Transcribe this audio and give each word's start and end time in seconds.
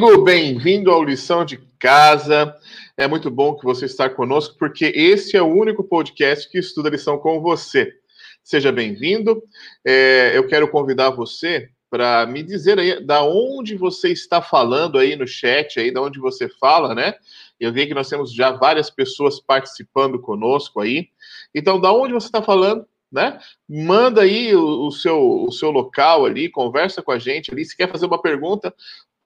Amigo, 0.00 0.22
bem-vindo 0.22 0.92
ao 0.92 1.02
Lição 1.02 1.44
de 1.44 1.56
Casa. 1.76 2.54
É 2.96 3.08
muito 3.08 3.32
bom 3.32 3.56
que 3.56 3.64
você 3.64 3.84
está 3.84 4.08
conosco, 4.08 4.54
porque 4.56 4.92
esse 4.94 5.36
é 5.36 5.42
o 5.42 5.52
único 5.52 5.82
podcast 5.82 6.48
que 6.48 6.56
estuda 6.56 6.88
a 6.88 6.92
lição 6.92 7.18
com 7.18 7.40
você. 7.40 7.92
Seja 8.40 8.70
bem-vindo. 8.70 9.42
É, 9.84 10.30
eu 10.36 10.46
quero 10.46 10.68
convidar 10.68 11.10
você 11.10 11.70
para 11.90 12.24
me 12.26 12.44
dizer 12.44 12.78
aí 12.78 13.04
da 13.04 13.24
onde 13.24 13.74
você 13.74 14.10
está 14.10 14.40
falando 14.40 14.98
aí 14.98 15.16
no 15.16 15.26
chat, 15.26 15.80
aí 15.80 15.90
da 15.90 16.00
onde 16.00 16.20
você 16.20 16.48
fala, 16.48 16.94
né? 16.94 17.14
Eu 17.58 17.72
vi 17.72 17.84
que 17.84 17.94
nós 17.94 18.08
temos 18.08 18.32
já 18.32 18.52
várias 18.52 18.88
pessoas 18.90 19.40
participando 19.40 20.20
conosco 20.20 20.80
aí. 20.80 21.08
Então, 21.52 21.80
da 21.80 21.92
onde 21.92 22.12
você 22.12 22.28
está 22.28 22.40
falando? 22.40 22.86
Né? 23.10 23.40
Manda 23.68 24.20
aí 24.20 24.54
o, 24.54 24.86
o, 24.86 24.92
seu, 24.92 25.44
o 25.44 25.50
seu 25.50 25.70
local 25.70 26.26
ali, 26.26 26.50
conversa 26.50 27.02
com 27.02 27.10
a 27.10 27.18
gente 27.18 27.50
ali. 27.50 27.64
Se 27.64 27.76
quer 27.76 27.90
fazer 27.90 28.04
uma 28.04 28.20
pergunta, 28.20 28.72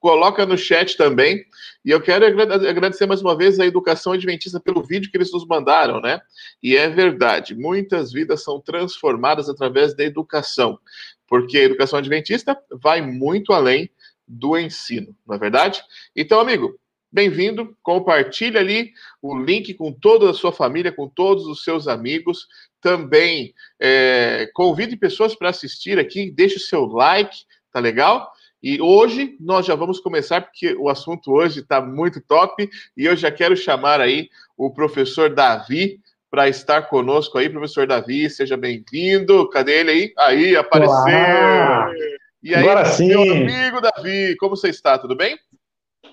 coloca 0.02 0.44
no 0.44 0.58
chat 0.58 0.96
também. 0.96 1.46
E 1.84 1.90
eu 1.90 2.00
quero 2.00 2.26
agradecer 2.26 3.06
mais 3.06 3.22
uma 3.22 3.36
vez 3.36 3.60
a 3.60 3.64
Educação 3.64 4.12
Adventista 4.12 4.58
pelo 4.58 4.82
vídeo 4.82 5.08
que 5.08 5.16
eles 5.16 5.32
nos 5.32 5.46
mandaram, 5.46 6.00
né? 6.00 6.20
E 6.60 6.76
é 6.76 6.88
verdade, 6.88 7.54
muitas 7.54 8.12
vidas 8.12 8.42
são 8.42 8.60
transformadas 8.60 9.48
através 9.48 9.94
da 9.94 10.02
educação, 10.02 10.76
porque 11.28 11.56
a 11.56 11.62
Educação 11.62 12.00
Adventista 12.00 12.58
vai 12.82 13.00
muito 13.00 13.52
além 13.52 13.88
do 14.26 14.58
ensino, 14.58 15.16
não 15.24 15.36
é 15.36 15.38
verdade? 15.38 15.80
Então, 16.16 16.40
amigo, 16.40 16.76
bem-vindo, 17.12 17.76
compartilhe 17.80 18.58
ali 18.58 18.92
o 19.20 19.38
link 19.38 19.72
com 19.74 19.92
toda 19.92 20.30
a 20.30 20.34
sua 20.34 20.52
família, 20.52 20.90
com 20.90 21.08
todos 21.08 21.46
os 21.46 21.62
seus 21.62 21.86
amigos. 21.86 22.48
Também 22.80 23.54
é, 23.80 24.50
convide 24.52 24.96
pessoas 24.96 25.36
para 25.36 25.50
assistir 25.50 25.96
aqui, 25.96 26.28
deixe 26.32 26.56
o 26.56 26.60
seu 26.60 26.86
like, 26.86 27.36
tá 27.72 27.78
legal? 27.78 28.32
E 28.62 28.80
hoje 28.80 29.36
nós 29.40 29.66
já 29.66 29.74
vamos 29.74 29.98
começar, 29.98 30.40
porque 30.40 30.74
o 30.74 30.88
assunto 30.88 31.32
hoje 31.32 31.60
está 31.60 31.80
muito 31.80 32.20
top, 32.20 32.68
e 32.96 33.04
eu 33.04 33.16
já 33.16 33.30
quero 33.30 33.56
chamar 33.56 34.00
aí 34.00 34.28
o 34.56 34.70
professor 34.70 35.34
Davi 35.34 35.98
para 36.30 36.48
estar 36.48 36.82
conosco 36.82 37.36
aí. 37.36 37.50
Professor 37.50 37.86
Davi, 37.86 38.30
seja 38.30 38.56
bem-vindo. 38.56 39.48
Cadê 39.50 39.80
ele 39.80 39.90
aí? 39.90 40.12
Aí, 40.16 40.56
apareceu. 40.56 40.94
Olá. 40.96 41.90
E 42.42 42.54
aí, 42.54 42.62
Agora 42.62 42.84
sim. 42.86 43.08
meu 43.08 43.20
amigo 43.20 43.80
Davi, 43.80 44.36
como 44.36 44.56
você 44.56 44.68
está? 44.68 44.96
Tudo 44.96 45.14
bem? 45.14 45.36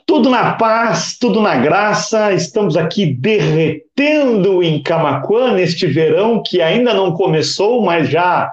Tudo 0.05 0.29
na 0.29 0.55
paz, 0.55 1.17
tudo 1.19 1.39
na 1.39 1.55
graça. 1.55 2.33
Estamos 2.33 2.75
aqui 2.75 3.05
derretendo 3.05 4.63
em 4.63 4.81
Camacuã 4.81 5.53
neste 5.53 5.85
verão 5.85 6.41
que 6.43 6.61
ainda 6.61 6.93
não 6.93 7.13
começou, 7.13 7.81
mas 7.81 8.09
já 8.09 8.51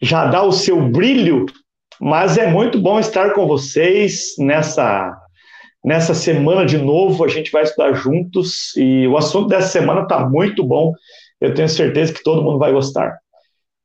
já 0.00 0.26
dá 0.26 0.42
o 0.42 0.52
seu 0.52 0.80
brilho 0.82 1.46
mas 2.00 2.36
é 2.36 2.46
muito 2.46 2.78
bom 2.78 2.98
estar 2.98 3.32
com 3.32 3.46
vocês 3.46 4.34
nessa 4.38 5.16
nessa 5.84 6.14
semana 6.14 6.66
de 6.66 6.78
novo. 6.78 7.24
A 7.24 7.28
gente 7.28 7.50
vai 7.52 7.62
estudar 7.62 7.92
juntos 7.94 8.74
e 8.76 9.06
o 9.06 9.16
assunto 9.16 9.48
dessa 9.48 9.68
semana 9.68 10.02
está 10.02 10.28
muito 10.28 10.64
bom. 10.64 10.92
Eu 11.40 11.54
tenho 11.54 11.68
certeza 11.68 12.12
que 12.12 12.22
todo 12.24 12.42
mundo 12.42 12.58
vai 12.58 12.72
gostar. 12.72 13.18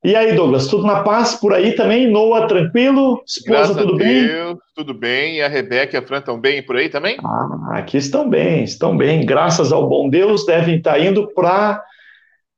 E 0.04 0.16
aí, 0.16 0.34
Douglas, 0.34 0.66
tudo 0.66 0.88
na 0.88 1.04
paz 1.04 1.36
por 1.36 1.54
aí 1.54 1.74
também? 1.74 2.10
Noah, 2.10 2.48
tranquilo? 2.48 3.22
Esposa, 3.24 3.58
Graças 3.58 3.78
tudo 3.78 3.98
bem? 3.98 4.26
Deus, 4.26 4.58
tudo 4.76 4.94
bem. 4.96 5.38
E 5.38 5.42
a 5.44 5.48
Rebeca 5.48 5.96
e 5.96 6.00
a 6.00 6.02
Fran 6.02 6.18
estão 6.18 6.40
bem 6.40 6.64
por 6.66 6.76
aí 6.76 6.90
também? 6.90 7.18
Ah, 7.24 7.78
aqui 7.78 7.98
estão 7.98 8.28
bem, 8.28 8.64
estão 8.64 8.98
bem. 8.98 9.24
Graças 9.24 9.72
ao 9.72 9.88
bom 9.88 10.10
Deus, 10.10 10.44
devem 10.44 10.78
estar 10.78 11.00
indo 11.00 11.32
para 11.34 11.84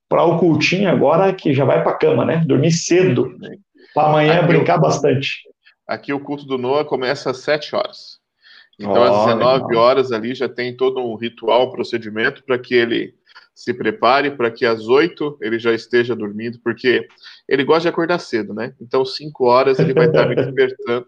para 0.08 0.24
o 0.26 0.38
cultinho 0.38 0.88
agora, 0.88 1.34
que 1.34 1.56
já 1.56 1.66
vai 1.66 1.82
para 1.82 1.92
a 1.92 1.98
cama, 1.98 2.24
né? 2.24 2.44
Dormir 2.46 2.72
cedo. 2.72 3.36
Para 3.94 4.10
amanhã 4.10 4.40
aqui 4.40 4.48
brincar 4.48 4.76
eu, 4.76 4.82
bastante. 4.82 5.42
Aqui 5.88 6.14
o 6.14 6.20
culto 6.20 6.46
do 6.46 6.58
Noah 6.58 6.86
começa 6.86 7.32
às 7.32 7.38
7 7.38 7.76
horas. 7.76 8.20
Então, 8.80 8.94
oh, 8.94 9.04
às 9.04 9.26
19 9.26 9.66
legal. 9.68 9.84
horas 9.84 10.12
ali 10.12 10.34
já 10.34 10.50
tem 10.50 10.76
todo 10.76 11.00
um 11.00 11.16
ritual, 11.16 11.68
um 11.68 11.72
procedimento 11.72 12.44
para 12.44 12.58
que 12.58 12.74
ele 12.74 13.14
se 13.54 13.74
prepare, 13.74 14.32
para 14.32 14.50
que 14.50 14.66
às 14.66 14.88
8 14.88 15.38
ele 15.42 15.60
já 15.60 15.74
esteja 15.74 16.16
dormindo, 16.16 16.60
porque 16.64 17.06
ele 17.48 17.64
gosta 17.64 17.84
de 17.84 17.88
acordar 17.90 18.20
cedo, 18.20 18.54
né? 18.54 18.74
Então, 18.82 19.06
5 19.06 19.46
horas 19.46 19.80
ele 19.80 19.94
vai 19.94 20.08
estar 20.08 20.28
me 20.28 20.36
despertando. 20.36 21.06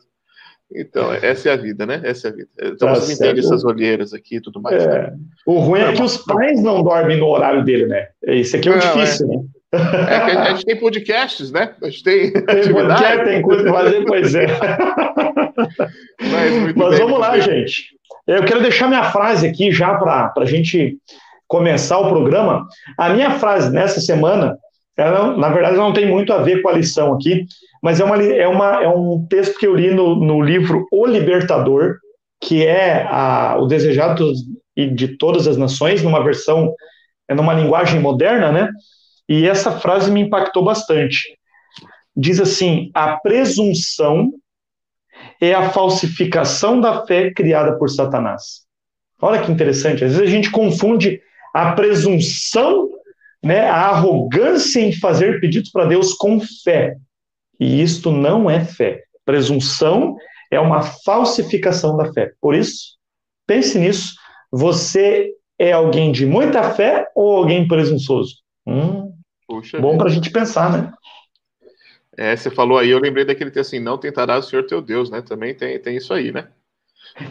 Então, 0.73 1.13
essa 1.13 1.49
é 1.49 1.53
a 1.53 1.55
vida, 1.55 1.85
né? 1.85 2.01
Essa 2.03 2.27
é 2.27 2.31
a 2.31 2.33
vida. 2.33 2.49
Então, 2.59 2.87
tá 2.87 2.95
você 2.95 3.13
entende 3.13 3.39
essas 3.39 3.63
olheiras 3.63 4.13
aqui 4.13 4.37
e 4.37 4.41
tudo 4.41 4.61
mais. 4.61 4.83
É. 4.83 4.87
Né? 4.87 5.17
O 5.45 5.59
ruim 5.59 5.81
é 5.81 5.93
que 5.93 6.01
os 6.01 6.17
pais 6.17 6.61
não 6.61 6.83
dormem 6.83 7.17
no 7.17 7.27
horário 7.27 7.63
dele, 7.63 7.85
né? 7.85 8.07
Isso 8.27 8.55
aqui 8.55 8.69
é 8.69 8.71
o 8.71 8.77
não, 8.77 8.81
difícil, 8.81 9.31
é. 9.31 9.35
né? 9.35 9.43
É 10.09 10.15
a 10.15 10.49
gente 10.51 10.65
tem 10.65 10.79
podcasts, 10.79 11.51
né? 11.51 11.73
A 11.81 11.89
gente 11.89 12.03
tem, 12.03 12.31
tem 12.31 12.73
podcast, 12.73 13.23
tem 13.25 13.41
coisa 13.41 13.63
para 13.63 13.73
fazer, 13.73 14.05
pois 14.05 14.35
é. 14.35 14.47
Mas, 16.19 16.73
Mas 16.75 16.99
vamos 16.99 17.19
lá, 17.19 17.39
gente. 17.39 17.95
Eu 18.27 18.43
quero 18.43 18.61
deixar 18.61 18.87
minha 18.87 19.03
frase 19.03 19.47
aqui 19.47 19.71
já 19.71 19.95
para 19.95 20.31
a 20.37 20.45
gente 20.45 20.97
começar 21.47 21.99
o 21.99 22.09
programa. 22.09 22.65
A 22.97 23.09
minha 23.09 23.31
frase 23.31 23.71
nessa 23.71 23.99
semana, 24.01 24.57
ela, 24.97 25.35
na 25.37 25.49
verdade, 25.49 25.77
não 25.77 25.93
tem 25.93 26.05
muito 26.07 26.33
a 26.33 26.39
ver 26.39 26.61
com 26.61 26.69
a 26.69 26.73
lição 26.73 27.13
aqui, 27.13 27.45
mas 27.83 27.99
é, 27.99 28.03
uma, 28.03 28.23
é, 28.23 28.47
uma, 28.47 28.83
é 28.83 28.87
um 28.87 29.25
texto 29.29 29.59
que 29.59 29.67
eu 29.67 29.75
li 29.75 29.91
no, 29.91 30.15
no 30.15 30.41
livro 30.41 30.87
O 30.91 31.05
Libertador, 31.05 31.97
que 32.41 32.65
é 32.65 33.07
a, 33.09 33.57
o 33.59 33.67
desejado 33.67 34.31
de 34.75 35.17
todas 35.17 35.47
as 35.47 35.57
nações, 35.57 36.01
numa 36.01 36.23
versão, 36.23 36.73
é 37.29 37.35
numa 37.35 37.53
linguagem 37.53 37.99
moderna, 37.99 38.51
né? 38.51 38.69
E 39.27 39.47
essa 39.47 39.79
frase 39.79 40.11
me 40.11 40.21
impactou 40.21 40.63
bastante. 40.63 41.37
Diz 42.15 42.39
assim: 42.39 42.91
a 42.93 43.17
presunção 43.17 44.31
é 45.41 45.53
a 45.53 45.69
falsificação 45.69 46.79
da 46.79 47.05
fé 47.05 47.31
criada 47.31 47.77
por 47.77 47.89
Satanás. 47.89 48.65
Olha 49.21 49.41
que 49.41 49.51
interessante. 49.51 50.03
Às 50.03 50.15
vezes 50.15 50.21
a 50.21 50.31
gente 50.31 50.51
confunde 50.51 51.21
a 51.53 51.71
presunção, 51.71 52.89
né, 53.43 53.61
a 53.61 53.87
arrogância 53.87 54.79
em 54.79 54.91
fazer 54.91 55.39
pedidos 55.39 55.71
para 55.71 55.85
Deus 55.85 56.13
com 56.13 56.39
fé. 56.63 56.97
E 57.59 57.81
isto 57.81 58.11
não 58.11 58.49
é 58.49 58.63
fé. 58.63 59.03
Presunção 59.23 60.15
é 60.51 60.59
uma 60.59 60.81
falsificação 60.81 61.95
da 61.97 62.11
fé. 62.11 62.33
Por 62.41 62.53
isso, 62.53 62.97
pense 63.47 63.79
nisso. 63.79 64.15
Você 64.51 65.31
é 65.57 65.71
alguém 65.71 66.11
de 66.11 66.25
muita 66.25 66.71
fé 66.71 67.07
ou 67.15 67.37
alguém 67.37 67.67
presunçoso? 67.67 68.35
Hum, 68.67 69.04
Bom 69.79 69.97
para 69.97 70.07
a 70.07 70.11
gente 70.11 70.29
pensar, 70.29 70.71
né? 70.71 70.93
É, 72.17 72.35
você 72.35 72.49
falou 72.49 72.77
aí, 72.77 72.89
eu 72.89 72.99
lembrei 72.99 73.25
daquele 73.25 73.51
texto 73.51 73.69
assim, 73.69 73.79
não 73.83 73.97
tentará 73.97 74.37
o 74.37 74.43
Senhor 74.43 74.65
teu 74.65 74.81
Deus, 74.81 75.09
né? 75.09 75.21
Também 75.21 75.53
tem, 75.53 75.77
tem 75.79 75.97
isso 75.97 76.13
aí, 76.13 76.31
né? 76.31 76.47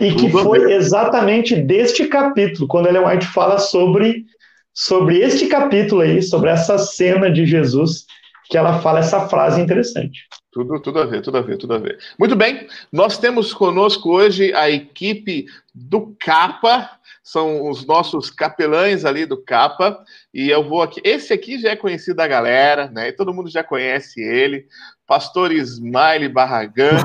E 0.01 0.15
que 0.15 0.31
foi 0.31 0.73
exatamente 0.73 1.57
deste 1.57 2.07
capítulo, 2.07 2.69
quando 2.69 2.87
Ellen 2.89 3.07
White 3.07 3.27
fala 3.27 3.59
sobre, 3.59 4.25
sobre 4.73 5.19
este 5.19 5.47
capítulo 5.47 6.03
aí, 6.03 6.23
sobre 6.23 6.51
essa 6.51 6.79
cena 6.79 7.31
de 7.31 7.45
Jesus, 7.47 8.07
que 8.49 8.57
ela 8.57 8.81
fala 8.81 9.01
essa 9.01 9.29
frase 9.29 9.61
interessante. 9.61 10.27
Tudo, 10.53 10.81
tudo 10.81 11.01
a 11.01 11.07
ver, 11.07 11.21
tudo 11.23 11.39
a 11.39 11.41
ver, 11.43 11.59
tudo 11.59 11.75
a 11.75 11.79
ver. 11.79 11.99
Muito 12.19 12.37
bem, 12.37 12.67
nós 12.93 13.19
temos 13.19 13.53
conosco 13.53 14.11
hoje 14.11 14.53
a 14.55 14.71
equipe 14.71 15.47
do 15.75 16.15
Capa, 16.19 16.91
são 17.25 17.71
os 17.71 17.87
nossos 17.87 18.31
capelães 18.31 19.07
ali 19.07 19.25
do 19.25 19.43
Capa, 19.43 20.05
e 20.33 20.51
eu 20.51 20.63
vou 20.63 20.83
aqui. 20.83 21.01
Esse 21.03 21.33
aqui 21.33 21.59
já 21.59 21.71
é 21.71 21.77
conhecido 21.77 22.17
da 22.17 22.29
galera, 22.29 22.91
né? 22.91 23.11
Todo 23.13 23.33
mundo 23.33 23.49
já 23.49 23.65
conhece 23.65 24.21
ele, 24.21 24.67
Pastor 25.07 25.51
Ismaile 25.51 26.29
Barragan, 26.29 27.03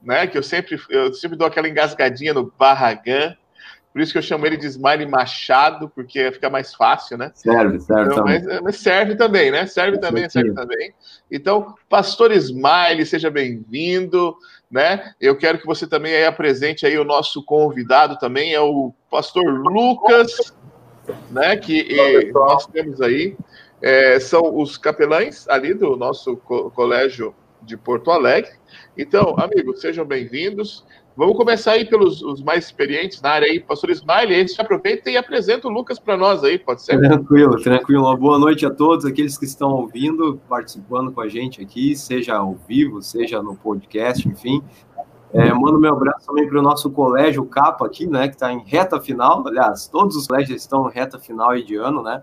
né? 0.00 0.28
Que 0.28 0.38
eu 0.38 0.42
sempre, 0.44 0.80
eu 0.88 1.12
sempre 1.12 1.36
dou 1.36 1.48
aquela 1.48 1.68
engasgadinha 1.68 2.32
no 2.32 2.52
Barragan. 2.56 3.36
Por 3.92 4.00
isso 4.00 4.12
que 4.12 4.18
eu 4.18 4.22
chamo 4.22 4.46
ele 4.46 4.56
de 4.56 4.66
Smiley 4.66 5.06
Machado, 5.06 5.88
porque 5.88 6.30
fica 6.30 6.48
mais 6.48 6.72
fácil, 6.74 7.18
né? 7.18 7.32
Serve, 7.34 7.80
serve 7.80 8.12
então, 8.12 8.16
também. 8.18 8.44
Mas, 8.44 8.60
mas, 8.60 8.76
serve 8.76 9.16
também, 9.16 9.50
né? 9.50 9.66
Serve 9.66 9.96
é 9.96 10.00
também, 10.00 10.30
serve 10.30 10.52
também. 10.52 10.94
Então, 11.30 11.74
Pastor 11.88 12.30
Smiley, 12.30 13.04
seja 13.04 13.30
bem-vindo, 13.30 14.36
né? 14.70 15.12
Eu 15.20 15.36
quero 15.36 15.58
que 15.58 15.66
você 15.66 15.88
também 15.88 16.14
aí 16.14 16.24
apresente 16.24 16.86
aí 16.86 16.96
o 16.96 17.04
nosso 17.04 17.44
convidado 17.44 18.16
também, 18.16 18.54
é 18.54 18.60
o 18.60 18.94
Pastor 19.10 19.44
Lucas, 19.44 20.54
né? 21.30 21.56
Que 21.56 22.30
nós 22.32 22.66
temos 22.66 23.00
aí. 23.00 23.36
É, 23.82 24.20
são 24.20 24.56
os 24.56 24.76
capelães 24.76 25.48
ali 25.48 25.74
do 25.74 25.96
nosso 25.96 26.36
co 26.36 26.70
colégio 26.70 27.34
de 27.62 27.76
Porto 27.76 28.10
Alegre. 28.10 28.52
Então, 28.96 29.34
amigos, 29.38 29.80
sejam 29.80 30.04
bem-vindos. 30.04 30.84
Vamos 31.16 31.36
começar 31.36 31.72
aí 31.72 31.84
pelos 31.84 32.22
os 32.22 32.42
mais 32.42 32.66
experientes 32.66 33.20
na 33.20 33.30
área 33.30 33.48
aí, 33.48 33.60
pastor 33.60 33.90
Smiley, 33.90 34.48
se 34.48 34.60
aproveita 34.60 35.10
e 35.10 35.16
apresenta 35.16 35.66
o 35.66 35.70
Lucas 35.70 35.98
para 35.98 36.16
nós 36.16 36.42
aí, 36.44 36.58
pode 36.58 36.82
ser? 36.82 36.98
Tranquilo, 36.98 37.60
tranquilo. 37.60 38.04
Uma 38.04 38.16
boa 38.16 38.38
noite 38.38 38.64
a 38.64 38.70
todos 38.70 39.04
aqueles 39.04 39.36
que 39.36 39.44
estão 39.44 39.72
ouvindo, 39.72 40.40
participando 40.48 41.12
com 41.12 41.20
a 41.20 41.28
gente 41.28 41.60
aqui, 41.60 41.96
seja 41.96 42.36
ao 42.36 42.54
vivo, 42.66 43.02
seja 43.02 43.42
no 43.42 43.56
podcast, 43.56 44.26
enfim. 44.26 44.62
É, 45.32 45.52
mando 45.52 45.78
meu 45.78 45.92
abraço 45.92 46.26
também 46.26 46.48
para 46.48 46.58
o 46.58 46.62
nosso 46.62 46.90
colégio 46.90 47.44
Capa 47.44 47.86
aqui, 47.86 48.06
né, 48.06 48.28
que 48.28 48.34
está 48.34 48.52
em 48.52 48.60
reta 48.64 49.00
final. 49.00 49.46
Aliás, 49.46 49.88
todos 49.88 50.16
os 50.16 50.26
colégios 50.26 50.62
estão 50.62 50.88
em 50.88 50.92
reta 50.92 51.18
final 51.18 51.54
de 51.54 51.76
ano, 51.76 52.02
né? 52.02 52.22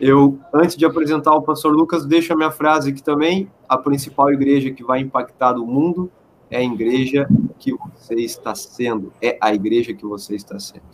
Eu, 0.00 0.38
antes 0.52 0.76
de 0.76 0.84
apresentar 0.84 1.34
o 1.34 1.42
pastor 1.42 1.72
Lucas, 1.72 2.04
deixo 2.04 2.32
a 2.32 2.36
minha 2.36 2.50
frase 2.50 2.90
aqui 2.90 3.02
também. 3.02 3.50
A 3.68 3.78
principal 3.78 4.30
igreja 4.32 4.70
que 4.70 4.82
vai 4.82 5.00
impactar 5.00 5.56
o 5.56 5.66
mundo 5.66 6.10
é 6.52 6.58
a 6.58 6.62
igreja 6.62 7.26
que 7.58 7.72
você 7.72 8.14
está 8.16 8.54
sendo, 8.54 9.10
é 9.22 9.38
a 9.40 9.54
igreja 9.54 9.94
que 9.94 10.04
você 10.04 10.36
está 10.36 10.58
sendo. 10.60 10.84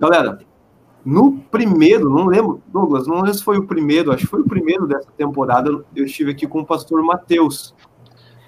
Galera, 0.00 0.38
no 1.04 1.38
primeiro, 1.38 2.08
não 2.08 2.26
lembro, 2.26 2.62
Douglas, 2.66 3.06
não 3.06 3.16
lembro 3.16 3.34
se 3.34 3.44
foi 3.44 3.58
o 3.58 3.66
primeiro, 3.66 4.10
acho 4.10 4.24
que 4.24 4.30
foi 4.30 4.40
o 4.40 4.48
primeiro 4.48 4.86
dessa 4.86 5.10
temporada, 5.16 5.70
eu 5.94 6.04
estive 6.06 6.30
aqui 6.30 6.46
com 6.46 6.60
o 6.60 6.66
pastor 6.66 7.02
Matheus. 7.02 7.74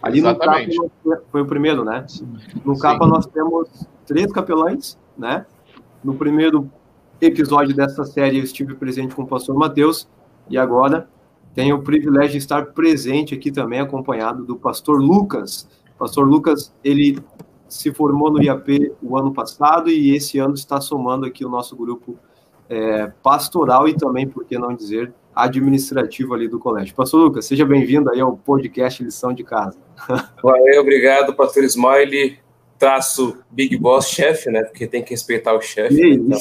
Ali 0.03 0.21
Exatamente. 0.21 0.77
no 0.77 0.91
capa, 0.91 1.23
foi 1.31 1.43
o 1.43 1.47
primeiro, 1.47 1.85
né? 1.85 2.07
No 2.65 2.75
Sim. 2.75 2.81
capa 2.81 3.07
nós 3.07 3.27
temos 3.27 3.87
três 4.07 4.33
capelães, 4.33 4.99
né? 5.17 5.45
No 6.03 6.15
primeiro 6.15 6.71
episódio 7.21 7.77
dessa 7.77 8.05
série 8.05 8.39
eu 8.39 8.45
estive 8.45 8.75
presente 8.75 9.15
com 9.15 9.23
o 9.23 9.27
pastor 9.27 9.55
Matheus 9.57 10.09
e 10.49 10.57
agora 10.57 11.09
tenho 11.55 11.77
o 11.77 11.83
privilégio 11.83 12.33
de 12.33 12.39
estar 12.39 12.67
presente 12.67 13.35
aqui 13.35 13.51
também 13.51 13.81
acompanhado 13.81 14.45
do 14.45 14.57
pastor 14.57 15.01
Lucas. 15.01 15.69
O 15.99 16.05
pastor 16.07 16.25
Lucas, 16.25 16.73
ele 16.85 17.19
se 17.69 17.93
formou 17.93 18.31
no 18.31 18.41
IAP 18.41 18.93
o 19.03 19.19
ano 19.19 19.35
passado 19.35 19.91
e 19.91 20.15
esse 20.15 20.39
ano 20.39 20.55
está 20.55 20.81
somando 20.81 21.27
aqui 21.27 21.45
o 21.45 21.49
nosso 21.49 21.75
grupo 21.75 22.17
é, 22.71 23.11
pastoral 23.21 23.89
e 23.89 23.95
também, 23.95 24.25
por 24.25 24.45
que 24.45 24.57
não 24.57 24.73
dizer, 24.73 25.13
administrativo 25.35 26.35
ali 26.35 26.47
do 26.47 26.61
colégio. 26.61 26.95
Pastor 26.95 27.21
Lucas, 27.21 27.47
seja 27.47 27.67
bem-vindo 27.67 28.11
aí 28.13 28.21
ao 28.21 28.37
podcast 28.37 29.03
Lição 29.03 29.33
de 29.33 29.43
Casa. 29.43 29.77
Valeu, 30.41 30.83
obrigado, 30.83 31.35
pastor 31.35 31.65
Smiley, 31.65 32.39
traço 32.79 33.37
Big 33.51 33.77
Boss 33.77 34.07
chefe, 34.09 34.53
né? 34.53 34.63
Porque 34.63 34.87
tem 34.87 35.03
que 35.03 35.11
respeitar 35.11 35.53
o 35.53 35.61
chefe. 35.61 36.17
Né? 36.17 36.37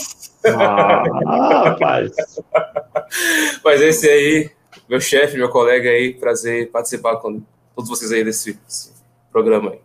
Então. 0.46 0.62
Ah, 0.62 1.64
rapaz! 1.70 2.12
Mas 3.66 3.82
esse 3.82 4.08
aí, 4.08 4.52
meu 4.88 5.02
chefe, 5.02 5.36
meu 5.36 5.50
colega 5.50 5.90
aí, 5.90 6.14
prazer 6.14 6.70
participar 6.70 7.16
com 7.18 7.42
todos 7.76 7.90
vocês 7.90 8.12
aí 8.12 8.24
desse, 8.24 8.54
desse 8.54 8.97
programa 9.38 9.72
aí. 9.72 9.80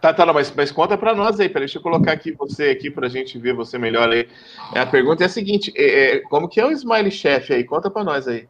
Tá, 0.00 0.12
tá, 0.12 0.26
não, 0.26 0.34
mas, 0.34 0.52
mas 0.54 0.70
conta 0.70 0.98
para 0.98 1.14
nós 1.14 1.40
aí, 1.40 1.48
peraí, 1.48 1.64
deixa 1.64 1.78
eu 1.78 1.82
colocar 1.82 2.12
aqui 2.12 2.32
você 2.32 2.64
aqui 2.64 2.90
para 2.90 3.06
a 3.06 3.10
gente 3.10 3.38
ver 3.38 3.54
você 3.54 3.78
melhor 3.78 4.10
aí. 4.10 4.28
É, 4.74 4.80
a 4.80 4.86
pergunta 4.86 5.24
é 5.24 5.26
a 5.26 5.30
seguinte: 5.30 5.72
é, 5.74 6.16
é, 6.16 6.20
como 6.20 6.46
que 6.46 6.60
é 6.60 6.66
o 6.66 6.70
Smiley 6.70 7.10
Chef 7.10 7.50
aí? 7.52 7.64
Conta 7.64 7.90
para 7.90 8.04
nós 8.04 8.28
aí. 8.28 8.46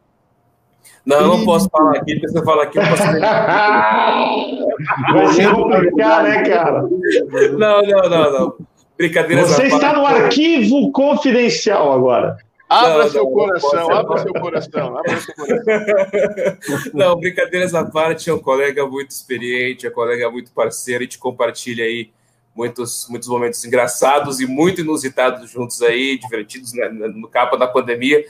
Não, 1.06 1.20
eu 1.20 1.28
não 1.28 1.44
posso 1.44 1.70
falar 1.70 1.98
aqui, 1.98 2.14
porque 2.14 2.28
se 2.28 2.38
eu 2.38 2.44
falar 2.44 2.64
aqui, 2.64 2.78
eu 2.78 2.82
posso. 2.82 3.04
Vai 5.12 5.26
ser 5.28 5.52
complicado, 5.52 6.24
né, 6.24 6.42
cara? 6.42 6.82
Não, 7.52 7.82
não, 7.82 8.10
não, 8.10 8.32
não. 8.32 8.54
Brincadeira. 8.98 9.46
Você 9.46 9.66
está 9.66 9.92
no 9.92 10.04
arquivo 10.04 10.90
confidencial 10.90 11.92
agora. 11.92 12.36
Abra 12.68 13.04
não, 13.04 13.10
seu 13.10 13.24
não, 13.24 13.32
coração, 13.32 13.90
abra 13.90 14.18
seu 14.18 14.32
coração, 14.32 14.98
abra 14.98 15.20
seu 15.20 15.34
coração. 15.34 16.58
Não, 16.94 17.16
brincadeiras 17.16 17.74
à 17.74 17.84
parte, 17.84 18.30
é 18.30 18.34
um 18.34 18.38
colega 18.38 18.86
muito 18.86 19.10
experiente, 19.10 19.86
é 19.86 19.90
um 19.90 19.92
colega 19.92 20.30
muito 20.30 20.50
parceiro, 20.50 21.02
a 21.02 21.04
gente 21.04 21.18
compartilha 21.18 21.84
aí 21.84 22.10
muitos, 22.54 23.06
muitos 23.10 23.28
momentos 23.28 23.64
engraçados 23.64 24.40
e 24.40 24.46
muito 24.46 24.80
inusitados 24.80 25.50
juntos 25.50 25.82
aí, 25.82 26.18
divertidos 26.18 26.72
né, 26.72 26.88
no 26.88 27.28
capa 27.28 27.56
da 27.56 27.66
pandemia. 27.66 28.24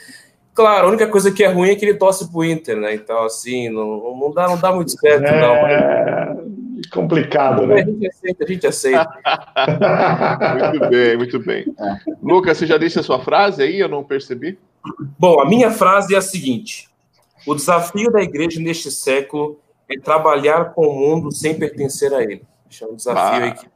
Claro, 0.53 0.87
a 0.87 0.89
única 0.89 1.07
coisa 1.07 1.31
que 1.33 1.45
é 1.45 1.49
ruim 1.49 1.71
é 1.71 1.77
que 1.77 1.85
ele 1.85 1.99
torce 1.99 2.31
pro 2.31 2.45
Inter, 2.45 2.77
né? 2.77 2.95
Então, 2.95 3.25
assim, 3.25 3.69
não, 3.69 4.17
não, 4.19 4.33
dá, 4.33 4.49
não 4.49 4.59
dá 4.59 4.73
muito 4.73 4.91
certo, 4.93 5.27
é... 5.27 5.41
não. 5.41 5.63
Mas 5.63 6.64
complicado, 6.89 7.67
né? 7.67 7.83
A 7.83 7.85
gente 7.85 8.07
aceita, 8.07 8.45
a 8.45 8.47
gente 8.47 8.67
aceita. 8.67 9.21
muito 10.71 10.89
bem, 10.89 11.17
muito 11.17 11.39
bem. 11.41 11.75
É. 11.79 11.97
Lucas, 12.23 12.59
você 12.59 12.67
já 12.67 12.79
disse 12.79 12.99
a 12.99 13.03
sua 13.03 13.21
frase 13.21 13.63
aí? 13.63 13.79
Eu 13.79 13.89
não 13.89 14.05
percebi. 14.05 14.59
Bom, 15.19 15.41
a 15.41 15.47
minha 15.47 15.71
frase 15.71 16.15
é 16.15 16.19
a 16.19 16.23
seguinte: 16.23 16.89
o 17.47 17.55
desafio 17.55 18.11
da 18.11 18.23
igreja 18.23 18.61
neste 18.61 18.91
século 18.91 19.61
é 19.89 19.99
trabalhar 19.99 20.73
com 20.73 20.87
o 20.87 20.95
mundo 20.95 21.33
sem 21.33 21.59
pertencer 21.59 22.13
a 22.13 22.23
ele. 22.23 22.43
é 22.81 22.87
um 22.87 22.97
desafio 22.97 23.23
ah. 23.23 23.45
aí 23.45 23.53
que 23.53 23.67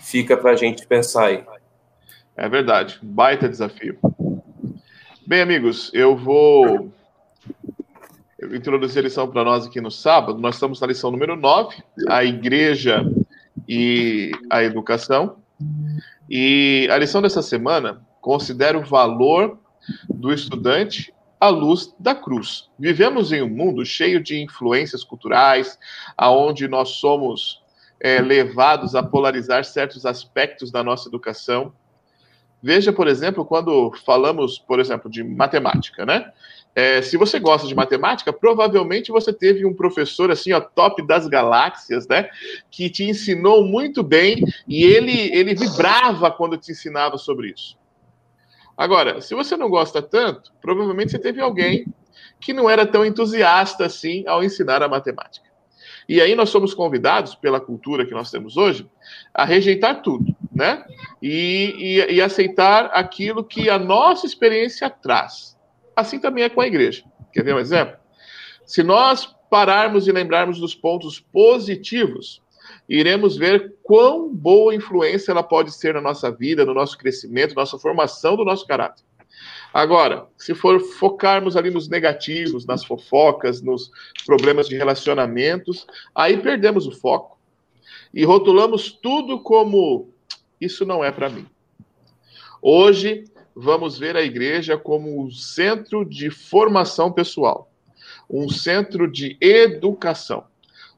fica 0.00 0.36
para 0.36 0.52
a 0.52 0.56
gente 0.56 0.86
pensar 0.86 1.26
aí. 1.26 1.44
É 2.36 2.48
verdade, 2.48 2.98
baita 3.02 3.48
desafio. 3.48 3.98
Bem, 5.26 5.40
amigos, 5.40 5.90
eu 5.94 6.16
vou 6.16 6.92
eu 8.52 8.58
introduzi 8.58 8.98
a 8.98 9.02
lição 9.02 9.26
para 9.26 9.42
nós 9.44 9.66
aqui 9.66 9.80
no 9.80 9.90
sábado. 9.90 10.38
Nós 10.38 10.56
estamos 10.56 10.78
na 10.78 10.86
lição 10.86 11.10
número 11.10 11.34
9, 11.36 11.82
a 12.06 12.22
igreja 12.22 13.02
e 13.66 14.30
a 14.50 14.62
educação. 14.62 15.38
E 16.28 16.86
a 16.92 16.98
lição 16.98 17.22
dessa 17.22 17.40
semana 17.40 18.06
considera 18.20 18.78
o 18.78 18.84
valor 18.84 19.58
do 20.06 20.30
estudante 20.30 21.14
à 21.40 21.48
luz 21.48 21.94
da 21.98 22.14
cruz. 22.14 22.68
Vivemos 22.78 23.32
em 23.32 23.40
um 23.40 23.48
mundo 23.48 23.86
cheio 23.86 24.22
de 24.22 24.42
influências 24.42 25.02
culturais, 25.02 25.78
aonde 26.14 26.68
nós 26.68 26.90
somos 26.90 27.62
é, 27.98 28.20
levados 28.20 28.94
a 28.94 29.02
polarizar 29.02 29.64
certos 29.64 30.04
aspectos 30.04 30.70
da 30.70 30.84
nossa 30.84 31.08
educação. 31.08 31.72
Veja, 32.62 32.92
por 32.92 33.08
exemplo, 33.08 33.46
quando 33.46 33.90
falamos, 34.04 34.58
por 34.58 34.78
exemplo, 34.78 35.10
de 35.10 35.24
matemática, 35.24 36.04
né? 36.04 36.30
É, 36.74 37.02
se 37.02 37.18
você 37.18 37.38
gosta 37.38 37.68
de 37.68 37.74
matemática, 37.74 38.32
provavelmente 38.32 39.12
você 39.12 39.32
teve 39.32 39.66
um 39.66 39.74
professor 39.74 40.30
assim, 40.30 40.52
ó, 40.52 40.60
top 40.60 41.06
das 41.06 41.28
galáxias, 41.28 42.08
né? 42.08 42.30
Que 42.70 42.88
te 42.88 43.04
ensinou 43.04 43.64
muito 43.64 44.02
bem 44.02 44.42
e 44.66 44.84
ele, 44.84 45.30
ele 45.36 45.54
vibrava 45.54 46.30
quando 46.30 46.56
te 46.56 46.72
ensinava 46.72 47.18
sobre 47.18 47.50
isso. 47.50 47.76
Agora, 48.76 49.20
se 49.20 49.34
você 49.34 49.54
não 49.56 49.68
gosta 49.68 50.00
tanto, 50.00 50.50
provavelmente 50.62 51.10
você 51.10 51.18
teve 51.18 51.40
alguém 51.42 51.86
que 52.40 52.54
não 52.54 52.68
era 52.68 52.86
tão 52.86 53.04
entusiasta 53.04 53.84
assim 53.84 54.24
ao 54.26 54.42
ensinar 54.42 54.82
a 54.82 54.88
matemática. 54.88 55.52
E 56.08 56.20
aí 56.20 56.34
nós 56.34 56.50
somos 56.50 56.74
convidados, 56.74 57.34
pela 57.34 57.60
cultura 57.60 58.04
que 58.04 58.12
nós 58.12 58.30
temos 58.30 58.56
hoje, 58.56 58.88
a 59.32 59.44
rejeitar 59.44 60.02
tudo, 60.02 60.34
né? 60.52 60.84
E, 61.20 61.74
e, 62.08 62.14
e 62.14 62.20
aceitar 62.20 62.86
aquilo 62.86 63.44
que 63.44 63.70
a 63.70 63.78
nossa 63.78 64.26
experiência 64.26 64.90
traz. 64.90 65.51
Assim 65.94 66.18
também 66.18 66.44
é 66.44 66.48
com 66.48 66.60
a 66.60 66.66
igreja. 66.66 67.04
Quer 67.32 67.44
ver 67.44 67.54
um 67.54 67.58
exemplo? 67.58 67.96
Se 68.64 68.82
nós 68.82 69.26
pararmos 69.50 70.06
e 70.06 70.12
lembrarmos 70.12 70.58
dos 70.58 70.74
pontos 70.74 71.20
positivos, 71.20 72.40
iremos 72.88 73.36
ver 73.36 73.74
quão 73.82 74.34
boa 74.34 74.74
influência 74.74 75.30
ela 75.30 75.42
pode 75.42 75.72
ser 75.72 75.94
na 75.94 76.00
nossa 76.00 76.30
vida, 76.30 76.64
no 76.64 76.74
nosso 76.74 76.96
crescimento, 76.96 77.54
nossa 77.54 77.78
formação 77.78 78.36
do 78.36 78.44
nosso 78.44 78.66
caráter. 78.66 79.04
Agora, 79.72 80.26
se 80.36 80.54
for 80.54 80.80
focarmos 80.80 81.56
ali 81.56 81.70
nos 81.70 81.88
negativos, 81.88 82.66
nas 82.66 82.84
fofocas, 82.84 83.62
nos 83.62 83.90
problemas 84.26 84.68
de 84.68 84.76
relacionamentos, 84.76 85.86
aí 86.14 86.36
perdemos 86.36 86.86
o 86.86 86.92
foco 86.92 87.38
e 88.12 88.24
rotulamos 88.24 88.92
tudo 88.92 89.40
como 89.40 90.12
isso 90.60 90.84
não 90.84 91.02
é 91.02 91.10
para 91.10 91.30
mim. 91.30 91.46
Hoje 92.60 93.24
vamos 93.54 93.98
ver 93.98 94.16
a 94.16 94.22
igreja 94.22 94.76
como 94.76 95.22
um 95.22 95.30
centro 95.30 96.04
de 96.04 96.30
formação 96.30 97.12
pessoal, 97.12 97.70
um 98.28 98.48
centro 98.48 99.10
de 99.10 99.36
educação, 99.40 100.44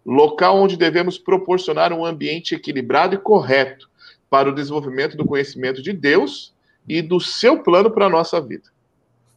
local 0.04 0.56
onde 0.56 0.76
devemos 0.76 1.18
proporcionar 1.18 1.92
um 1.92 2.04
ambiente 2.04 2.54
equilibrado 2.54 3.14
e 3.14 3.18
correto 3.18 3.88
para 4.30 4.48
o 4.48 4.54
desenvolvimento 4.54 5.16
do 5.16 5.24
conhecimento 5.24 5.82
de 5.82 5.92
Deus 5.92 6.54
e 6.88 7.00
do 7.00 7.20
seu 7.20 7.62
plano 7.62 7.90
para 7.90 8.06
a 8.06 8.10
nossa 8.10 8.40
vida. 8.40 8.68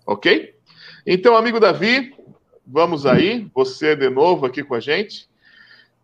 Ok? 0.06 0.56
Então, 1.06 1.36
amigo 1.36 1.60
Davi, 1.60 2.14
vamos 2.66 3.06
aí, 3.06 3.48
você 3.54 3.96
de 3.96 4.10
novo 4.10 4.46
aqui 4.46 4.64
com 4.64 4.76
a 4.76 4.80
gente. 4.80 5.28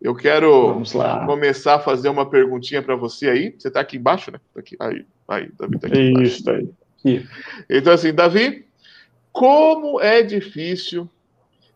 Eu 0.00 0.14
quero 0.14 0.82
começar 1.26 1.76
a 1.76 1.80
fazer 1.80 2.08
uma 2.08 2.28
perguntinha 2.28 2.82
para 2.82 2.96
você 2.96 3.28
aí. 3.28 3.54
Você 3.58 3.68
está 3.68 3.80
aqui 3.80 3.96
embaixo, 3.96 4.30
né? 4.30 4.38
Tá 4.52 4.60
aqui, 4.60 4.76
aí, 4.78 5.06
aí, 5.26 5.50
Davi 5.58 5.76
está 5.76 5.88
aqui 5.88 5.98
Isso, 6.22 6.42
embaixo. 6.42 6.50
aí. 6.50 6.83
Então, 7.68 7.92
assim, 7.92 8.12
Davi, 8.14 8.66
como 9.32 10.00
é 10.00 10.22
difícil 10.22 11.08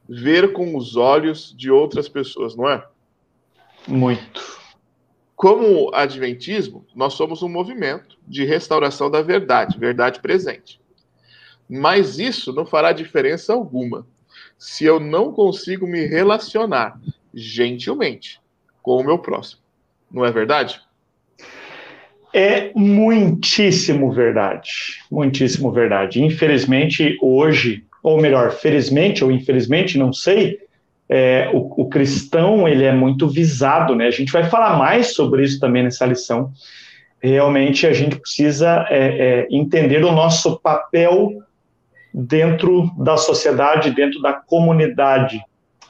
ver 0.08 0.52
com 0.52 0.76
os 0.76 0.96
olhos 0.96 1.54
de 1.56 1.70
outras 1.70 2.08
pessoas, 2.08 2.56
não 2.56 2.68
é? 2.68 2.86
Muito. 3.86 4.58
Como 5.36 5.94
adventismo, 5.94 6.86
nós 6.94 7.14
somos 7.14 7.42
um 7.42 7.48
movimento 7.48 8.18
de 8.26 8.44
restauração 8.44 9.10
da 9.10 9.22
verdade, 9.22 9.78
verdade 9.78 10.20
presente. 10.20 10.80
Mas 11.68 12.18
isso 12.18 12.52
não 12.52 12.64
fará 12.64 12.92
diferença 12.92 13.52
alguma 13.52 14.06
se 14.56 14.84
eu 14.84 14.98
não 14.98 15.32
consigo 15.32 15.86
me 15.86 16.06
relacionar 16.06 17.00
gentilmente 17.34 18.40
com 18.82 19.00
o 19.00 19.04
meu 19.04 19.18
próximo. 19.18 19.62
Não 20.10 20.24
é 20.24 20.32
verdade? 20.32 20.80
É 22.32 22.70
muitíssimo 22.74 24.12
verdade, 24.12 24.70
muitíssimo 25.10 25.72
verdade. 25.72 26.22
Infelizmente, 26.22 27.16
hoje, 27.22 27.84
ou 28.02 28.20
melhor, 28.20 28.52
felizmente 28.52 29.24
ou 29.24 29.30
infelizmente, 29.30 29.98
não 29.98 30.12
sei, 30.12 30.58
é, 31.08 31.50
o, 31.54 31.82
o, 31.82 31.88
cristão 31.88 32.68
ele 32.68 32.84
é 32.84 32.92
muito 32.92 33.26
visado, 33.26 33.94
né? 33.94 34.06
A 34.06 34.10
gente 34.10 34.30
vai 34.30 34.44
falar 34.44 34.76
mais 34.76 35.14
sobre 35.14 35.42
isso 35.42 35.58
também 35.58 35.82
nessa 35.82 36.04
lição. 36.04 36.52
Realmente 37.20 37.86
a 37.86 37.92
gente 37.92 38.16
precisa 38.16 38.86
é, 38.90 38.98
é, 38.98 39.48
entender 39.50 40.04
o 40.04 40.12
nosso 40.12 40.60
papel 40.60 41.30
dentro 42.12 42.90
da 42.98 43.16
sociedade, 43.16 43.90
dentro 43.90 44.20
da 44.20 44.34
comunidade. 44.34 45.40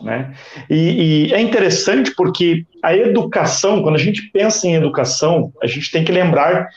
Né? 0.00 0.32
E, 0.70 1.28
e, 1.28 1.34
é 1.34 1.40
interessante 1.40 2.14
porque 2.14 2.64
a 2.82 2.96
educação, 2.96 3.82
quando 3.82 3.96
a 3.96 4.00
gente 4.00 4.22
pensa 4.30 4.66
em 4.66 4.74
educação, 4.74 5.52
a 5.62 5.66
gente 5.66 5.90
tem 5.90 6.04
que 6.04 6.12
lembrar 6.12 6.68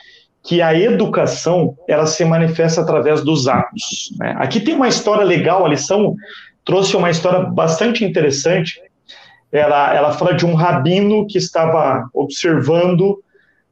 que 0.42 0.60
a 0.60 0.74
educação 0.74 1.76
ela 1.86 2.06
se 2.06 2.24
manifesta 2.24 2.80
através 2.80 3.22
dos 3.22 3.46
atos. 3.46 4.12
Né? 4.18 4.34
Aqui 4.38 4.60
tem 4.60 4.74
uma 4.74 4.88
história 4.88 5.24
legal, 5.24 5.64
a 5.64 5.68
lição 5.68 6.16
trouxe 6.64 6.96
uma 6.96 7.10
história 7.10 7.40
bastante 7.40 8.04
interessante. 8.04 8.80
Ela, 9.52 9.94
ela 9.94 10.12
fala 10.12 10.34
de 10.34 10.44
um 10.44 10.54
rabino 10.54 11.26
que 11.26 11.38
estava 11.38 12.08
observando 12.12 13.22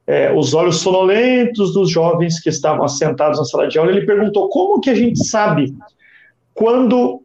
é, 0.07 0.33
os 0.33 0.55
olhos 0.55 0.81
sonolentos 0.81 1.73
dos 1.73 1.91
jovens 1.91 2.41
que 2.41 2.49
estavam 2.49 2.85
assentados 2.85 3.39
na 3.39 3.45
sala 3.45 3.67
de 3.67 3.79
aula. 3.79 3.91
Ele 3.91 4.07
perguntou 4.07 4.49
como 4.49 4.81
que 4.81 4.91
a 4.91 4.95
gente 4.95 5.25
sabe 5.25 5.75
quando 6.53 7.23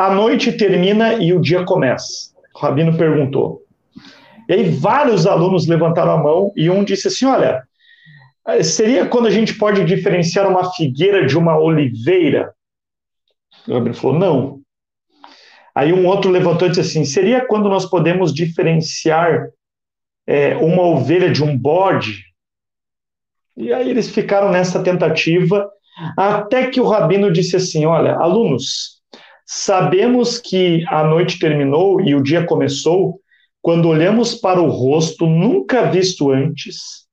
a 0.00 0.14
noite 0.14 0.50
termina 0.52 1.12
e 1.12 1.30
o 1.34 1.38
dia 1.38 1.62
começa. 1.62 2.30
O 2.54 2.58
rabino 2.58 2.96
perguntou. 2.96 3.62
E 4.48 4.54
aí 4.54 4.70
vários 4.70 5.26
alunos 5.26 5.66
levantaram 5.66 6.12
a 6.12 6.16
mão 6.16 6.52
e 6.56 6.70
um 6.70 6.82
disse 6.82 7.08
assim: 7.08 7.26
Olha, 7.26 7.62
seria 8.62 9.06
quando 9.06 9.26
a 9.26 9.30
gente 9.30 9.52
pode 9.58 9.84
diferenciar 9.84 10.48
uma 10.48 10.72
figueira 10.72 11.26
de 11.26 11.36
uma 11.36 11.58
oliveira? 11.58 12.54
O 13.68 13.74
rabino 13.74 13.94
falou: 13.94 14.18
Não. 14.18 14.60
Aí 15.74 15.92
um 15.92 16.06
outro 16.06 16.30
levantou 16.30 16.66
e 16.66 16.70
disse 16.70 16.80
assim: 16.80 17.04
Seria 17.04 17.44
quando 17.44 17.68
nós 17.68 17.84
podemos 17.84 18.32
diferenciar 18.32 19.50
é, 20.26 20.56
uma 20.56 20.82
ovelha 20.82 21.30
de 21.30 21.44
um 21.44 21.54
bode? 21.56 22.24
E 23.54 23.70
aí 23.70 23.90
eles 23.90 24.08
ficaram 24.08 24.50
nessa 24.50 24.82
tentativa, 24.82 25.70
até 26.16 26.70
que 26.70 26.80
o 26.80 26.88
rabino 26.88 27.30
disse 27.30 27.54
assim: 27.56 27.84
Olha, 27.84 28.14
alunos, 28.14 28.99
Sabemos 29.52 30.38
que 30.38 30.84
a 30.86 31.02
noite 31.02 31.36
terminou 31.36 32.00
e 32.00 32.14
o 32.14 32.22
dia 32.22 32.46
começou 32.46 33.20
quando 33.60 33.88
olhamos 33.88 34.32
para 34.32 34.60
o 34.62 34.68
rosto 34.68 35.26
nunca 35.26 35.90
visto 35.90 36.30
antes 36.30 37.08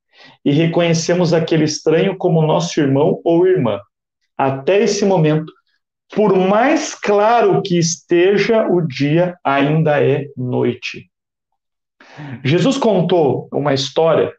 e 0.45 0.51
reconhecemos 0.51 1.33
aquele 1.33 1.63
estranho 1.63 2.15
como 2.15 2.45
nosso 2.45 2.79
irmão 2.79 3.19
ou 3.23 3.47
irmã. 3.47 3.79
Até 4.37 4.83
esse 4.83 5.03
momento, 5.03 5.51
por 6.15 6.37
mais 6.37 6.93
claro 6.93 7.59
que 7.63 7.75
esteja 7.79 8.67
o 8.67 8.81
dia, 8.81 9.35
ainda 9.43 9.99
é 9.99 10.27
noite. 10.37 11.09
Jesus 12.43 12.77
contou 12.77 13.49
uma 13.51 13.73
história 13.73 14.31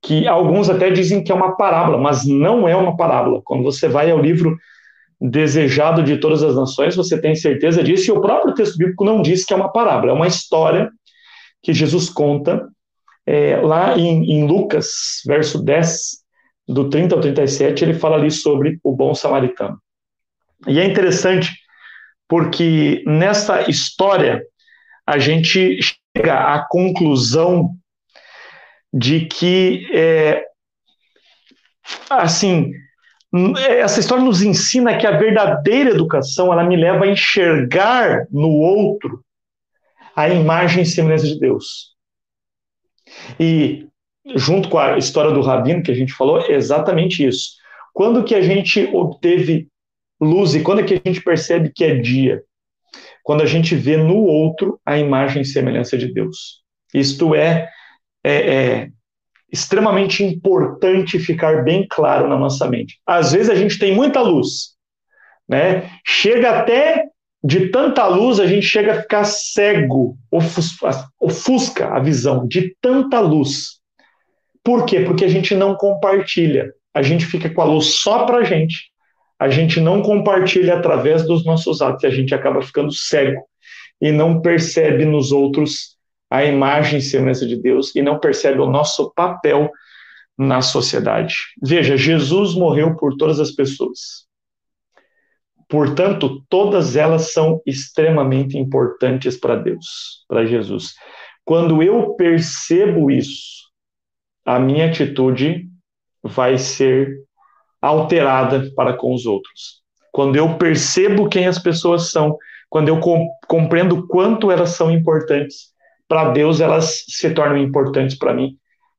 que 0.00 0.28
alguns 0.28 0.70
até 0.70 0.92
dizem 0.92 1.24
que 1.24 1.32
é 1.32 1.34
uma 1.34 1.56
parábola, 1.56 1.98
mas 1.98 2.24
não 2.24 2.68
é 2.68 2.76
uma 2.76 2.96
parábola. 2.96 3.42
Quando 3.44 3.64
você 3.64 3.88
vai 3.88 4.12
ao 4.12 4.22
livro 4.22 4.56
desejado 5.20 6.02
de 6.02 6.18
todas 6.18 6.42
as 6.42 6.54
nações, 6.54 6.94
você 6.94 7.20
tem 7.20 7.34
certeza 7.34 7.82
disso, 7.82 8.10
e 8.10 8.12
o 8.12 8.20
próprio 8.20 8.54
texto 8.54 8.76
bíblico 8.76 9.04
não 9.04 9.22
diz 9.22 9.44
que 9.44 9.52
é 9.52 9.56
uma 9.56 9.72
parábola, 9.72 10.12
é 10.12 10.14
uma 10.14 10.26
história 10.26 10.90
que 11.62 11.72
Jesus 11.72 12.10
conta 12.10 12.68
é, 13.26 13.56
lá 13.56 13.98
em, 13.98 14.30
em, 14.30 14.46
Lucas, 14.46 15.22
verso 15.26 15.62
10, 15.62 16.24
do 16.68 16.88
30 16.90 17.14
ao 17.14 17.20
37, 17.20 17.84
ele 17.84 17.94
fala 17.94 18.16
ali 18.16 18.30
sobre 18.30 18.78
o 18.82 18.92
bom 18.92 19.14
samaritano. 19.14 19.80
E 20.66 20.78
é 20.78 20.84
interessante 20.84 21.54
porque 22.28 23.02
nessa 23.06 23.68
história 23.70 24.44
a 25.06 25.18
gente 25.18 25.78
chega 26.16 26.54
à 26.54 26.66
conclusão 26.68 27.70
de 28.92 29.26
que, 29.26 29.86
é, 29.92 30.44
assim, 32.10 32.72
essa 33.58 34.00
história 34.00 34.24
nos 34.24 34.42
ensina 34.42 34.96
que 34.96 35.06
a 35.06 35.16
verdadeira 35.16 35.90
educação 35.90 36.52
ela 36.52 36.64
me 36.64 36.76
leva 36.76 37.04
a 37.04 37.08
enxergar 37.08 38.26
no 38.30 38.48
outro 38.48 39.24
a 40.14 40.28
imagem 40.28 40.82
e 40.82 40.86
semelhança 40.86 41.26
de 41.26 41.38
Deus. 41.38 41.94
E 43.38 43.86
junto 44.34 44.68
com 44.68 44.78
a 44.78 44.98
história 44.98 45.30
do 45.30 45.40
rabino 45.40 45.82
que 45.82 45.90
a 45.90 45.94
gente 45.94 46.12
falou, 46.12 46.40
é 46.40 46.52
exatamente 46.52 47.26
isso. 47.26 47.50
Quando 47.92 48.24
que 48.24 48.34
a 48.34 48.40
gente 48.40 48.88
obteve 48.92 49.68
luz 50.20 50.54
e 50.54 50.62
quando 50.62 50.80
é 50.80 50.84
que 50.84 50.94
a 50.94 51.00
gente 51.04 51.22
percebe 51.22 51.70
que 51.74 51.84
é 51.84 51.94
dia? 51.94 52.42
Quando 53.22 53.42
a 53.42 53.46
gente 53.46 53.74
vê 53.74 53.96
no 53.96 54.16
outro 54.16 54.80
a 54.84 54.98
imagem 54.98 55.42
e 55.42 55.44
semelhança 55.44 55.98
de 55.98 56.12
Deus. 56.12 56.62
Isto 56.94 57.34
é, 57.34 57.68
é, 58.24 58.54
é 58.54 58.90
extremamente 59.50 60.24
importante 60.24 61.18
ficar 61.18 61.62
bem 61.62 61.86
claro 61.88 62.28
na 62.28 62.36
nossa 62.36 62.68
mente. 62.68 62.98
Às 63.06 63.32
vezes 63.32 63.50
a 63.50 63.54
gente 63.54 63.78
tem 63.78 63.94
muita 63.94 64.20
luz, 64.20 64.74
né? 65.48 65.90
Chega 66.04 66.58
até 66.58 67.04
de 67.42 67.68
tanta 67.68 68.06
luz, 68.06 68.40
a 68.40 68.46
gente 68.46 68.66
chega 68.66 68.92
a 68.92 69.02
ficar 69.02 69.24
cego, 69.24 70.16
ofusca 71.20 71.88
a 71.94 72.00
visão 72.00 72.46
de 72.46 72.74
tanta 72.80 73.20
luz. 73.20 73.80
Por 74.64 74.84
quê? 74.84 75.00
Porque 75.00 75.24
a 75.24 75.28
gente 75.28 75.54
não 75.54 75.76
compartilha. 75.76 76.72
A 76.92 77.02
gente 77.02 77.24
fica 77.24 77.48
com 77.48 77.60
a 77.60 77.64
luz 77.64 78.00
só 78.00 78.24
para 78.24 78.38
a 78.38 78.44
gente. 78.44 78.90
A 79.38 79.48
gente 79.48 79.80
não 79.80 80.02
compartilha 80.02 80.74
através 80.74 81.26
dos 81.26 81.44
nossos 81.44 81.80
atos 81.80 82.02
e 82.02 82.06
a 82.06 82.10
gente 82.10 82.34
acaba 82.34 82.62
ficando 82.62 82.90
cego 82.90 83.40
e 84.00 84.10
não 84.10 84.40
percebe 84.40 85.04
nos 85.04 85.30
outros 85.30 85.95
a 86.30 86.44
imagem 86.44 86.98
e 86.98 87.02
semelhança 87.02 87.46
de 87.46 87.56
Deus 87.56 87.94
e 87.94 88.02
não 88.02 88.18
percebe 88.18 88.60
o 88.60 88.70
nosso 88.70 89.12
papel 89.14 89.70
na 90.36 90.60
sociedade. 90.60 91.36
Veja, 91.62 91.96
Jesus 91.96 92.54
morreu 92.54 92.96
por 92.96 93.16
todas 93.16 93.40
as 93.40 93.52
pessoas. 93.52 94.26
Portanto, 95.68 96.44
todas 96.48 96.94
elas 96.94 97.32
são 97.32 97.60
extremamente 97.66 98.56
importantes 98.56 99.36
para 99.36 99.56
Deus, 99.56 100.24
para 100.28 100.46
Jesus. 100.46 100.94
Quando 101.44 101.82
eu 101.82 102.14
percebo 102.14 103.10
isso, 103.10 103.66
a 104.44 104.58
minha 104.60 104.86
atitude 104.86 105.68
vai 106.22 106.58
ser 106.58 107.24
alterada 107.80 108.70
para 108.76 108.92
com 108.94 109.12
os 109.14 109.26
outros. 109.26 109.82
Quando 110.12 110.36
eu 110.36 110.56
percebo 110.56 111.28
quem 111.28 111.46
as 111.46 111.58
pessoas 111.58 112.10
são, 112.10 112.36
quando 112.70 112.88
eu 112.88 113.00
compreendo 113.48 114.06
quanto 114.06 114.50
elas 114.50 114.70
são 114.70 114.90
importantes, 114.90 115.72
para 116.08 116.30
Deus 116.30 116.60
elas 116.60 117.04
se 117.08 117.30
tornam 117.30 117.58
importantes 117.58 118.16
para 118.16 118.34
mim 118.34 118.56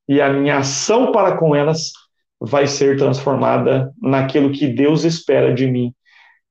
e 0.07 0.21
a 0.21 0.31
minha 0.31 0.57
ação 0.57 1.11
para 1.11 1.37
com 1.37 1.55
elas 1.55 1.91
vai 2.39 2.67
ser 2.67 2.97
transformada 2.97 3.91
naquilo 4.01 4.51
que 4.51 4.67
Deus 4.67 5.03
espera 5.03 5.53
de 5.53 5.67
mim 5.67 5.93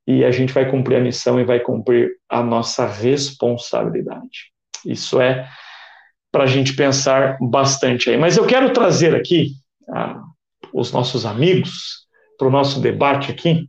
e 0.06 0.24
a 0.24 0.30
gente 0.30 0.52
vai 0.52 0.70
cumprir 0.70 0.96
a 0.96 1.00
missão 1.00 1.40
e 1.40 1.44
vai 1.44 1.60
cumprir 1.60 2.10
a 2.28 2.42
nossa 2.42 2.86
responsabilidade. 2.86 4.52
Isso 4.84 5.20
é 5.20 5.48
para 6.30 6.44
a 6.44 6.46
gente 6.46 6.76
pensar 6.76 7.38
bastante 7.40 8.10
aí. 8.10 8.16
Mas 8.16 8.36
eu 8.36 8.46
quero 8.46 8.72
trazer 8.72 9.14
aqui 9.14 9.52
ah, 9.92 10.20
os 10.72 10.92
nossos 10.92 11.26
amigos 11.26 12.06
para 12.38 12.46
o 12.46 12.50
nosso 12.50 12.80
debate 12.80 13.32
aqui. 13.32 13.68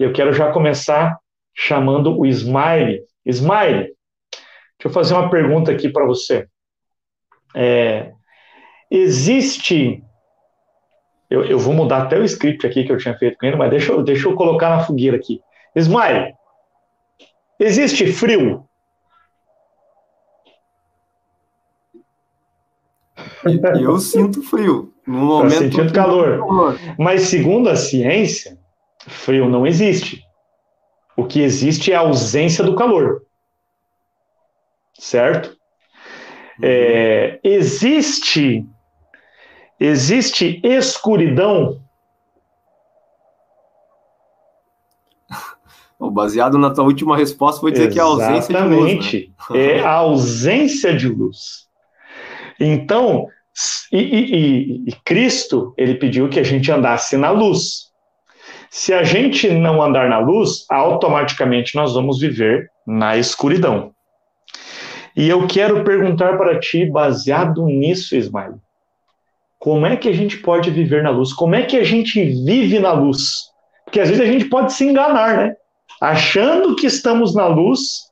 Eu 0.00 0.12
quero 0.12 0.32
já 0.32 0.50
começar 0.50 1.16
chamando 1.54 2.18
o 2.18 2.26
Smile. 2.26 3.02
Smile, 3.24 3.94
Deixa 4.78 4.88
eu 4.88 4.90
fazer 4.90 5.14
uma 5.14 5.30
pergunta 5.30 5.72
aqui 5.72 5.88
para 5.88 6.04
você. 6.04 6.46
É, 7.54 8.12
existe. 8.90 10.02
Eu, 11.30 11.44
eu, 11.44 11.58
vou 11.58 11.72
mudar 11.72 12.02
até 12.02 12.18
o 12.18 12.24
script 12.24 12.66
aqui 12.66 12.84
que 12.84 12.92
eu 12.92 12.98
tinha 12.98 13.16
feito 13.16 13.38
com 13.38 13.46
ele, 13.46 13.56
mas 13.56 13.70
deixa 13.70 13.92
eu, 13.92 14.02
deixa 14.02 14.28
eu 14.28 14.36
colocar 14.36 14.70
na 14.70 14.84
fogueira 14.84 15.16
aqui. 15.16 15.40
Ismael, 15.74 16.32
existe 17.58 18.12
frio? 18.12 18.64
Eu 23.80 23.98
sinto 23.98 24.42
frio. 24.42 24.92
No 25.06 25.20
tá 25.20 25.24
momento. 25.24 25.52
Tá 25.52 25.58
sentindo 25.58 25.92
calor. 25.92 26.38
calor. 26.38 26.78
Mas 26.98 27.22
segundo 27.22 27.68
a 27.68 27.76
ciência, 27.76 28.58
frio 29.06 29.48
não 29.48 29.66
existe. 29.66 30.22
O 31.16 31.24
que 31.24 31.40
existe 31.40 31.92
é 31.92 31.96
a 31.96 32.00
ausência 32.00 32.64
do 32.64 32.74
calor 32.74 33.25
certo? 34.98 35.48
Uhum. 35.48 35.56
É, 36.62 37.38
existe 37.42 38.66
existe 39.78 40.60
escuridão? 40.64 41.80
Baseado 46.12 46.58
na 46.58 46.72
tua 46.72 46.84
última 46.84 47.16
resposta, 47.16 47.60
vou 47.60 47.70
dizer 47.70 47.88
Exatamente. 47.88 47.96
que 47.96 48.00
é 48.00 48.02
a 48.02 48.04
ausência 48.34 48.54
de 48.54 48.74
luz. 48.74 49.12
Né? 49.50 49.66
é 49.66 49.80
a 49.80 49.92
ausência 49.92 50.96
de 50.96 51.08
luz. 51.08 51.66
Então, 52.58 53.26
e, 53.92 53.98
e, 53.98 54.84
e, 54.88 54.92
Cristo, 55.04 55.74
ele 55.76 55.94
pediu 55.94 56.28
que 56.28 56.40
a 56.40 56.42
gente 56.42 56.70
andasse 56.70 57.16
na 57.16 57.30
luz. 57.30 57.86
Se 58.70 58.92
a 58.92 59.02
gente 59.02 59.48
não 59.50 59.82
andar 59.82 60.08
na 60.08 60.18
luz, 60.18 60.66
automaticamente 60.70 61.74
nós 61.74 61.94
vamos 61.94 62.20
viver 62.20 62.70
na 62.86 63.16
escuridão. 63.16 63.94
E 65.16 65.28
eu 65.28 65.46
quero 65.46 65.82
perguntar 65.82 66.36
para 66.36 66.60
ti, 66.60 66.84
baseado 66.84 67.64
nisso, 67.64 68.14
Ismael, 68.14 68.58
como 69.58 69.86
é 69.86 69.96
que 69.96 70.08
a 70.08 70.12
gente 70.12 70.36
pode 70.38 70.70
viver 70.70 71.02
na 71.02 71.10
luz? 71.10 71.32
Como 71.32 71.54
é 71.54 71.62
que 71.62 71.78
a 71.78 71.82
gente 71.82 72.22
vive 72.22 72.78
na 72.78 72.92
luz? 72.92 73.46
Porque 73.84 73.98
às 73.98 74.10
vezes 74.10 74.22
a 74.22 74.30
gente 74.30 74.44
pode 74.44 74.74
se 74.74 74.84
enganar, 74.84 75.38
né? 75.38 75.56
Achando 76.00 76.76
que 76.76 76.86
estamos 76.86 77.34
na 77.34 77.46
luz, 77.46 78.10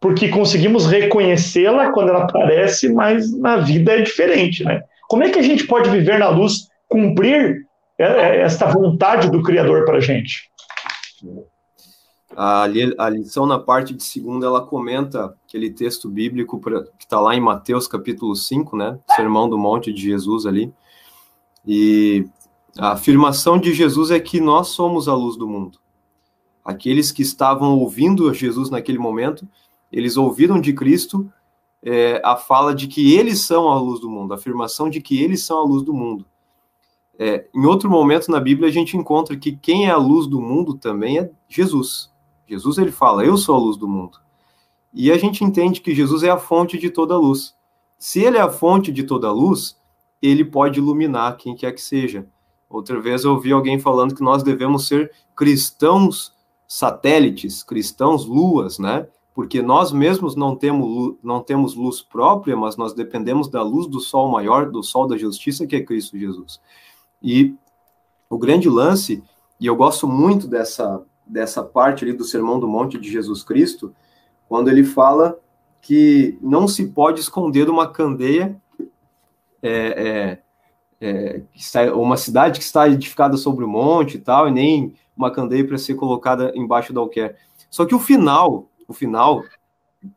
porque 0.00 0.28
conseguimos 0.28 0.86
reconhecê-la 0.86 1.90
quando 1.90 2.10
ela 2.10 2.22
aparece, 2.22 2.88
mas 2.88 3.36
na 3.36 3.56
vida 3.56 3.94
é 3.94 4.02
diferente, 4.02 4.62
né? 4.62 4.80
Como 5.08 5.24
é 5.24 5.30
que 5.30 5.38
a 5.38 5.42
gente 5.42 5.66
pode 5.66 5.90
viver 5.90 6.20
na 6.20 6.28
luz, 6.28 6.68
cumprir 6.88 7.66
é, 7.98 8.04
é, 8.04 8.40
esta 8.42 8.66
vontade 8.66 9.28
do 9.30 9.42
Criador 9.42 9.84
para 9.84 9.96
a 9.96 10.00
gente? 10.00 10.48
A, 12.40 12.62
a 12.62 13.10
lição 13.10 13.46
na 13.46 13.58
parte 13.58 13.92
de 13.92 14.04
segunda, 14.04 14.46
ela 14.46 14.64
comenta 14.64 15.34
aquele 15.44 15.70
texto 15.70 16.08
bíblico 16.08 16.60
pra, 16.60 16.84
que 16.96 17.04
está 17.04 17.18
lá 17.18 17.34
em 17.34 17.40
Mateus 17.40 17.88
capítulo 17.88 18.36
5, 18.36 18.76
né? 18.76 18.96
Sermão 19.16 19.48
do 19.48 19.58
Monte 19.58 19.92
de 19.92 20.00
Jesus 20.00 20.46
ali. 20.46 20.72
E 21.66 22.28
a 22.78 22.92
afirmação 22.92 23.58
de 23.58 23.74
Jesus 23.74 24.12
é 24.12 24.20
que 24.20 24.40
nós 24.40 24.68
somos 24.68 25.08
a 25.08 25.16
luz 25.16 25.36
do 25.36 25.48
mundo. 25.48 25.80
Aqueles 26.64 27.10
que 27.10 27.22
estavam 27.22 27.76
ouvindo 27.76 28.32
Jesus 28.32 28.70
naquele 28.70 28.98
momento, 28.98 29.44
eles 29.90 30.16
ouviram 30.16 30.60
de 30.60 30.72
Cristo 30.72 31.28
é, 31.82 32.22
a 32.24 32.36
fala 32.36 32.72
de 32.72 32.86
que 32.86 33.16
eles 33.16 33.40
são 33.40 33.68
a 33.68 33.80
luz 33.80 33.98
do 33.98 34.08
mundo, 34.08 34.32
a 34.32 34.36
afirmação 34.36 34.88
de 34.88 35.00
que 35.00 35.20
eles 35.20 35.42
são 35.42 35.58
a 35.58 35.64
luz 35.64 35.82
do 35.82 35.92
mundo. 35.92 36.24
É, 37.18 37.48
em 37.52 37.66
outro 37.66 37.90
momento 37.90 38.30
na 38.30 38.38
Bíblia 38.38 38.68
a 38.68 38.72
gente 38.72 38.96
encontra 38.96 39.36
que 39.36 39.56
quem 39.56 39.88
é 39.88 39.90
a 39.90 39.96
luz 39.96 40.28
do 40.28 40.40
mundo 40.40 40.74
também 40.74 41.18
é 41.18 41.28
Jesus. 41.48 42.16
Jesus 42.48 42.78
ele 42.78 42.90
fala, 42.90 43.24
eu 43.24 43.36
sou 43.36 43.54
a 43.54 43.58
luz 43.58 43.76
do 43.76 43.86
mundo. 43.86 44.18
E 44.92 45.12
a 45.12 45.18
gente 45.18 45.44
entende 45.44 45.80
que 45.80 45.94
Jesus 45.94 46.22
é 46.22 46.30
a 46.30 46.38
fonte 46.38 46.78
de 46.78 46.90
toda 46.90 47.16
luz. 47.16 47.54
Se 47.98 48.20
ele 48.20 48.38
é 48.38 48.40
a 48.40 48.50
fonte 48.50 48.90
de 48.90 49.02
toda 49.02 49.30
luz, 49.30 49.78
ele 50.22 50.44
pode 50.44 50.78
iluminar 50.78 51.36
quem 51.36 51.54
quer 51.54 51.72
que 51.72 51.80
seja. 51.80 52.26
Outra 52.68 53.00
vez 53.00 53.24
eu 53.24 53.32
ouvi 53.32 53.52
alguém 53.52 53.78
falando 53.78 54.14
que 54.14 54.22
nós 54.22 54.42
devemos 54.42 54.86
ser 54.86 55.12
cristãos 55.36 56.34
satélites, 56.66 57.62
cristãos 57.62 58.26
luas, 58.26 58.78
né? 58.78 59.06
Porque 59.34 59.62
nós 59.62 59.92
mesmos 59.92 60.34
não 60.34 60.56
temos, 60.56 61.16
não 61.22 61.40
temos 61.40 61.74
luz 61.74 62.02
própria, 62.02 62.56
mas 62.56 62.76
nós 62.76 62.92
dependemos 62.92 63.48
da 63.48 63.62
luz 63.62 63.86
do 63.86 64.00
sol 64.00 64.30
maior, 64.30 64.70
do 64.70 64.82
sol 64.82 65.06
da 65.06 65.16
justiça, 65.16 65.66
que 65.66 65.76
é 65.76 65.84
Cristo 65.84 66.18
Jesus. 66.18 66.60
E 67.22 67.54
o 68.28 68.36
grande 68.36 68.68
lance, 68.68 69.22
e 69.60 69.66
eu 69.66 69.76
gosto 69.76 70.06
muito 70.06 70.46
dessa, 70.46 71.02
dessa 71.28 71.62
parte 71.62 72.04
ali 72.04 72.12
do 72.12 72.24
Sermão 72.24 72.58
do 72.58 72.68
Monte 72.68 72.98
de 72.98 73.10
Jesus 73.10 73.42
Cristo, 73.42 73.94
quando 74.48 74.68
ele 74.68 74.84
fala 74.84 75.38
que 75.80 76.38
não 76.40 76.66
se 76.66 76.88
pode 76.88 77.20
esconder 77.20 77.68
uma 77.68 77.88
candeia 77.88 78.60
é, 79.62 79.70
é, 79.70 80.38
é, 81.00 81.42
está, 81.54 81.94
uma 81.94 82.16
cidade 82.16 82.58
que 82.58 82.64
está 82.64 82.88
edificada 82.88 83.36
sobre 83.36 83.64
o 83.64 83.68
monte 83.68 84.16
e 84.16 84.20
tal, 84.20 84.48
e 84.48 84.50
nem 84.50 84.94
uma 85.16 85.30
candeia 85.30 85.66
para 85.66 85.78
ser 85.78 85.94
colocada 85.94 86.52
embaixo 86.54 86.92
do 86.92 87.00
alquer. 87.00 87.36
Só 87.70 87.84
que 87.84 87.94
o 87.94 87.98
final, 87.98 88.68
o 88.86 88.92
final, 88.92 89.42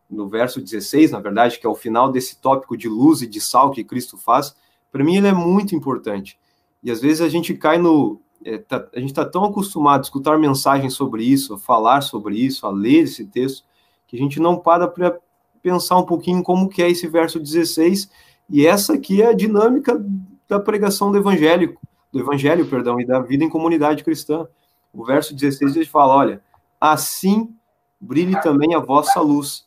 no 0.10 0.27
verso 0.27 0.62
16, 0.62 1.12
na 1.12 1.20
verdade, 1.20 1.60
que 1.60 1.65
é 1.65 1.70
o 1.70 1.75
final 1.75 2.12
desse 2.12 2.39
tópico 2.39 2.77
de 2.77 2.88
luz 2.88 3.22
e 3.22 3.27
de 3.27 3.41
sal 3.41 3.72
que 3.72 3.84
Cristo 3.84 4.18
faz, 4.18 4.56
para 4.91 5.03
mim 5.03 5.18
ele 5.18 5.27
é 5.27 5.34
muito 5.34 5.75
importante. 5.75 6.39
E 6.84 6.91
às 6.91 7.01
vezes 7.01 7.22
a 7.22 7.30
gente 7.30 7.53
cai 7.53 7.77
no. 7.77 8.20
É, 8.44 8.58
tá, 8.58 8.88
a 8.96 9.00
gente 9.00 9.10
está 9.10 9.26
tão 9.26 9.44
acostumado 9.46 10.00
a 10.00 10.04
escutar 10.04 10.38
mensagens 10.38 10.94
sobre 10.94 11.24
isso, 11.24 11.54
a 11.54 11.58
falar 11.58 12.02
sobre 12.02 12.36
isso, 12.36 12.66
a 12.66 12.70
ler 12.70 13.04
esse 13.04 13.26
texto, 13.26 13.64
que 14.08 14.16
a 14.16 14.20
gente 14.20 14.40
não 14.40 14.58
para 14.58 14.88
para 14.88 15.18
pensar 15.62 15.98
um 15.98 16.06
pouquinho 16.06 16.42
como 16.44 16.68
que 16.68 16.82
é 16.82 16.90
esse 16.90 17.08
verso 17.08 17.40
16, 17.40 18.10
e 18.50 18.66
essa 18.66 18.94
aqui 18.94 19.22
é 19.22 19.28
a 19.28 19.34
dinâmica 19.34 20.04
da 20.50 20.60
pregação 20.60 21.12
do 21.12 21.18
evangelho, 21.18 21.77
do 22.12 22.20
evangelho, 22.20 22.68
perdão, 22.68 23.00
e 23.00 23.06
da 23.06 23.20
vida 23.20 23.44
em 23.44 23.50
comunidade 23.50 24.04
cristã. 24.04 24.48
O 24.94 25.06
verso 25.06 25.34
16 25.34 25.75
ele 25.75 25.86
fala, 25.86 26.16
olha, 26.16 26.42
assim 26.80 27.56
brilhe 28.00 28.42
também 28.42 28.74
a 28.74 28.80
vossa 28.80 29.22
luz 29.22 29.66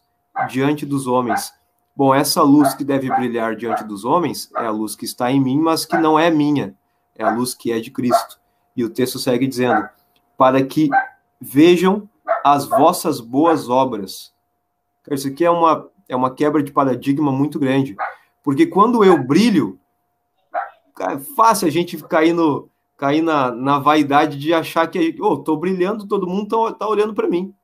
diante 0.49 0.85
dos 0.85 1.07
homens. 1.07 1.53
Bom, 1.97 2.13
essa 2.13 2.43
luz 2.43 2.75
que 2.75 2.85
deve 2.85 3.09
brilhar 3.09 3.55
diante 3.55 3.85
dos 3.85 4.05
homens 4.05 4.51
é 4.57 4.67
a 4.67 4.71
luz 4.71 4.97
que 4.97 5.05
está 5.05 5.31
em 5.31 5.41
mim, 5.41 5.59
mas 5.59 5.87
que 5.87 5.97
não 5.97 6.19
é 6.19 6.29
minha, 6.29 6.75
é 7.15 7.23
a 7.23 7.33
luz 7.33 7.55
que 7.55 7.71
é 7.71 7.79
de 7.79 7.91
Cristo. 7.93 8.41
E 8.77 8.85
o 8.85 8.91
texto 8.91 9.19
segue 9.19 9.47
dizendo: 9.47 9.89
para 10.37 10.65
que 10.65 10.89
vejam 11.41 12.09
as 12.45 12.67
vossas 12.67 13.21
boas 13.21 13.69
obras. 13.69 14.33
Isso 15.11 15.29
aqui 15.29 15.45
é 15.45 15.51
uma, 15.51 15.89
é 16.09 16.17
uma 16.17 16.35
quebra 16.35 16.63
de 16.63 16.73
paradigma 16.73 17.31
muito 17.31 17.59
grande. 17.59 17.97
Porque 18.43 18.67
quando 18.67 19.05
eu 19.05 19.23
brilho, 19.23 19.79
é 21.01 21.19
fácil 21.37 21.67
a 21.67 21.71
gente 21.71 21.97
cair, 22.05 22.33
no, 22.33 22.69
cair 22.97 23.23
na, 23.23 23.51
na 23.51 23.79
vaidade 23.79 24.39
de 24.39 24.53
achar 24.53 24.87
que, 24.87 25.17
oh, 25.21 25.37
tô 25.37 25.57
brilhando, 25.57 26.07
todo 26.07 26.27
mundo 26.27 26.49
tá, 26.49 26.75
tá 26.75 26.89
olhando 26.89 27.15
para 27.15 27.29
mim. 27.29 27.55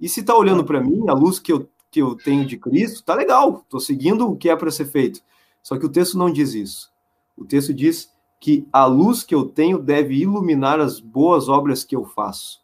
E 0.00 0.08
se 0.08 0.22
tá 0.22 0.36
olhando 0.36 0.64
para 0.64 0.80
mim, 0.80 1.04
a 1.08 1.12
luz 1.12 1.38
que 1.38 1.52
eu, 1.52 1.68
que 1.90 2.00
eu 2.00 2.14
tenho 2.14 2.46
de 2.46 2.56
Cristo, 2.56 3.02
tá 3.02 3.14
legal, 3.14 3.64
tô 3.68 3.78
seguindo 3.80 4.28
o 4.28 4.36
que 4.36 4.48
é 4.48 4.56
para 4.56 4.70
ser 4.70 4.86
feito. 4.86 5.20
Só 5.62 5.78
que 5.78 5.86
o 5.86 5.88
texto 5.88 6.18
não 6.18 6.30
diz 6.30 6.54
isso. 6.54 6.92
O 7.36 7.44
texto 7.44 7.72
diz 7.72 8.13
que 8.44 8.68
a 8.70 8.84
luz 8.84 9.22
que 9.22 9.34
eu 9.34 9.46
tenho 9.46 9.78
deve 9.78 10.16
iluminar 10.16 10.78
as 10.78 11.00
boas 11.00 11.48
obras 11.48 11.82
que 11.82 11.96
eu 11.96 12.04
faço. 12.04 12.60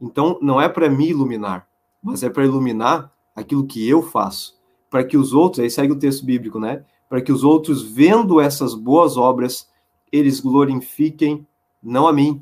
Então, 0.00 0.38
não 0.40 0.60
é 0.60 0.68
para 0.68 0.88
me 0.88 1.08
iluminar, 1.08 1.66
mas 2.00 2.22
é 2.22 2.30
para 2.30 2.44
iluminar 2.44 3.12
aquilo 3.34 3.66
que 3.66 3.88
eu 3.88 4.00
faço. 4.00 4.56
Para 4.88 5.02
que 5.02 5.16
os 5.16 5.32
outros, 5.32 5.58
aí 5.58 5.68
segue 5.68 5.92
o 5.92 5.98
texto 5.98 6.24
bíblico, 6.24 6.60
né? 6.60 6.84
para 7.08 7.20
que 7.20 7.32
os 7.32 7.42
outros, 7.42 7.82
vendo 7.82 8.40
essas 8.40 8.76
boas 8.76 9.16
obras, 9.16 9.68
eles 10.12 10.38
glorifiquem 10.38 11.44
não 11.82 12.06
a 12.06 12.12
mim, 12.12 12.40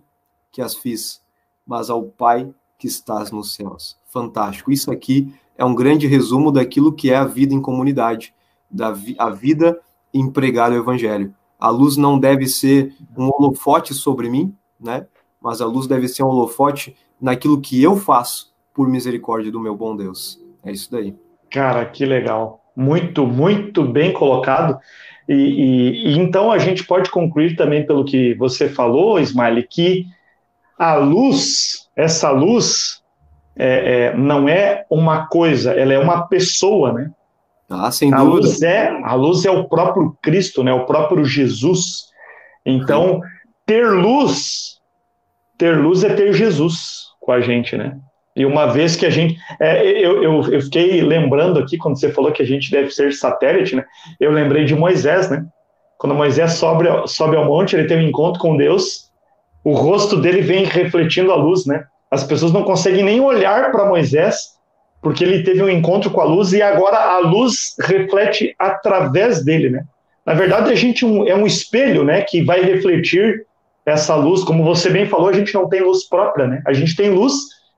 que 0.52 0.60
as 0.60 0.74
fiz, 0.74 1.22
mas 1.66 1.88
ao 1.88 2.02
Pai 2.02 2.52
que 2.78 2.86
estás 2.86 3.30
nos 3.30 3.54
céus. 3.54 3.96
Fantástico. 4.04 4.70
Isso 4.70 4.90
aqui 4.90 5.34
é 5.56 5.64
um 5.64 5.74
grande 5.74 6.06
resumo 6.06 6.52
daquilo 6.52 6.92
que 6.92 7.10
é 7.10 7.16
a 7.16 7.24
vida 7.24 7.54
em 7.54 7.62
comunidade, 7.62 8.34
da 8.70 8.90
vi 8.90 9.16
a 9.18 9.30
vida 9.30 9.80
em 10.12 10.30
pregar 10.30 10.70
o 10.72 10.76
evangelho. 10.76 11.34
A 11.58 11.70
luz 11.70 11.96
não 11.96 12.18
deve 12.18 12.46
ser 12.46 12.94
um 13.16 13.28
holofote 13.28 13.94
sobre 13.94 14.28
mim, 14.28 14.54
né? 14.80 15.06
Mas 15.40 15.60
a 15.60 15.66
luz 15.66 15.86
deve 15.86 16.08
ser 16.08 16.22
um 16.22 16.28
holofote 16.28 16.96
naquilo 17.20 17.60
que 17.60 17.82
eu 17.82 17.96
faço 17.96 18.52
por 18.74 18.88
misericórdia 18.88 19.50
do 19.50 19.60
meu 19.60 19.74
bom 19.74 19.96
Deus. 19.96 20.40
É 20.64 20.70
isso 20.70 20.90
daí. 20.90 21.14
Cara, 21.50 21.84
que 21.86 22.04
legal 22.04 22.66
muito, 22.76 23.26
muito 23.26 23.82
bem 23.82 24.12
colocado. 24.12 24.78
E, 25.26 25.32
e, 25.32 26.08
e, 26.08 26.18
então 26.18 26.52
a 26.52 26.58
gente 26.58 26.84
pode 26.84 27.10
concluir 27.10 27.56
também 27.56 27.84
pelo 27.86 28.04
que 28.04 28.34
você 28.34 28.68
falou, 28.68 29.18
Smiley, 29.18 29.66
que 29.68 30.06
a 30.78 30.94
luz, 30.96 31.88
essa 31.96 32.30
luz, 32.30 33.02
é, 33.56 34.10
é, 34.12 34.16
não 34.16 34.46
é 34.46 34.84
uma 34.90 35.26
coisa, 35.26 35.72
ela 35.72 35.94
é 35.94 35.98
uma 35.98 36.28
pessoa, 36.28 36.92
né? 36.92 37.10
Ah, 37.68 37.90
sem 37.90 38.12
a 38.12 38.18
dúvida. 38.18 38.46
Luz 38.46 38.62
é, 38.62 38.88
a 39.02 39.14
luz 39.14 39.44
é 39.44 39.50
o 39.50 39.68
próprio 39.68 40.16
Cristo, 40.22 40.62
né? 40.62 40.72
O 40.72 40.86
próprio 40.86 41.24
Jesus. 41.24 42.06
Então, 42.64 43.20
ter 43.64 43.88
luz, 43.90 44.78
ter 45.58 45.76
luz 45.76 46.04
é 46.04 46.14
ter 46.14 46.32
Jesus 46.32 47.06
com 47.20 47.32
a 47.32 47.40
gente, 47.40 47.76
né? 47.76 47.98
E 48.36 48.44
uma 48.44 48.66
vez 48.66 48.94
que 48.94 49.06
a 49.06 49.10
gente. 49.10 49.36
É, 49.60 49.84
eu, 49.86 50.22
eu, 50.22 50.52
eu, 50.52 50.60
fiquei 50.60 51.00
lembrando 51.00 51.58
aqui, 51.58 51.78
quando 51.78 51.98
você 51.98 52.12
falou 52.12 52.30
que 52.30 52.42
a 52.42 52.46
gente 52.46 52.70
deve 52.70 52.90
ser 52.90 53.12
satélite, 53.12 53.74
né? 53.74 53.84
Eu 54.20 54.30
lembrei 54.30 54.64
de 54.64 54.74
Moisés, 54.74 55.30
né? 55.30 55.44
Quando 55.98 56.14
Moisés 56.14 56.52
sobe, 56.52 56.86
sobe 57.06 57.36
ao 57.36 57.46
monte, 57.46 57.74
ele 57.74 57.88
tem 57.88 57.96
um 57.96 58.08
encontro 58.08 58.38
com 58.40 58.56
Deus, 58.56 59.10
o 59.64 59.72
rosto 59.72 60.20
dele 60.20 60.42
vem 60.42 60.64
refletindo 60.64 61.32
a 61.32 61.34
luz, 61.34 61.64
né? 61.64 61.84
As 62.10 62.22
pessoas 62.22 62.52
não 62.52 62.62
conseguem 62.62 63.02
nem 63.02 63.20
olhar 63.20 63.72
para 63.72 63.88
Moisés, 63.88 64.55
porque 65.06 65.22
ele 65.22 65.44
teve 65.44 65.62
um 65.62 65.68
encontro 65.68 66.10
com 66.10 66.20
a 66.20 66.24
luz 66.24 66.52
e 66.52 66.60
agora 66.60 66.98
a 66.98 67.20
luz 67.20 67.76
reflete 67.78 68.56
através 68.58 69.44
dele, 69.44 69.70
né? 69.70 69.84
Na 70.26 70.34
verdade, 70.34 70.72
a 70.72 70.74
gente 70.74 71.04
é 71.28 71.36
um 71.36 71.46
espelho, 71.46 72.02
né? 72.02 72.22
Que 72.22 72.42
vai 72.42 72.60
refletir 72.60 73.46
essa 73.86 74.16
luz. 74.16 74.42
Como 74.42 74.64
você 74.64 74.90
bem 74.90 75.06
falou, 75.06 75.28
a 75.28 75.32
gente 75.32 75.54
não 75.54 75.68
tem 75.68 75.80
luz 75.80 76.08
própria, 76.08 76.48
né? 76.48 76.60
A 76.66 76.72
gente 76.72 76.96
tem 76.96 77.08
luz 77.08 77.34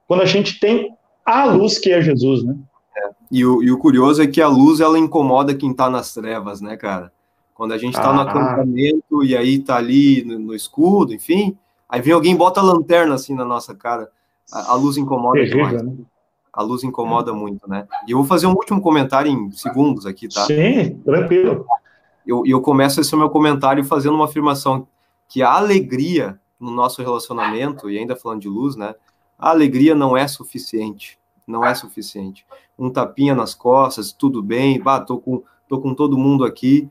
quando 0.06 0.22
a 0.22 0.24
gente 0.24 0.58
tem 0.58 0.88
a 1.22 1.44
luz 1.44 1.76
que 1.76 1.92
é 1.92 2.00
Jesus, 2.00 2.42
né? 2.42 2.56
É. 2.96 3.10
E, 3.30 3.44
o, 3.44 3.62
e 3.62 3.70
o 3.70 3.76
curioso 3.76 4.22
é 4.22 4.26
que 4.26 4.40
a 4.40 4.48
luz 4.48 4.80
ela 4.80 4.98
incomoda 4.98 5.54
quem 5.54 5.72
está 5.72 5.90
nas 5.90 6.14
trevas, 6.14 6.62
né, 6.62 6.78
cara? 6.78 7.12
Quando 7.52 7.74
a 7.74 7.78
gente 7.78 7.92
está 7.92 8.08
ah, 8.08 8.14
no 8.14 8.20
acampamento 8.22 9.22
e 9.22 9.36
aí 9.36 9.58
tá 9.58 9.76
ali 9.76 10.24
no, 10.24 10.38
no, 10.38 10.54
escudo, 10.54 11.12
enfim, 11.12 11.58
aí 11.86 12.00
vem 12.00 12.14
alguém 12.14 12.34
bota 12.34 12.60
a 12.60 12.62
lanterna 12.62 13.16
assim 13.16 13.34
na 13.34 13.44
nossa 13.44 13.74
cara, 13.74 14.08
a, 14.50 14.72
a 14.72 14.74
luz 14.76 14.96
incomoda 14.96 15.40
Terrível, 15.40 15.66
demais. 15.66 15.82
Né? 15.82 15.92
A 16.52 16.62
luz 16.62 16.82
incomoda 16.82 17.30
é. 17.30 17.34
muito, 17.34 17.68
né? 17.68 17.86
E 18.06 18.12
eu 18.12 18.18
vou 18.18 18.26
fazer 18.26 18.46
um 18.46 18.52
último 18.52 18.80
comentário 18.80 19.30
em 19.30 19.50
segundos 19.52 20.06
aqui, 20.06 20.28
tá? 20.28 20.44
Sim, 20.46 20.98
tranquilo. 21.04 21.66
E 22.26 22.30
eu, 22.30 22.42
eu 22.46 22.60
começo 22.60 23.00
esse 23.00 23.14
meu 23.16 23.30
comentário 23.30 23.84
fazendo 23.84 24.14
uma 24.14 24.26
afirmação 24.26 24.86
que 25.28 25.42
a 25.42 25.52
alegria 25.52 26.40
no 26.58 26.70
nosso 26.70 27.02
relacionamento, 27.02 27.88
e 27.88 27.98
ainda 27.98 28.16
falando 28.16 28.40
de 28.40 28.48
luz, 28.48 28.74
né? 28.74 28.94
A 29.38 29.50
alegria 29.50 29.94
não 29.94 30.16
é 30.16 30.26
suficiente, 30.26 31.18
não 31.46 31.64
é 31.64 31.74
suficiente. 31.74 32.44
Um 32.78 32.90
tapinha 32.90 33.34
nas 33.34 33.54
costas, 33.54 34.12
tudo 34.12 34.42
bem, 34.42 34.80
bah, 34.80 35.00
tô 35.00 35.18
com, 35.18 35.42
tô 35.68 35.80
com 35.80 35.94
todo 35.94 36.18
mundo 36.18 36.44
aqui, 36.44 36.88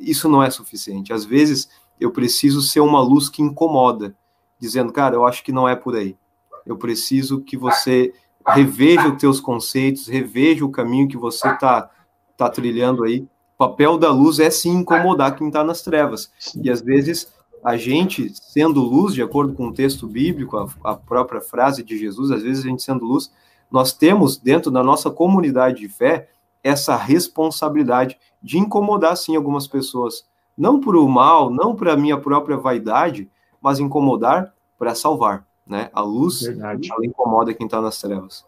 isso 0.00 0.28
não 0.28 0.42
é 0.42 0.50
suficiente. 0.50 1.12
Às 1.12 1.24
vezes 1.24 1.68
eu 2.00 2.10
preciso 2.10 2.62
ser 2.62 2.80
uma 2.80 3.00
luz 3.00 3.28
que 3.28 3.42
incomoda, 3.42 4.16
dizendo, 4.58 4.92
cara, 4.92 5.14
eu 5.14 5.26
acho 5.26 5.44
que 5.44 5.52
não 5.52 5.68
é 5.68 5.76
por 5.76 5.94
aí. 5.94 6.16
Eu 6.64 6.78
preciso 6.78 7.42
que 7.42 7.56
você 7.56 8.14
reveja 8.46 9.08
os 9.08 9.18
teus 9.18 9.40
conceitos, 9.40 10.06
reveja 10.06 10.64
o 10.64 10.70
caminho 10.70 11.08
que 11.08 11.16
você 11.16 11.48
está 11.48 11.90
tá 12.36 12.48
trilhando 12.48 13.04
aí. 13.04 13.26
O 13.54 13.58
papel 13.58 13.96
da 13.96 14.10
luz 14.10 14.40
é 14.40 14.50
sim 14.50 14.78
incomodar 14.78 15.36
quem 15.36 15.48
está 15.48 15.62
nas 15.62 15.82
trevas. 15.82 16.30
E 16.60 16.70
às 16.70 16.82
vezes 16.82 17.32
a 17.64 17.76
gente, 17.76 18.30
sendo 18.34 18.82
luz, 18.82 19.14
de 19.14 19.22
acordo 19.22 19.54
com 19.54 19.68
o 19.68 19.72
texto 19.72 20.06
bíblico, 20.06 20.56
a, 20.58 20.68
a 20.84 20.94
própria 20.94 21.40
frase 21.40 21.82
de 21.82 21.96
Jesus, 21.96 22.30
às 22.30 22.42
vezes 22.42 22.64
a 22.64 22.68
gente 22.68 22.82
sendo 22.82 23.06
luz, 23.06 23.32
nós 23.70 23.92
temos 23.92 24.36
dentro 24.36 24.70
da 24.70 24.82
nossa 24.82 25.10
comunidade 25.10 25.80
de 25.80 25.88
fé 25.88 26.28
essa 26.62 26.96
responsabilidade 26.96 28.18
de 28.42 28.58
incomodar 28.58 29.16
sim 29.16 29.34
algumas 29.34 29.66
pessoas, 29.66 30.26
não 30.56 30.78
por 30.78 30.94
o 30.94 31.08
mal, 31.08 31.50
não 31.50 31.74
para 31.74 31.96
minha 31.96 32.18
própria 32.18 32.56
vaidade, 32.56 33.30
mas 33.60 33.80
incomodar 33.80 34.52
para 34.78 34.94
salvar, 34.94 35.46
né? 35.66 35.88
A 35.92 36.00
luz 36.02 36.46
ela 36.46 36.76
incomoda 37.04 37.54
quem 37.54 37.66
está 37.66 37.80
nas 37.80 38.00
trevas. 38.00 38.44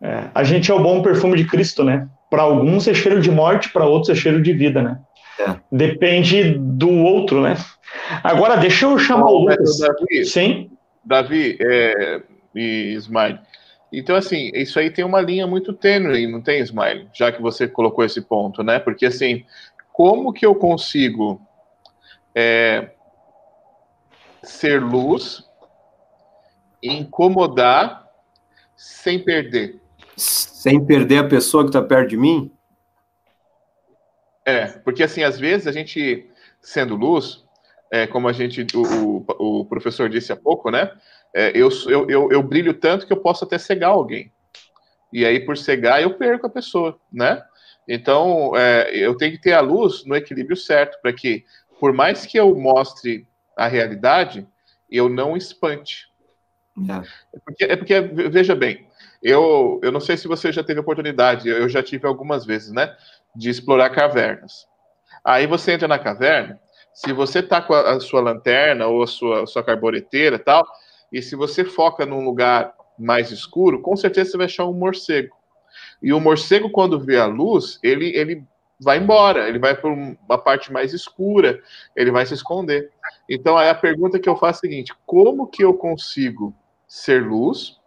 É, 0.00 0.28
a 0.34 0.44
gente 0.44 0.70
é 0.70 0.74
o 0.74 0.82
bom 0.82 1.02
perfume 1.02 1.36
de 1.36 1.46
Cristo, 1.46 1.82
né? 1.82 2.08
Para 2.28 2.42
alguns 2.42 2.86
é 2.86 2.94
cheiro 2.94 3.20
de 3.20 3.30
morte, 3.30 3.70
para 3.70 3.86
outros 3.86 4.10
é 4.10 4.14
cheiro 4.14 4.42
de 4.42 4.52
vida, 4.52 4.82
né? 4.82 5.00
É. 5.38 5.56
Depende 5.70 6.54
do 6.58 6.90
outro, 6.90 7.40
né? 7.40 7.56
Agora, 8.22 8.56
deixa 8.56 8.86
eu 8.86 8.98
chamar 8.98 9.24
Bom, 9.24 9.30
o 9.30 9.38
Lucas. 9.40 9.78
Davi, 9.78 10.24
Sim? 10.24 10.70
Davi 11.04 11.56
é, 11.60 12.22
e 12.54 12.92
Ismael. 12.92 13.38
Então, 13.92 14.16
assim, 14.16 14.50
isso 14.54 14.78
aí 14.78 14.90
tem 14.90 15.04
uma 15.04 15.20
linha 15.20 15.46
muito 15.46 15.72
tênue, 15.72 16.26
não 16.26 16.40
tem, 16.40 16.60
Ismael? 16.60 17.06
Já 17.12 17.30
que 17.30 17.40
você 17.40 17.68
colocou 17.68 18.04
esse 18.04 18.20
ponto, 18.20 18.62
né? 18.62 18.78
Porque, 18.78 19.06
assim, 19.06 19.44
como 19.92 20.32
que 20.32 20.44
eu 20.44 20.54
consigo 20.54 21.40
é, 22.34 22.90
ser 24.42 24.82
luz, 24.82 25.43
incomodar, 26.84 28.08
sem 28.76 29.18
perder? 29.18 29.80
Sem 30.16 30.84
perder 30.84 31.18
a 31.18 31.28
pessoa 31.28 31.64
que 31.64 31.70
está 31.70 31.82
perto 31.82 32.10
de 32.10 32.16
mim? 32.16 32.50
É, 34.44 34.66
porque 34.66 35.02
assim, 35.02 35.22
às 35.22 35.38
vezes 35.38 35.66
a 35.66 35.72
gente, 35.72 36.28
sendo 36.60 36.94
luz, 36.94 37.44
é, 37.90 38.06
como 38.06 38.28
a 38.28 38.32
gente, 38.32 38.66
o, 38.76 39.24
o, 39.38 39.64
professor 39.64 40.08
disse 40.08 40.32
há 40.32 40.36
pouco, 40.36 40.70
né? 40.70 40.90
É, 41.34 41.50
eu, 41.54 41.68
eu, 41.86 42.10
eu, 42.10 42.32
eu, 42.32 42.42
brilho 42.42 42.74
tanto 42.74 43.06
que 43.06 43.12
eu 43.12 43.20
posso 43.20 43.44
até 43.44 43.56
cegar 43.56 43.90
alguém. 43.90 44.32
E 45.12 45.24
aí, 45.24 45.40
por 45.40 45.56
cegar, 45.56 46.02
eu 46.02 46.14
perco 46.14 46.46
a 46.46 46.50
pessoa, 46.50 46.98
né? 47.12 47.42
Então, 47.88 48.56
é, 48.56 48.90
eu 48.94 49.16
tenho 49.16 49.32
que 49.32 49.40
ter 49.40 49.52
a 49.52 49.60
luz 49.60 50.04
no 50.04 50.16
equilíbrio 50.16 50.56
certo, 50.56 51.00
para 51.00 51.12
que, 51.12 51.44
por 51.80 51.92
mais 51.92 52.26
que 52.26 52.38
eu 52.38 52.54
mostre 52.54 53.26
a 53.56 53.66
realidade, 53.66 54.46
eu 54.90 55.08
não 55.08 55.36
espante. 55.36 56.08
É. 56.76 57.38
Porque, 57.44 57.64
é 57.64 57.76
porque, 57.76 58.00
veja 58.00 58.54
bem, 58.54 58.86
eu, 59.22 59.80
eu 59.82 59.92
não 59.92 60.00
sei 60.00 60.16
se 60.16 60.26
você 60.26 60.52
já 60.52 60.62
teve 60.62 60.80
oportunidade, 60.80 61.48
eu 61.48 61.68
já 61.68 61.82
tive 61.82 62.06
algumas 62.06 62.44
vezes, 62.44 62.72
né? 62.72 62.94
de 63.34 63.50
explorar 63.50 63.90
cavernas. 63.90 64.66
Aí 65.24 65.46
você 65.46 65.72
entra 65.72 65.88
na 65.88 65.98
caverna, 65.98 66.60
se 66.92 67.12
você 67.12 67.42
tá 67.42 67.60
com 67.60 67.74
a, 67.74 67.92
a 67.92 68.00
sua 68.00 68.20
lanterna 68.20 68.86
ou 68.86 69.02
a 69.02 69.06
sua, 69.06 69.42
a 69.42 69.46
sua 69.46 69.64
carbureteira 69.64 70.38
tal, 70.38 70.64
e 71.12 71.20
se 71.20 71.34
você 71.34 71.64
foca 71.64 72.06
num 72.06 72.24
lugar 72.24 72.74
mais 72.98 73.30
escuro, 73.30 73.82
com 73.82 73.96
certeza 73.96 74.30
você 74.30 74.36
vai 74.36 74.46
achar 74.46 74.66
um 74.66 74.72
morcego. 74.72 75.34
E 76.00 76.12
o 76.12 76.20
morcego, 76.20 76.70
quando 76.70 77.00
vê 77.00 77.18
a 77.18 77.26
luz, 77.26 77.80
ele, 77.82 78.14
ele 78.16 78.44
vai 78.78 78.98
embora, 78.98 79.48
ele 79.48 79.58
vai 79.58 79.74
para 79.74 79.90
uma 79.90 80.38
parte 80.38 80.72
mais 80.72 80.92
escura, 80.92 81.60
ele 81.96 82.12
vai 82.12 82.24
se 82.26 82.34
esconder. 82.34 82.92
Então, 83.28 83.56
aí 83.56 83.68
a 83.68 83.74
pergunta 83.74 84.18
que 84.18 84.28
eu 84.28 84.36
faço 84.36 84.64
é 84.64 84.68
a 84.68 84.70
seguinte: 84.70 84.92
como 85.06 85.46
que 85.48 85.64
eu 85.64 85.74
consigo 85.74 86.54
ser 86.94 87.26
luz, 87.26 87.80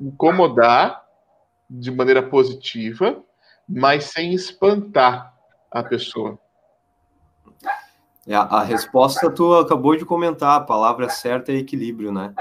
incomodar 0.00 1.04
de 1.68 1.90
maneira 1.90 2.22
positiva 2.22 3.22
mas 3.68 4.04
sem 4.04 4.32
espantar 4.32 5.34
a 5.70 5.82
pessoa. 5.82 6.38
É, 8.26 8.34
a 8.34 8.62
resposta 8.62 9.30
tu 9.30 9.54
acabou 9.54 9.96
de 9.96 10.04
comentar, 10.04 10.56
a 10.56 10.64
palavra 10.64 11.08
certa 11.08 11.52
é 11.52 11.56
equilíbrio, 11.56 12.12
né? 12.12 12.34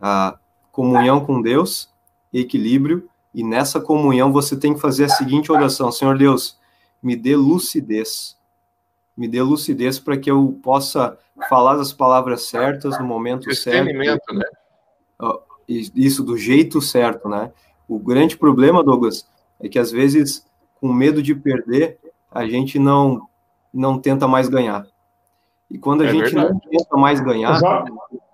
A 0.00 0.38
comunhão 0.70 1.24
com 1.24 1.40
Deus, 1.40 1.90
equilíbrio, 2.32 3.08
e 3.32 3.42
nessa 3.42 3.80
comunhão 3.80 4.32
você 4.32 4.56
tem 4.56 4.74
que 4.74 4.80
fazer 4.80 5.04
a 5.04 5.08
seguinte 5.08 5.50
oração: 5.50 5.90
Senhor 5.90 6.16
Deus, 6.18 6.58
me 7.02 7.16
dê 7.16 7.36
lucidez, 7.36 8.36
me 9.16 9.28
dê 9.28 9.42
lucidez 9.42 9.98
para 9.98 10.16
que 10.18 10.30
eu 10.30 10.58
possa 10.62 11.18
falar 11.48 11.80
as 11.80 11.92
palavras 11.92 12.42
certas 12.42 12.98
no 12.98 13.04
momento 13.04 13.54
certo. 13.54 14.34
né? 14.34 14.44
Isso, 15.68 16.22
do 16.22 16.36
jeito 16.36 16.80
certo, 16.80 17.28
né? 17.28 17.52
O 17.88 17.98
grande 17.98 18.36
problema, 18.36 18.82
Douglas, 18.82 19.26
é 19.60 19.68
que 19.68 19.78
às 19.78 19.90
vezes 19.90 20.46
com 20.84 20.92
medo 20.92 21.22
de 21.22 21.34
perder, 21.34 21.98
a 22.30 22.46
gente 22.46 22.78
não, 22.78 23.26
não 23.72 23.98
tenta 23.98 24.28
mais 24.28 24.48
ganhar. 24.48 24.86
E 25.70 25.78
quando 25.78 26.02
a 26.02 26.06
é 26.06 26.10
gente 26.10 26.34
verdade. 26.34 26.52
não 26.52 26.60
tenta 26.60 26.96
mais 26.96 27.20
ganhar. 27.20 27.58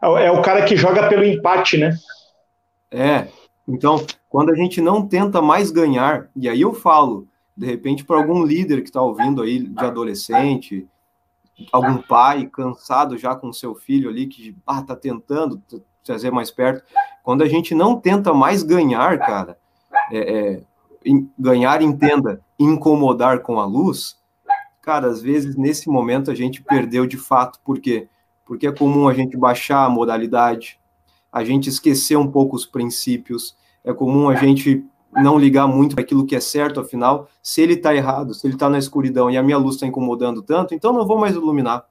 É 0.03 0.31
o 0.33 0.43
cara 0.43 0.65
que 0.65 0.77
joga 0.77 1.09
pelo 1.09 1.25
empate, 1.25 1.79
né? 1.79 1.97
É. 2.91 3.29
Então, 3.69 4.05
quando 4.29 4.51
a 4.51 4.57
gente 4.57 4.81
não 4.81 5.07
tenta 5.07 5.41
mais 5.41 5.71
ganhar, 5.71 6.29
e 6.35 6.49
aí 6.49 6.61
eu 6.61 6.75
falo, 6.75 7.29
de 7.57 7.67
repente, 7.67 8.05
para 8.05 8.17
algum 8.17 8.43
líder 8.45 8.83
que 8.83 8.89
está 8.89 9.01
ouvindo 9.01 9.43
aí 9.43 9.61
de 9.61 9.85
adolescente, 9.85 10.89
algum 11.73 11.99
pai 11.99 12.47
cansado 12.53 13.17
já 13.17 13.35
com 13.37 13.53
seu 13.53 13.75
filho 13.75 14.11
ali 14.11 14.27
que 14.27 14.57
ah, 14.67 14.83
tá 14.83 14.97
tentando 14.97 15.63
trazer 16.05 16.31
mais 16.31 16.51
perto. 16.51 16.85
Quando 17.23 17.43
a 17.43 17.49
gente 17.49 17.75
não 17.75 17.99
tenta 17.99 18.33
mais 18.33 18.63
ganhar, 18.63 19.19
cara, 19.19 19.59
é, 20.11 20.19
é, 20.19 20.63
ganhar, 21.39 21.83
entenda, 21.83 22.41
incomodar 22.59 23.41
com 23.41 23.61
a 23.61 23.65
luz, 23.65 24.19
cara, 24.83 25.07
às 25.07 25.21
vezes 25.21 25.57
nesse 25.57 25.89
momento 25.89 26.31
a 26.31 26.35
gente 26.35 26.63
perdeu 26.63 27.07
de 27.07 27.17
fato. 27.17 27.61
Por 27.65 27.79
quê? 27.81 28.09
Porque 28.45 28.67
é 28.67 28.73
comum 28.73 29.09
a 29.09 29.15
gente 29.15 29.37
baixar 29.37 29.85
a 29.85 29.91
modalidade, 29.91 30.79
a 31.33 31.45
gente 31.45 31.69
esquecer 31.69 32.17
um 32.17 32.31
pouco 32.31 32.57
os 32.57 32.67
princípios, 32.67 33.57
é 33.85 33.93
comum 33.93 34.29
a 34.29 34.35
gente 34.35 34.85
não 35.13 35.39
ligar 35.39 35.67
muito 35.67 35.95
para 35.95 36.05
aquilo 36.05 36.27
que 36.27 36.37
é 36.37 36.41
certo, 36.41 36.81
afinal, 36.81 37.29
se 37.43 37.61
ele 37.61 37.75
está 37.75 37.95
errado, 37.95 38.33
se 38.35 38.47
ele 38.47 38.55
está 38.55 38.69
na 38.69 38.79
escuridão 38.79 39.31
e 39.31 39.37
a 39.37 39.43
minha 39.43 39.59
luz 39.59 39.75
está 39.75 39.87
incomodando 39.87 40.43
tanto, 40.43 40.75
então 40.75 40.93
não 40.93 41.07
vou 41.07 41.19
mais 41.19 41.35
iluminar. 41.35 41.85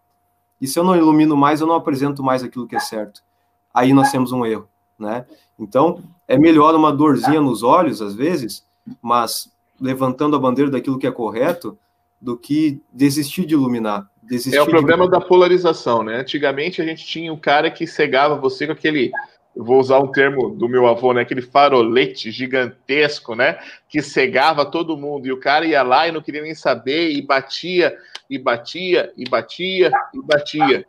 E 0.62 0.68
se 0.68 0.78
eu 0.78 0.84
não 0.84 0.96
ilumino 0.96 1.36
mais, 1.36 1.62
eu 1.62 1.68
não 1.68 1.76
apresento 1.76 2.24
mais 2.24 2.44
aquilo 2.44 2.68
que 2.68 2.76
é 2.76 2.80
certo. 2.80 3.24
Aí 3.74 3.94
nós 3.94 4.12
temos 4.12 4.32
um 4.32 4.46
erro, 4.46 4.68
né? 4.98 5.26
Então, 5.60 6.02
é 6.28 6.38
melhor 6.38 6.74
uma 6.76 6.92
dorzinha 6.92 7.42
nos 7.42 7.64
olhos, 7.64 8.02
às 8.02 8.16
vezes, 8.16 8.66
mas 9.02 9.52
levantando 9.80 10.36
a 10.36 10.40
bandeira 10.40 10.72
daquilo 10.72 10.98
que 10.98 11.08
é 11.08 11.12
correto, 11.12 11.78
do 12.20 12.36
que 12.36 12.82
desistir 12.92 13.46
de 13.46 13.54
iluminar. 13.54 14.10
Desistir 14.22 14.58
é 14.58 14.62
o 14.62 14.68
problema 14.68 15.06
de... 15.06 15.12
da 15.12 15.22
polarização, 15.22 16.04
né? 16.04 16.18
Antigamente 16.18 16.82
a 16.82 16.86
gente 16.86 17.06
tinha 17.06 17.32
um 17.32 17.38
cara 17.38 17.72
que 17.72 17.88
cegava 17.88 18.36
você 18.36 18.66
com 18.66 18.74
aquele, 18.74 19.12
vou 19.56 19.80
usar 19.80 20.00
um 20.00 20.12
termo 20.12 20.50
do 20.50 20.68
meu 20.68 20.86
avô, 20.86 21.14
né? 21.14 21.22
Aquele 21.22 21.42
farolete 21.42 22.30
gigantesco, 22.30 23.36
né? 23.36 23.58
Que 23.88 24.02
cegava 24.02 24.66
todo 24.66 24.98
mundo 24.98 25.28
e 25.28 25.32
o 25.32 25.40
cara 25.40 25.66
ia 25.66 25.82
lá 25.82 26.08
e 26.08 26.12
não 26.12 26.22
queria 26.22 26.42
nem 26.42 26.54
saber 26.54 27.12
e 27.12 27.22
batia 27.22 27.98
e 28.30 28.38
batia 28.38 29.12
e 29.18 29.28
batia 29.28 29.92
e 30.14 30.22
batia. 30.22 30.86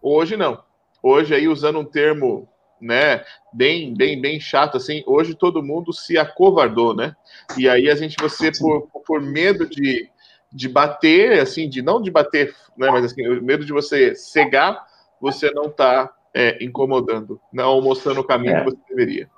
Hoje 0.00 0.36
não. 0.36 0.65
Hoje 1.08 1.36
aí 1.36 1.46
usando 1.46 1.78
um 1.78 1.84
termo 1.84 2.48
né, 2.80 3.22
bem, 3.52 3.94
bem, 3.94 4.20
bem 4.20 4.40
chato, 4.40 4.76
assim, 4.76 5.04
hoje 5.06 5.36
todo 5.36 5.62
mundo 5.62 5.92
se 5.92 6.18
acovardou, 6.18 6.96
né? 6.96 7.14
E 7.56 7.68
aí 7.68 7.88
a 7.88 7.94
gente, 7.94 8.16
você, 8.20 8.50
por, 8.50 8.88
por 9.06 9.22
medo 9.22 9.68
de, 9.68 10.10
de 10.52 10.68
bater, 10.68 11.38
assim, 11.40 11.68
de 11.68 11.80
não 11.80 12.02
de 12.02 12.10
bater, 12.10 12.52
né, 12.76 12.90
mas 12.90 13.04
assim, 13.04 13.22
medo 13.40 13.64
de 13.64 13.72
você 13.72 14.16
cegar, 14.16 14.84
você 15.20 15.48
não 15.52 15.66
está 15.66 16.10
é, 16.34 16.58
incomodando, 16.60 17.40
não 17.52 17.80
mostrando 17.80 18.18
o 18.18 18.24
caminho 18.24 18.56
é. 18.56 18.64
que 18.64 18.70
você 18.70 18.78
deveria. 18.88 19.30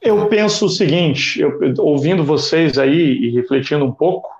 Eu 0.00 0.28
penso 0.28 0.66
o 0.66 0.70
seguinte, 0.70 1.40
eu, 1.40 1.58
ouvindo 1.78 2.22
vocês 2.22 2.78
aí 2.78 3.18
e 3.18 3.30
refletindo 3.30 3.84
um 3.84 3.92
pouco, 3.92 4.30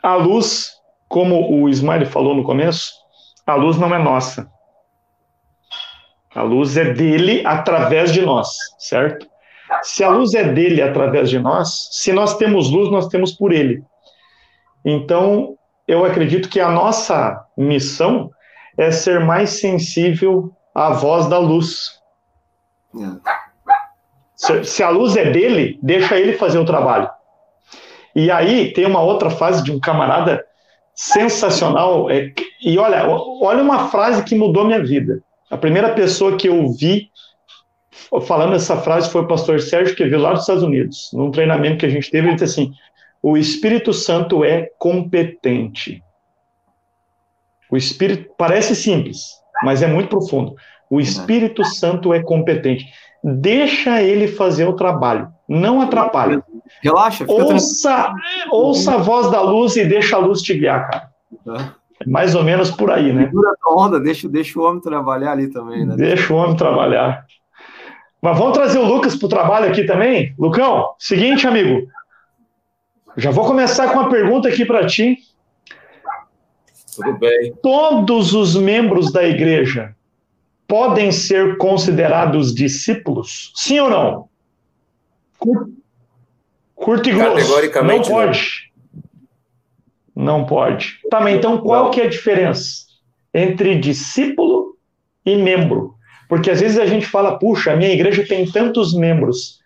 a 0.00 0.14
luz, 0.14 0.74
como 1.08 1.60
o 1.60 1.68
Ismael 1.68 2.06
falou 2.06 2.36
no 2.36 2.44
começo, 2.44 2.92
a 3.44 3.56
luz 3.56 3.76
não 3.76 3.92
é 3.92 3.98
nossa. 3.98 4.53
A 6.34 6.42
luz 6.42 6.76
é 6.76 6.92
dele 6.92 7.42
através 7.46 8.12
de 8.12 8.22
nós, 8.22 8.48
certo? 8.78 9.26
Se 9.82 10.02
a 10.02 10.08
luz 10.08 10.34
é 10.34 10.44
dele 10.44 10.82
através 10.82 11.30
de 11.30 11.38
nós, 11.38 11.88
se 11.92 12.12
nós 12.12 12.36
temos 12.36 12.70
luz, 12.70 12.90
nós 12.90 13.08
temos 13.08 13.32
por 13.32 13.52
ele. 13.52 13.82
Então, 14.84 15.56
eu 15.86 16.04
acredito 16.04 16.48
que 16.48 16.60
a 16.60 16.70
nossa 16.70 17.44
missão 17.56 18.30
é 18.76 18.90
ser 18.90 19.20
mais 19.20 19.50
sensível 19.50 20.52
à 20.74 20.90
voz 20.90 21.26
da 21.26 21.38
luz. 21.38 22.00
Se, 24.34 24.64
se 24.64 24.82
a 24.82 24.90
luz 24.90 25.16
é 25.16 25.30
dele, 25.30 25.78
deixa 25.82 26.18
ele 26.18 26.34
fazer 26.34 26.58
o 26.58 26.64
trabalho. 26.64 27.08
E 28.14 28.30
aí 28.30 28.72
tem 28.72 28.86
uma 28.86 29.00
outra 29.00 29.30
fase 29.30 29.62
de 29.62 29.72
um 29.72 29.80
camarada 29.80 30.44
sensacional. 30.94 32.10
É, 32.10 32.32
e 32.62 32.78
olha, 32.78 33.06
olha 33.08 33.62
uma 33.62 33.88
frase 33.88 34.22
que 34.24 34.34
mudou 34.34 34.64
minha 34.64 34.82
vida. 34.82 35.22
A 35.54 35.56
primeira 35.56 35.94
pessoa 35.94 36.36
que 36.36 36.48
eu 36.48 36.68
vi 36.72 37.12
falando 38.26 38.56
essa 38.56 38.76
frase 38.76 39.08
foi 39.08 39.20
o 39.20 39.28
pastor 39.28 39.60
Sérgio 39.60 39.94
que 39.94 40.04
veio 40.04 40.20
lá 40.20 40.32
dos 40.32 40.40
Estados 40.40 40.64
Unidos, 40.64 41.10
num 41.12 41.30
treinamento 41.30 41.78
que 41.78 41.86
a 41.86 41.88
gente 41.88 42.10
teve, 42.10 42.26
ele 42.26 42.34
disse 42.34 42.60
assim: 42.60 42.72
o 43.22 43.36
Espírito 43.36 43.92
Santo 43.92 44.44
é 44.44 44.68
competente. 44.80 46.02
O 47.70 47.76
Espírito 47.76 48.34
parece 48.36 48.74
simples, 48.74 49.28
mas 49.62 49.80
é 49.80 49.86
muito 49.86 50.08
profundo. 50.08 50.56
O 50.90 51.00
Espírito 51.00 51.64
Santo 51.64 52.12
é 52.12 52.20
competente. 52.20 52.86
Deixa 53.22 54.02
ele 54.02 54.26
fazer 54.26 54.66
o 54.66 54.74
trabalho, 54.74 55.28
não 55.48 55.80
atrapalha. 55.80 56.42
Relaxa. 56.82 57.24
Ouça, 57.28 58.12
ouça 58.50 58.94
a 58.94 58.98
voz 58.98 59.30
da 59.30 59.40
luz 59.40 59.76
e 59.76 59.84
deixa 59.84 60.16
a 60.16 60.18
luz 60.18 60.42
te 60.42 60.52
guiar, 60.52 60.90
cara. 60.90 61.10
É 61.46 61.83
mais 62.06 62.34
ou 62.34 62.42
menos 62.42 62.70
por 62.70 62.90
aí, 62.90 63.12
né? 63.12 63.24
Segura 63.26 63.54
a 63.62 63.74
onda, 63.74 64.00
deixa, 64.00 64.28
deixa 64.28 64.58
o 64.58 64.62
homem 64.62 64.80
trabalhar 64.80 65.32
ali 65.32 65.50
também, 65.50 65.84
né? 65.86 65.94
Deixa 65.96 66.32
o 66.32 66.36
homem 66.36 66.56
trabalhar. 66.56 67.24
Mas 68.20 68.38
vamos 68.38 68.54
trazer 68.54 68.78
o 68.78 68.84
Lucas 68.84 69.16
para 69.16 69.26
o 69.26 69.28
trabalho 69.28 69.68
aqui 69.68 69.84
também? 69.84 70.34
Lucão, 70.38 70.94
seguinte, 70.98 71.46
amigo. 71.46 71.86
Já 73.16 73.30
vou 73.30 73.44
começar 73.44 73.92
com 73.92 74.00
uma 74.00 74.08
pergunta 74.08 74.48
aqui 74.48 74.64
para 74.64 74.86
ti. 74.86 75.18
Tudo 76.96 77.18
bem. 77.18 77.54
Todos 77.62 78.32
os 78.32 78.56
membros 78.56 79.12
da 79.12 79.24
igreja 79.24 79.94
podem 80.66 81.12
ser 81.12 81.58
considerados 81.58 82.54
discípulos? 82.54 83.52
Sim 83.54 83.80
ou 83.80 83.90
não? 83.90 84.28
Curto 86.74 87.08
e 87.08 87.12
grosso. 87.12 87.36
Categoricamente. 87.36 88.08
Não 88.08 88.16
pode. 88.16 88.72
Não, 90.14 90.44
pode. 90.44 91.00
Tá, 91.10 91.30
então 91.30 91.58
qual 91.58 91.90
que 91.90 92.00
é 92.00 92.04
a 92.04 92.08
diferença 92.08 92.84
entre 93.32 93.78
discípulo 93.78 94.76
e 95.26 95.36
membro? 95.36 95.94
Porque 96.28 96.50
às 96.50 96.60
vezes 96.60 96.78
a 96.78 96.86
gente 96.86 97.06
fala, 97.06 97.38
puxa, 97.38 97.72
a 97.72 97.76
minha 97.76 97.92
igreja 97.92 98.24
tem 98.26 98.50
tantos 98.50 98.94
membros. 98.94 99.60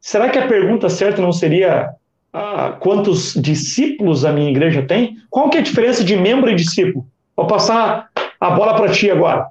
Será 0.00 0.28
que 0.28 0.38
a 0.38 0.48
pergunta 0.48 0.88
certa 0.88 1.22
não 1.22 1.32
seria 1.32 1.94
ah, 2.32 2.76
quantos 2.80 3.34
discípulos 3.34 4.24
a 4.24 4.32
minha 4.32 4.50
igreja 4.50 4.82
tem? 4.82 5.18
Qual 5.30 5.48
que 5.48 5.56
é 5.56 5.60
a 5.60 5.64
diferença 5.64 6.02
de 6.02 6.16
membro 6.16 6.50
e 6.50 6.54
discípulo? 6.54 7.06
Vou 7.36 7.46
passar 7.46 8.10
a 8.40 8.50
bola 8.50 8.74
para 8.74 8.90
ti 8.90 9.10
agora. 9.10 9.48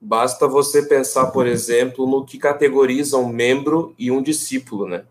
Basta 0.00 0.48
você 0.48 0.82
pensar, 0.82 1.26
por 1.26 1.46
exemplo, 1.46 2.06
no 2.08 2.24
que 2.24 2.36
categoriza 2.36 3.16
um 3.16 3.28
membro 3.28 3.94
e 3.96 4.10
um 4.10 4.20
discípulo, 4.20 4.88
né? 4.88 5.04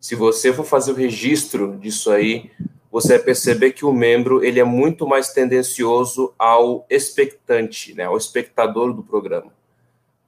Se 0.00 0.14
você 0.14 0.52
for 0.52 0.64
fazer 0.64 0.92
o 0.92 0.94
registro 0.94 1.76
disso 1.76 2.10
aí, 2.10 2.50
você 2.90 3.16
vai 3.16 3.18
perceber 3.18 3.72
que 3.72 3.84
o 3.84 3.92
membro 3.92 4.42
ele 4.42 4.58
é 4.58 4.64
muito 4.64 5.06
mais 5.06 5.28
tendencioso 5.32 6.32
ao 6.38 6.86
expectante, 6.88 7.94
né? 7.94 8.04
Ao 8.04 8.16
espectador 8.16 8.94
do 8.94 9.02
programa. 9.02 9.52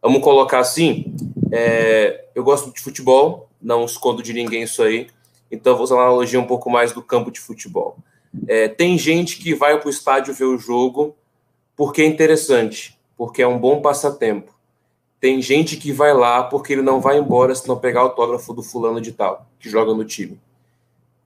Vamos 0.02 0.22
colocar 0.22 0.58
assim, 0.58 1.14
é, 1.50 2.26
eu 2.34 2.44
gosto 2.44 2.70
de 2.70 2.80
futebol, 2.80 3.48
não 3.60 3.84
escondo 3.84 4.22
de 4.22 4.32
ninguém 4.32 4.64
isso 4.64 4.82
aí, 4.82 5.08
então 5.50 5.74
vou 5.74 5.84
usar 5.84 5.94
uma 5.94 6.02
analogia 6.02 6.38
um 6.38 6.46
pouco 6.46 6.68
mais 6.68 6.92
do 6.92 7.02
campo 7.02 7.30
de 7.30 7.40
futebol. 7.40 7.96
É, 8.46 8.68
tem 8.68 8.98
gente 8.98 9.38
que 9.38 9.54
vai 9.54 9.78
para 9.78 9.86
o 9.86 9.90
estádio 9.90 10.34
ver 10.34 10.44
o 10.44 10.58
jogo 10.58 11.16
porque 11.76 12.02
é 12.02 12.06
interessante, 12.06 12.98
porque 13.16 13.40
é 13.40 13.46
um 13.46 13.58
bom 13.58 13.80
passatempo. 13.80 14.51
Tem 15.22 15.40
gente 15.40 15.76
que 15.76 15.92
vai 15.92 16.12
lá 16.12 16.42
porque 16.42 16.72
ele 16.72 16.82
não 16.82 17.00
vai 17.00 17.16
embora 17.16 17.54
se 17.54 17.68
não 17.68 17.78
pegar 17.78 18.00
autógrafo 18.00 18.52
do 18.52 18.60
fulano 18.60 19.00
de 19.00 19.12
tal, 19.12 19.46
que 19.60 19.70
joga 19.70 19.94
no 19.94 20.04
time. 20.04 20.36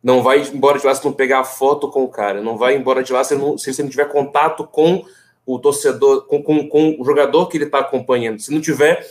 Não 0.03 0.23
vai 0.23 0.43
embora 0.43 0.79
de 0.79 0.85
lá 0.85 0.95
se 0.95 1.03
não 1.03 1.15
pegar 1.15 1.43
foto 1.45 1.89
com 1.89 2.05
o 2.05 2.09
cara. 2.09 2.43
Não 2.43 2.59
vai 2.59 2.77
embora 2.77 3.03
de 3.03 3.11
lá 3.11 3.25
se, 3.25 3.35
não, 3.35 3.57
se 3.57 3.73
você 3.73 3.83
não 3.83 3.89
tiver 3.89 4.05
contato 4.13 4.67
com 4.67 5.03
o 5.47 5.59
torcedor, 5.59 6.27
com, 6.27 6.43
com, 6.43 6.69
com 6.69 7.01
o 7.01 7.05
jogador 7.07 7.47
que 7.47 7.57
ele 7.57 7.65
está 7.65 7.79
acompanhando. 7.79 8.39
Se 8.39 8.53
não 8.53 8.61
tiver 8.61 9.03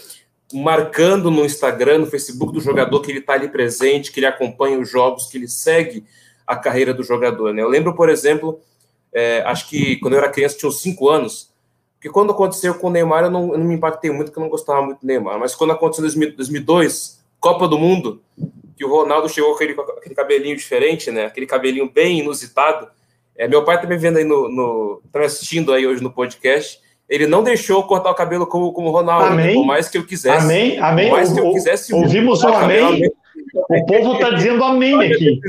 marcando 0.54 1.32
no 1.32 1.44
Instagram, 1.44 1.98
no 1.98 2.06
Facebook 2.06 2.54
do 2.54 2.62
jogador 2.62 3.02
que 3.02 3.12
ele 3.12 3.22
está 3.22 3.34
ali 3.34 3.48
presente, 3.48 4.12
que 4.12 4.20
ele 4.20 4.28
acompanha 4.28 4.80
os 4.80 4.88
jogos, 4.88 5.26
que 5.26 5.40
ele 5.40 5.48
segue 5.48 6.06
a 6.46 6.56
carreira 6.56 6.94
do 6.94 7.02
jogador. 7.02 7.56
Né? 7.56 7.64
Eu 7.64 7.70
lembro, 7.70 7.96
por 7.96 8.08
exemplo, 8.08 8.62
é, 9.12 9.42
acho 9.48 9.68
que 9.68 9.96
quando 9.96 10.14
eu 10.14 10.20
era 10.20 10.30
criança, 10.30 10.56
tinha 10.60 10.70
uns 10.70 10.80
5 10.80 11.10
anos, 11.10 11.55
porque 12.06 12.14
quando 12.14 12.34
aconteceu 12.34 12.76
com 12.76 12.86
o 12.86 12.90
Neymar, 12.92 13.24
eu 13.24 13.32
não, 13.32 13.54
eu 13.54 13.58
não 13.58 13.66
me 13.66 13.74
impactei 13.74 14.12
muito, 14.12 14.28
porque 14.28 14.38
eu 14.38 14.44
não 14.44 14.50
gostava 14.50 14.80
muito 14.80 15.00
do 15.00 15.08
Neymar. 15.08 15.40
Mas 15.40 15.56
quando 15.56 15.72
aconteceu 15.72 16.06
em 16.06 16.36
2002, 16.36 17.20
Copa 17.40 17.68
do 17.68 17.80
Mundo, 17.80 18.22
que 18.78 18.86
o 18.86 18.90
Ronaldo 18.90 19.28
chegou 19.28 19.50
com 19.50 19.56
aquele, 19.56 19.76
aquele 19.98 20.14
cabelinho 20.14 20.56
diferente, 20.56 21.10
né? 21.10 21.26
Aquele 21.26 21.48
cabelinho 21.48 21.90
bem 21.92 22.20
inusitado. 22.20 22.88
É, 23.36 23.48
meu 23.48 23.66
pai 23.66 23.82
tá 23.82 23.88
me 23.88 23.98
vendo 23.98 24.18
aí 24.18 24.24
no, 24.24 24.48
no 24.48 25.02
tá 25.12 25.22
assistindo 25.22 25.74
aí 25.74 25.88
hoje 25.88 26.04
no 26.04 26.12
podcast. 26.12 26.80
Ele 27.10 27.26
não 27.26 27.42
deixou 27.42 27.82
cortar 27.88 28.12
o 28.12 28.16
cabelo 28.16 28.46
como, 28.46 28.72
como 28.72 28.90
o 28.90 28.92
Ronaldo, 28.92 29.26
amém. 29.26 29.48
Né? 29.48 29.54
por 29.56 29.66
mais 29.66 29.90
que 29.90 29.98
eu 29.98 30.06
quisesse. 30.06 30.46
Amém, 30.46 30.78
amém. 30.78 31.10
Por 31.10 31.16
mais 31.16 31.34
que 31.34 31.40
eu 31.40 31.52
quisesse. 31.54 31.92
Ouvimos 31.92 32.44
um 32.44 32.50
amém. 32.50 32.82
amém. 32.82 33.12
O 33.68 33.86
povo 33.88 34.14
está 34.14 34.30
dizendo 34.30 34.64
amém 34.64 34.94
aqui. 35.12 35.40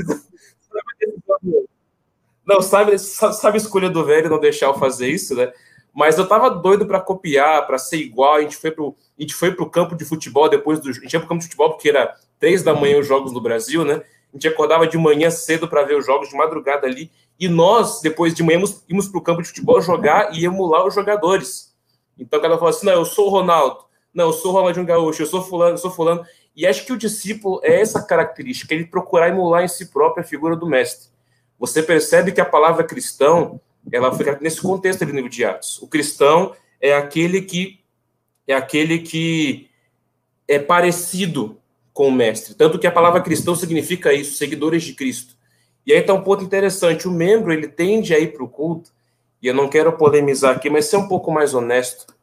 Não, 2.43 2.63
sabe, 2.63 2.97
sabe 2.97 3.57
a 3.57 3.61
escolha 3.61 3.91
do 3.91 4.03
velho 4.03 4.27
não 4.27 4.39
deixar 4.39 4.67
eu 4.67 4.73
fazer 4.73 5.07
isso, 5.07 5.35
né? 5.35 5.51
Mas 5.97 6.15
eu 6.15 6.27
tava 6.27 6.51
doido 6.51 6.85
para 6.85 7.01
copiar, 7.01 7.65
para 7.65 7.79
ser 7.79 7.97
igual. 7.97 8.35
A 8.35 8.41
gente 8.41 8.55
foi 8.55 8.69
pro, 8.69 8.95
a 9.17 9.21
gente 9.23 9.33
foi 9.33 9.51
pro 9.51 9.67
campo 9.67 9.95
de 9.95 10.05
futebol 10.05 10.47
depois 10.47 10.79
do. 10.79 10.87
A 10.91 10.93
gente 10.93 11.11
ia 11.11 11.19
pro 11.19 11.27
campo 11.27 11.39
de 11.39 11.45
futebol 11.45 11.71
porque 11.71 11.89
era 11.89 12.13
três 12.39 12.61
da 12.61 12.71
manhã 12.71 12.99
os 12.99 13.07
jogos 13.07 13.33
no 13.33 13.41
Brasil, 13.41 13.83
né? 13.83 14.03
A 14.31 14.37
gente 14.37 14.47
acordava 14.47 14.85
de 14.85 14.95
manhã 14.95 15.31
cedo 15.31 15.67
para 15.67 15.81
ver 15.81 15.97
os 15.97 16.05
jogos 16.05 16.29
de 16.29 16.35
madrugada 16.35 16.85
ali. 16.85 17.09
E 17.39 17.49
nós, 17.49 17.99
depois 17.99 18.35
de 18.35 18.43
manhã, 18.43 18.61
íamos, 18.87 19.07
pro 19.07 19.23
campo 19.23 19.41
de 19.41 19.47
futebol 19.47 19.81
jogar 19.81 20.37
e 20.37 20.45
emular 20.45 20.85
os 20.85 20.93
jogadores. 20.93 21.75
Então, 22.15 22.39
cada 22.39 22.53
um 22.53 22.59
falava 22.59 22.77
assim: 22.77 22.85
não, 22.85 22.93
eu 22.93 23.05
sou 23.05 23.25
o 23.25 23.29
Ronaldo. 23.31 23.79
Não, 24.13 24.25
eu 24.25 24.33
sou 24.33 24.51
o 24.51 24.53
Ronaldinho 24.53 24.85
Gaúcho, 24.85 25.23
eu 25.23 25.27
sou 25.27 25.41
fulano, 25.41 25.73
eu 25.73 25.77
sou 25.79 25.89
fulano. 25.89 26.23
E 26.55 26.67
acho 26.67 26.85
que 26.85 26.93
o 26.93 26.97
discípulo 26.97 27.59
é 27.63 27.81
essa 27.81 28.03
característica, 28.03 28.71
ele 28.71 28.85
procurar 28.85 29.29
emular 29.29 29.63
em 29.63 29.67
si 29.67 29.87
próprio 29.87 30.23
a 30.23 30.27
figura 30.27 30.55
do 30.55 30.67
mestre. 30.67 31.09
Você 31.57 31.81
percebe 31.81 32.31
que 32.31 32.39
a 32.39 32.45
palavra 32.45 32.83
cristão 32.83 33.59
ela 33.91 34.15
fica 34.15 34.37
nesse 34.41 34.61
contexto 34.61 35.03
ali 35.03 35.11
no 35.11 35.17
livro 35.17 35.31
de 35.31 35.45
Atos. 35.45 35.81
O 35.81 35.87
cristão 35.87 36.53
é 36.79 36.93
aquele 36.93 37.41
que 37.41 37.79
é 38.47 38.53
aquele 38.53 38.99
que 38.99 39.69
é 40.47 40.57
parecido 40.57 41.57
com 41.93 42.07
o 42.07 42.11
mestre. 42.11 42.53
Tanto 42.53 42.79
que 42.79 42.87
a 42.87 42.91
palavra 42.91 43.21
cristão 43.21 43.55
significa 43.55 44.13
isso, 44.13 44.35
seguidores 44.35 44.83
de 44.83 44.93
Cristo. 44.93 45.35
E 45.85 45.91
aí 45.91 45.99
está 45.99 46.13
um 46.13 46.21
ponto 46.21 46.43
interessante. 46.43 47.07
O 47.07 47.11
membro 47.11 47.51
ele 47.51 47.67
tende 47.67 48.13
a 48.13 48.19
ir 48.19 48.33
para 48.33 48.43
o 48.43 48.47
culto, 48.47 48.91
e 49.41 49.47
eu 49.47 49.53
não 49.53 49.67
quero 49.67 49.91
polemizar 49.93 50.55
aqui, 50.55 50.69
mas 50.69 50.85
ser 50.85 50.97
um 50.97 51.07
pouco 51.07 51.31
mais 51.31 51.53
honesto. 51.53 52.15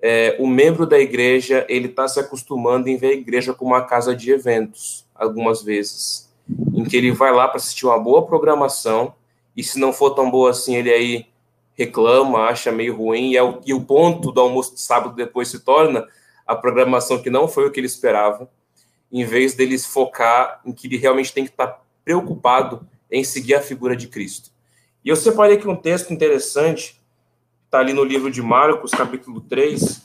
É, 0.00 0.36
o 0.38 0.46
membro 0.46 0.86
da 0.86 0.98
igreja 0.98 1.64
ele 1.68 1.86
está 1.86 2.08
se 2.08 2.18
acostumando 2.18 2.88
em 2.88 2.96
ver 2.96 3.08
a 3.08 3.12
igreja 3.14 3.54
como 3.54 3.72
uma 3.72 3.84
casa 3.84 4.14
de 4.14 4.32
eventos, 4.32 5.06
algumas 5.14 5.62
vezes, 5.62 6.28
em 6.74 6.84
que 6.84 6.96
ele 6.96 7.12
vai 7.12 7.32
lá 7.32 7.46
para 7.46 7.58
assistir 7.58 7.86
uma 7.86 7.98
boa 7.98 8.26
programação 8.26 9.14
e 9.56 9.62
se 9.62 9.78
não 9.78 9.92
for 9.92 10.10
tão 10.10 10.30
boa 10.30 10.50
assim, 10.50 10.76
ele 10.76 10.90
aí 10.90 11.26
reclama, 11.74 12.40
acha 12.40 12.70
meio 12.70 12.96
ruim, 12.96 13.32
e, 13.32 13.36
é 13.36 13.42
o, 13.42 13.60
e 13.64 13.74
o 13.74 13.80
ponto 13.82 14.30
do 14.30 14.40
almoço 14.40 14.74
de 14.74 14.80
sábado 14.80 15.14
depois 15.14 15.48
se 15.48 15.60
torna 15.60 16.06
a 16.46 16.54
programação 16.54 17.22
que 17.22 17.30
não 17.30 17.48
foi 17.48 17.66
o 17.66 17.70
que 17.70 17.80
ele 17.80 17.86
esperava, 17.86 18.50
em 19.10 19.24
vez 19.24 19.54
deles 19.54 19.86
focar 19.86 20.60
em 20.64 20.72
que 20.72 20.86
ele 20.86 20.96
realmente 20.96 21.32
tem 21.32 21.44
que 21.44 21.50
estar 21.50 21.82
preocupado 22.04 22.86
em 23.10 23.22
seguir 23.22 23.54
a 23.54 23.60
figura 23.60 23.94
de 23.94 24.08
Cristo. 24.08 24.50
E 25.04 25.08
eu 25.08 25.16
separei 25.16 25.56
aqui 25.56 25.68
um 25.68 25.76
texto 25.76 26.12
interessante, 26.12 27.00
está 27.66 27.78
ali 27.78 27.92
no 27.92 28.04
livro 28.04 28.30
de 28.30 28.40
Marcos, 28.40 28.92
capítulo 28.92 29.40
3, 29.40 30.00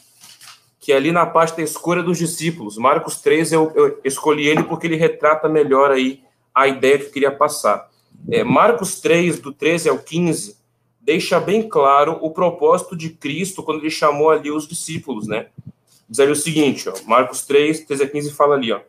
que 0.80 0.92
é 0.92 0.96
ali 0.96 1.12
na 1.12 1.26
parte 1.26 1.58
da 1.58 1.64
escolha 1.64 2.02
dos 2.02 2.18
discípulos. 2.18 2.78
Marcos 2.78 3.22
3, 3.22 3.52
eu, 3.52 3.72
eu 3.76 4.00
escolhi 4.04 4.48
ele 4.48 4.64
porque 4.64 4.88
ele 4.88 4.96
retrata 4.96 5.48
melhor 5.48 5.92
aí 5.92 6.24
a 6.54 6.68
ideia 6.68 6.98
que 6.98 7.06
eu 7.06 7.12
queria 7.12 7.32
passar. 7.32 7.90
É, 8.30 8.44
Marcos 8.44 9.00
3, 9.00 9.40
do 9.40 9.54
13 9.54 9.90
ao 9.90 10.00
15, 10.00 10.58
deixa 11.02 11.40
bem 11.40 11.68
claro 11.68 12.18
o 12.22 12.32
propósito 12.32 12.96
de 12.96 13.10
Cristo 13.10 13.64
quando 13.64 13.80
ele 13.80 13.90
chamou 13.90 14.30
ali 14.30 14.52
os 14.52 14.68
discípulos, 14.68 15.28
né? 15.28 15.48
Diz 16.10 16.20
ali 16.20 16.32
o 16.32 16.36
seguinte, 16.36 16.90
ó, 16.90 16.94
Marcos 17.06 17.46
3, 17.46 17.82
13 17.82 18.04
a 18.04 18.10
15 18.10 18.32
fala 18.32 18.56
ali, 18.56 18.72
ó. 18.72 18.80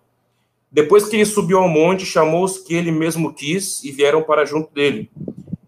Depois 0.70 1.08
que 1.08 1.16
ele 1.16 1.24
subiu 1.24 1.58
ao 1.58 1.68
monte, 1.68 2.04
chamou 2.04 2.44
os 2.44 2.58
que 2.58 2.74
ele 2.74 2.90
mesmo 2.90 3.32
quis 3.32 3.82
e 3.82 3.90
vieram 3.90 4.22
para 4.22 4.44
junto 4.44 4.72
dele. 4.72 5.10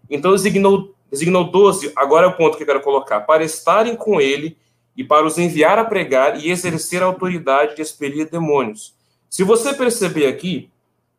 Então 0.09 0.33
designou, 0.33 0.93
designou 1.09 1.49
doze, 1.49 1.91
agora 1.95 2.27
é 2.27 2.29
o 2.29 2.37
ponto 2.37 2.55
que 2.55 2.63
eu 2.63 2.67
quero 2.67 2.81
colocar, 2.81 3.21
para 3.21 3.43
estarem 3.43 3.95
com 3.95 4.21
ele 4.21 4.57
e 4.95 5.03
para 5.03 5.25
os 5.25 5.37
enviar 5.37 5.79
a 5.79 5.85
pregar 5.85 6.39
e 6.39 6.51
exercer 6.51 7.01
a 7.01 7.05
autoridade 7.05 7.75
de 7.75 7.81
expelir 7.81 8.29
demônios. 8.29 8.93
Se 9.29 9.43
você 9.43 9.73
perceber 9.73 10.27
aqui, 10.27 10.69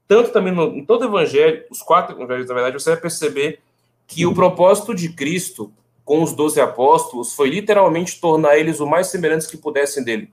tanto 0.07 0.31
também 0.31 0.53
no, 0.53 0.77
em 0.77 0.85
todo 0.85 1.03
o 1.03 1.05
evangelho, 1.05 1.65
os 1.71 1.83
quatro 1.83 2.17
evangelhos, 2.17 2.49
na 2.49 2.55
verdade, 2.55 2.81
você 2.81 2.91
vai 2.91 3.01
perceber 3.01 3.61
que 4.07 4.27
o 4.27 4.35
propósito 4.35 4.95
de 4.95 5.13
Cristo 5.13 5.73
com 6.05 6.23
os 6.23 6.33
doze 6.33 6.61
apóstolos 6.61 7.33
foi 7.35 7.49
literalmente 7.51 8.21
tornar 8.21 8.59
eles 8.59 8.81
o 8.81 8.87
mais 8.87 9.07
semelhantes 9.07 9.47
que 9.47 9.57
pudessem 9.57 10.03
dele. 10.03 10.31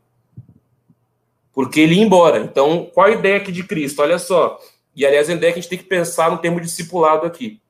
Porque 1.53 1.79
ele 1.79 1.95
ia 1.95 2.03
embora. 2.03 2.39
Então, 2.39 2.89
qual 2.93 3.07
a 3.07 3.11
ideia 3.11 3.37
aqui 3.37 3.51
de 3.51 3.63
Cristo? 3.63 4.01
Olha 4.01 4.17
só. 4.17 4.59
E, 4.95 5.05
aliás, 5.05 5.29
a 5.29 5.33
ideia 5.33 5.49
é 5.49 5.53
que 5.53 5.59
a 5.59 5.61
gente 5.61 5.69
tem 5.69 5.79
que 5.79 5.85
pensar 5.85 6.31
no 6.31 6.37
termo 6.37 6.59
discipulado 6.59 7.25
aqui. 7.25 7.61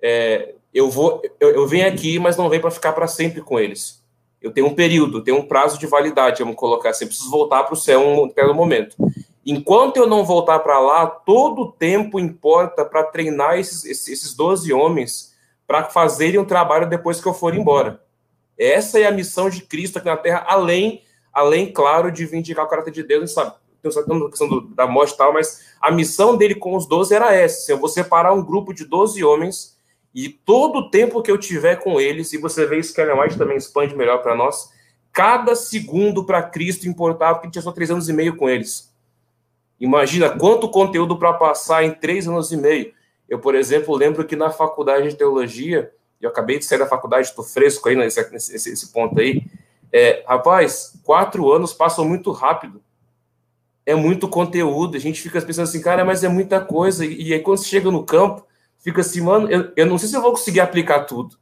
É, 0.00 0.54
eu 0.72 0.90
vou, 0.90 1.22
eu, 1.40 1.50
eu 1.50 1.66
venho 1.66 1.88
aqui, 1.88 2.18
mas 2.18 2.36
não 2.36 2.48
venho 2.48 2.60
para 2.60 2.70
ficar 2.70 2.92
para 2.92 3.06
sempre 3.06 3.40
com 3.40 3.58
eles. 3.58 4.04
Eu 4.42 4.52
tenho 4.52 4.66
um 4.66 4.74
período, 4.74 5.22
tenho 5.22 5.38
um 5.38 5.46
prazo 5.46 5.78
de 5.78 5.86
validade, 5.86 6.42
vamos 6.42 6.56
colocar 6.56 6.90
assim, 6.90 7.06
preciso 7.06 7.30
voltar 7.30 7.64
para 7.64 7.74
o 7.74 7.76
céu 7.76 8.00
um 8.00 8.28
pelo 8.28 8.54
momento. 8.54 8.96
Enquanto 9.48 9.96
eu 9.96 10.08
não 10.08 10.24
voltar 10.24 10.58
para 10.58 10.80
lá, 10.80 11.06
todo 11.06 11.62
o 11.62 11.72
tempo 11.72 12.18
importa 12.18 12.84
para 12.84 13.04
treinar 13.04 13.56
esses, 13.56 14.08
esses 14.08 14.34
12 14.34 14.72
homens 14.72 15.36
para 15.68 15.84
fazerem 15.84 16.40
um 16.40 16.44
trabalho 16.44 16.88
depois 16.88 17.20
que 17.20 17.28
eu 17.28 17.32
for 17.32 17.54
embora. 17.54 18.02
Essa 18.58 18.98
é 18.98 19.06
a 19.06 19.12
missão 19.12 19.48
de 19.48 19.62
Cristo 19.62 19.98
aqui 19.98 20.06
na 20.08 20.16
Terra, 20.16 20.44
além, 20.48 21.02
além 21.32 21.72
claro, 21.72 22.10
de 22.10 22.26
vindicar 22.26 22.64
o 22.64 22.68
caráter 22.68 22.90
de 22.90 23.04
Deus, 23.04 23.32
sabe? 23.32 23.52
Tem 23.80 23.88
a 23.88 24.30
questão 24.30 24.48
do, 24.48 24.62
da 24.62 24.84
morte 24.84 25.14
e 25.14 25.16
tal, 25.16 25.32
mas 25.32 25.66
a 25.80 25.92
missão 25.92 26.36
dele 26.36 26.56
com 26.56 26.74
os 26.74 26.84
12 26.88 27.14
era 27.14 27.32
essa: 27.32 27.62
assim, 27.62 27.72
eu 27.72 27.78
vou 27.78 27.88
separar 27.88 28.32
um 28.32 28.44
grupo 28.44 28.74
de 28.74 28.84
12 28.84 29.22
homens 29.22 29.76
e 30.12 30.28
todo 30.28 30.78
o 30.78 30.90
tempo 30.90 31.22
que 31.22 31.30
eu 31.30 31.38
tiver 31.38 31.76
com 31.76 32.00
eles, 32.00 32.32
e 32.32 32.38
você 32.38 32.66
vê 32.66 32.78
isso 32.78 32.92
que 32.92 33.00
a 33.00 33.22
White 33.22 33.38
também 33.38 33.56
expande 33.56 33.94
melhor 33.94 34.22
para 34.22 34.34
nós, 34.34 34.72
cada 35.12 35.54
segundo 35.54 36.24
para 36.24 36.42
Cristo 36.42 36.88
importava, 36.88 37.34
porque 37.34 37.50
tinha 37.50 37.62
só 37.62 37.70
três 37.70 37.92
anos 37.92 38.08
e 38.08 38.12
meio 38.12 38.34
com 38.34 38.48
eles. 38.48 38.95
Imagina 39.80 40.30
quanto 40.30 40.68
conteúdo 40.68 41.18
para 41.18 41.32
passar 41.34 41.84
em 41.84 41.92
três 41.92 42.26
anos 42.26 42.50
e 42.50 42.56
meio. 42.56 42.92
Eu, 43.28 43.38
por 43.38 43.54
exemplo, 43.54 43.94
lembro 43.94 44.24
que 44.24 44.36
na 44.36 44.50
faculdade 44.50 45.08
de 45.08 45.16
teologia, 45.16 45.92
eu 46.20 46.30
acabei 46.30 46.58
de 46.58 46.64
sair 46.64 46.78
da 46.78 46.86
faculdade, 46.86 47.28
estou 47.28 47.44
fresco 47.44 47.88
aí 47.88 47.96
nesse, 47.96 48.30
nesse, 48.30 48.70
nesse 48.70 48.92
ponto 48.92 49.18
aí. 49.20 49.42
É, 49.92 50.24
rapaz, 50.26 50.98
quatro 51.04 51.52
anos 51.52 51.72
passam 51.72 52.04
muito 52.04 52.30
rápido. 52.30 52.82
É 53.84 53.94
muito 53.94 54.28
conteúdo. 54.28 54.96
A 54.96 55.00
gente 55.00 55.20
fica 55.20 55.40
pensando 55.40 55.64
assim, 55.64 55.80
cara, 55.80 56.04
mas 56.04 56.24
é 56.24 56.28
muita 56.28 56.60
coisa. 56.60 57.04
E, 57.04 57.28
e 57.28 57.34
aí, 57.34 57.40
quando 57.40 57.58
você 57.58 57.68
chega 57.68 57.90
no 57.90 58.04
campo, 58.04 58.46
fica 58.78 59.00
assim, 59.00 59.20
mano, 59.20 59.50
eu, 59.50 59.72
eu 59.76 59.86
não 59.86 59.98
sei 59.98 60.08
se 60.08 60.16
eu 60.16 60.22
vou 60.22 60.32
conseguir 60.32 60.60
aplicar 60.60 61.00
tudo. 61.00 61.36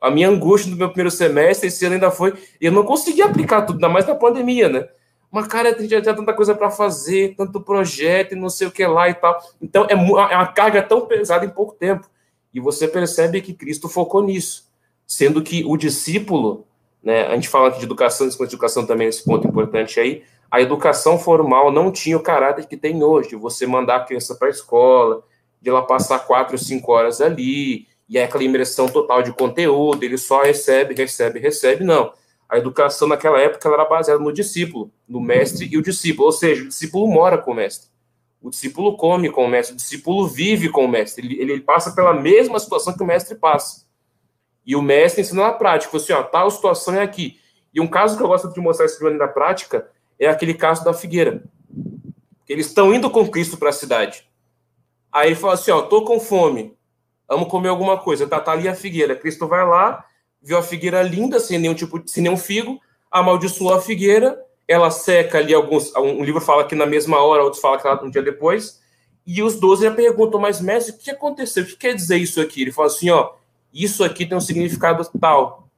A 0.00 0.10
minha 0.10 0.28
angústia 0.28 0.70
no 0.70 0.76
meu 0.76 0.88
primeiro 0.88 1.10
semestre, 1.10 1.68
esse 1.68 1.84
ano 1.84 1.94
ainda 1.94 2.10
foi, 2.10 2.34
eu 2.60 2.70
não 2.70 2.84
consegui 2.84 3.20
aplicar 3.20 3.62
tudo, 3.62 3.76
ainda 3.76 3.88
mais 3.88 4.06
na 4.06 4.14
pandemia, 4.14 4.68
né? 4.68 4.88
Mas, 5.30 5.46
cara, 5.46 5.78
gente 5.78 5.90
já 5.90 6.00
tem 6.00 6.14
tanta 6.14 6.32
coisa 6.32 6.54
para 6.54 6.70
fazer, 6.70 7.34
tanto 7.36 7.60
projeto 7.60 8.32
e 8.32 8.36
não 8.36 8.48
sei 8.48 8.66
o 8.66 8.70
que 8.70 8.86
lá 8.86 9.08
e 9.10 9.14
tal. 9.14 9.38
Então, 9.60 9.84
é, 9.84 9.92
é 9.92 9.96
uma 10.36 10.46
carga 10.46 10.82
tão 10.82 11.06
pesada 11.06 11.44
em 11.44 11.50
pouco 11.50 11.74
tempo. 11.74 12.08
E 12.52 12.60
você 12.60 12.88
percebe 12.88 13.42
que 13.42 13.52
Cristo 13.52 13.88
focou 13.88 14.22
nisso. 14.22 14.66
Sendo 15.06 15.42
que 15.42 15.64
o 15.66 15.76
discípulo, 15.76 16.66
né, 17.02 17.26
a 17.26 17.34
gente 17.34 17.48
fala 17.48 17.68
aqui 17.68 17.78
de 17.78 17.84
educação, 17.84 18.28
de 18.28 18.42
educação 18.42 18.86
também, 18.86 19.08
esse 19.08 19.22
ponto 19.22 19.46
importante 19.46 20.00
aí, 20.00 20.22
a 20.50 20.62
educação 20.62 21.18
formal 21.18 21.70
não 21.70 21.92
tinha 21.92 22.16
o 22.16 22.22
caráter 22.22 22.66
que 22.66 22.76
tem 22.76 23.02
hoje, 23.02 23.30
de 23.30 23.36
você 23.36 23.66
mandar 23.66 23.96
a 23.96 24.04
criança 24.04 24.34
para 24.34 24.48
a 24.48 24.50
escola, 24.50 25.22
de 25.60 25.68
ela 25.68 25.82
passar 25.82 26.20
quatro, 26.20 26.56
cinco 26.56 26.92
horas 26.92 27.20
ali, 27.20 27.86
e 28.08 28.16
é 28.16 28.24
aquela 28.24 28.44
imersão 28.44 28.86
total 28.86 29.22
de 29.22 29.32
conteúdo, 29.32 30.02
ele 30.02 30.16
só 30.16 30.42
recebe, 30.42 30.94
recebe, 30.94 31.38
recebe, 31.38 31.84
não 31.84 32.12
a 32.48 32.56
educação 32.56 33.06
naquela 33.06 33.38
época 33.38 33.68
era 33.68 33.84
baseada 33.84 34.22
no 34.22 34.32
discípulo, 34.32 34.90
no 35.06 35.20
mestre 35.20 35.68
e 35.70 35.76
o 35.76 35.82
discípulo, 35.82 36.26
ou 36.26 36.32
seja, 36.32 36.64
o 36.64 36.68
discípulo 36.68 37.06
mora 37.06 37.36
com 37.36 37.50
o 37.50 37.54
mestre. 37.54 37.90
O 38.40 38.48
discípulo 38.48 38.96
come 38.96 39.30
com 39.30 39.44
o 39.44 39.48
mestre, 39.48 39.74
o 39.74 39.76
discípulo 39.76 40.26
vive 40.26 40.68
com 40.70 40.84
o 40.84 40.88
mestre, 40.88 41.26
ele, 41.26 41.52
ele 41.52 41.60
passa 41.60 41.92
pela 41.92 42.14
mesma 42.14 42.58
situação 42.58 42.96
que 42.96 43.02
o 43.02 43.06
mestre 43.06 43.34
passa. 43.34 43.86
E 44.64 44.74
o 44.76 44.82
mestre 44.82 45.22
ensina 45.22 45.42
na 45.42 45.52
prática, 45.52 45.96
assim, 45.96 46.12
ó, 46.12 46.22
tal 46.22 46.50
situação 46.50 46.94
é 46.94 47.02
aqui. 47.02 47.38
E 47.74 47.80
um 47.80 47.86
caso 47.86 48.16
que 48.16 48.22
eu 48.22 48.28
gosto 48.28 48.52
de 48.52 48.60
mostrar 48.60 48.86
esse 48.86 49.02
na 49.10 49.28
prática 49.28 49.88
é 50.18 50.26
aquele 50.26 50.54
caso 50.54 50.84
da 50.84 50.94
figueira. 50.94 51.42
Eles 52.48 52.66
estão 52.66 52.94
indo 52.94 53.10
com 53.10 53.28
Cristo 53.28 53.56
para 53.56 53.68
a 53.68 53.72
cidade. 53.72 54.26
Aí 55.12 55.28
ele 55.28 55.36
fala 55.36 55.54
assim, 55.54 55.70
ó, 55.70 55.82
tô 55.82 56.04
com 56.04 56.18
fome, 56.18 56.76
amo 57.28 57.46
comer 57.46 57.68
alguma 57.68 57.98
coisa. 57.98 58.26
Tá, 58.26 58.40
tá 58.40 58.52
ali 58.52 58.68
a 58.68 58.74
figueira. 58.74 59.14
Cristo 59.14 59.46
vai 59.46 59.66
lá, 59.66 60.04
viu 60.42 60.56
a 60.56 60.62
figueira 60.62 61.02
linda, 61.02 61.40
sem 61.40 61.58
nenhum 61.58 61.74
tipo, 61.74 62.02
sem 62.06 62.22
nenhum 62.22 62.36
figo, 62.36 62.80
amaldiçoou 63.10 63.74
a 63.74 63.80
figueira, 63.80 64.38
ela 64.66 64.90
seca 64.90 65.38
ali 65.38 65.54
alguns, 65.54 65.94
um 65.96 66.22
livro 66.22 66.40
fala 66.40 66.64
que 66.64 66.74
na 66.74 66.86
mesma 66.86 67.18
hora, 67.18 67.42
outro 67.42 67.60
fala 67.60 67.78
que 67.78 68.04
um 68.04 68.10
dia 68.10 68.22
depois, 68.22 68.80
e 69.26 69.42
os 69.42 69.58
doze 69.58 69.84
já 69.84 69.90
perguntam, 69.90 70.40
mas 70.40 70.60
mestre, 70.60 70.94
o 70.94 70.98
que 70.98 71.10
aconteceu? 71.10 71.62
O 71.62 71.66
que 71.66 71.76
quer 71.76 71.94
dizer 71.94 72.16
isso 72.16 72.40
aqui? 72.40 72.62
Ele 72.62 72.72
fala 72.72 72.88
assim, 72.88 73.10
ó, 73.10 73.32
isso 73.72 74.04
aqui 74.04 74.24
tem 74.24 74.36
um 74.36 74.40
significado 74.40 75.06
tal, 75.20 75.68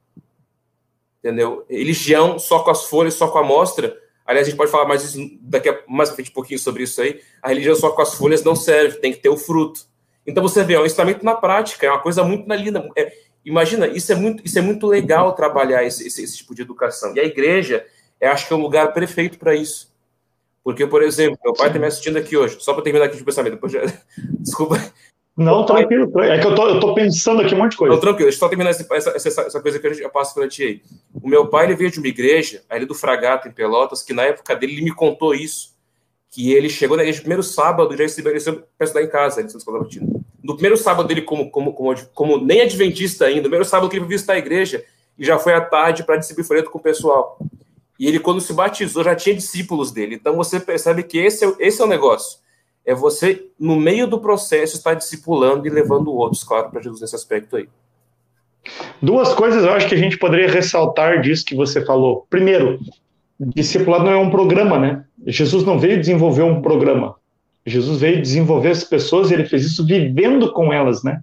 entendeu? 1.19 1.65
Religião 1.69 2.39
só 2.39 2.59
com 2.59 2.71
as 2.71 2.85
folhas, 2.85 3.13
só 3.13 3.27
com 3.27 3.37
a 3.37 3.41
amostra, 3.41 3.97
aliás, 4.25 4.47
a 4.47 4.49
gente 4.49 4.57
pode 4.57 4.71
falar 4.71 4.87
mais 4.87 5.03
isso 5.03 5.17
daqui 5.41 5.69
a 5.69 5.79
mais 5.87 6.09
um 6.11 6.23
pouquinho 6.33 6.59
sobre 6.59 6.83
isso 6.83 7.01
aí, 7.01 7.21
a 7.41 7.49
religião 7.49 7.75
só 7.75 7.91
com 7.91 8.01
as 8.01 8.13
folhas 8.13 8.43
não 8.43 8.55
serve, 8.55 8.99
tem 8.99 9.11
que 9.11 9.19
ter 9.19 9.29
o 9.29 9.37
fruto. 9.37 9.85
Então 10.25 10.43
você 10.43 10.63
vê, 10.63 10.75
é 10.75 10.79
um 10.79 10.85
ensinamento 10.85 11.25
na 11.25 11.35
prática, 11.35 11.85
é 11.85 11.89
uma 11.89 12.01
coisa 12.01 12.23
muito 12.23 12.51
linda, 12.53 12.89
é, 12.95 13.13
Imagina, 13.43 13.87
isso 13.87 14.11
é 14.11 14.15
muito, 14.15 14.45
isso 14.45 14.57
é 14.57 14.61
muito 14.61 14.85
legal 14.85 15.33
trabalhar 15.33 15.83
esse, 15.83 16.07
esse, 16.07 16.23
esse 16.23 16.37
tipo 16.37 16.53
de 16.53 16.61
educação. 16.61 17.15
E 17.15 17.19
a 17.19 17.23
igreja, 17.23 17.85
eu 18.19 18.31
acho 18.31 18.47
que 18.47 18.53
é 18.53 18.55
um 18.55 18.61
lugar 18.61 18.93
perfeito 18.93 19.39
para 19.39 19.55
isso. 19.55 19.91
Porque, 20.63 20.85
por 20.85 21.01
exemplo, 21.01 21.39
meu 21.43 21.53
pai 21.53 21.67
está 21.67 21.79
me 21.79 21.87
assistindo 21.87 22.17
aqui 22.17 22.37
hoje, 22.37 22.57
só 22.59 22.73
para 22.73 22.83
terminar 22.83 23.05
aqui 23.05 23.17
de 23.17 23.23
pensamento, 23.23 23.53
depois 23.53 23.71
já... 23.71 23.81
desculpa. 24.39 24.79
Não, 25.35 25.65
tranquilo, 25.65 26.11
é 26.21 26.39
que 26.39 26.45
eu 26.45 26.53
tô, 26.53 26.67
eu 26.67 26.79
tô 26.79 26.93
pensando 26.93 27.41
aqui 27.41 27.55
um 27.55 27.57
monte 27.57 27.71
de 27.71 27.77
coisa. 27.77 27.95
Não, 27.95 27.99
tranquilo, 27.99 28.25
deixa 28.25 28.35
eu 28.35 28.39
só 28.39 28.49
terminar 28.49 28.69
essa, 28.69 28.85
essa, 29.15 29.41
essa 29.41 29.61
coisa 29.61 29.79
que 29.79 29.87
eu 29.87 30.09
passo 30.11 30.35
para 30.35 30.47
ti 30.47 30.63
aí. 30.63 30.81
O 31.19 31.27
meu 31.27 31.47
pai, 31.47 31.65
ele 31.65 31.75
veio 31.75 31.89
de 31.89 31.97
uma 31.97 32.07
igreja, 32.07 32.61
ali 32.69 32.85
do 32.85 32.93
Fragata, 32.93 33.47
em 33.47 33.51
Pelotas, 33.51 34.03
que 34.03 34.13
na 34.13 34.23
época 34.23 34.55
dele, 34.55 34.73
ele 34.73 34.83
me 34.83 34.93
contou 34.93 35.33
isso, 35.33 35.75
que 36.29 36.53
ele 36.53 36.69
chegou 36.69 36.95
na 36.95 37.01
igreja 37.01 37.19
no 37.19 37.23
primeiro 37.23 37.43
sábado, 37.43 37.97
já 37.97 38.07
se 38.07 38.19
estabeleceu 38.19 38.61
para 38.77 38.85
estudar 38.85 39.03
em 39.03 39.09
casa, 39.09 39.39
ele 39.39 39.49
Santa 39.49 39.59
Escola 39.59 39.79
Batina 39.79 40.20
no 40.43 40.53
primeiro 40.53 40.77
sábado 40.77 41.07
dele 41.07 41.21
como, 41.21 41.49
como, 41.49 41.73
como, 41.73 41.95
como 42.13 42.37
nem 42.37 42.61
adventista 42.61 43.25
ainda, 43.25 43.41
no 43.41 43.49
primeiro 43.49 43.65
sábado 43.65 43.89
que 43.89 43.97
ele 43.97 44.05
visitar 44.05 44.33
a 44.33 44.37
igreja, 44.37 44.83
e 45.17 45.25
já 45.25 45.37
foi 45.37 45.53
à 45.53 45.61
tarde 45.61 46.03
para 46.03 46.17
distribuir 46.17 46.47
folheto 46.47 46.69
com 46.69 46.79
o 46.79 46.81
pessoal. 46.81 47.37
E 47.99 48.07
ele, 48.07 48.19
quando 48.19 48.41
se 48.41 48.51
batizou, 48.53 49.03
já 49.03 49.15
tinha 49.15 49.35
discípulos 49.35 49.91
dele. 49.91 50.15
Então 50.15 50.35
você 50.35 50.59
percebe 50.59 51.03
que 51.03 51.19
esse 51.19 51.45
é, 51.45 51.53
esse 51.59 51.81
é 51.81 51.85
o 51.85 51.87
negócio. 51.87 52.39
É 52.83 52.95
você, 52.95 53.45
no 53.59 53.75
meio 53.75 54.07
do 54.07 54.19
processo, 54.19 54.75
estar 54.75 54.95
discipulando 54.95 55.67
e 55.67 55.69
levando 55.69 56.11
outros, 56.11 56.43
claro, 56.43 56.71
para 56.71 56.81
Jesus 56.81 56.99
nesse 56.99 57.15
aspecto 57.15 57.55
aí. 57.57 57.69
Duas 59.01 59.33
coisas 59.33 59.63
eu 59.63 59.71
acho 59.71 59.87
que 59.87 59.95
a 59.95 59.99
gente 59.99 60.17
poderia 60.17 60.49
ressaltar 60.49 61.21
disso 61.21 61.45
que 61.45 61.55
você 61.55 61.85
falou. 61.85 62.25
Primeiro, 62.29 62.79
discipulado 63.39 64.05
não 64.05 64.11
é 64.11 64.17
um 64.17 64.31
programa, 64.31 64.79
né? 64.79 65.05
Jesus 65.27 65.63
não 65.63 65.77
veio 65.77 65.99
desenvolver 65.99 66.43
um 66.43 66.61
programa. 66.61 67.15
Jesus 67.65 67.99
veio 67.99 68.21
desenvolver 68.21 68.69
as 68.69 68.83
pessoas 68.83 69.29
e 69.29 69.33
ele 69.33 69.45
fez 69.45 69.63
isso 69.65 69.85
vivendo 69.85 70.51
com 70.51 70.73
elas, 70.73 71.03
né? 71.03 71.21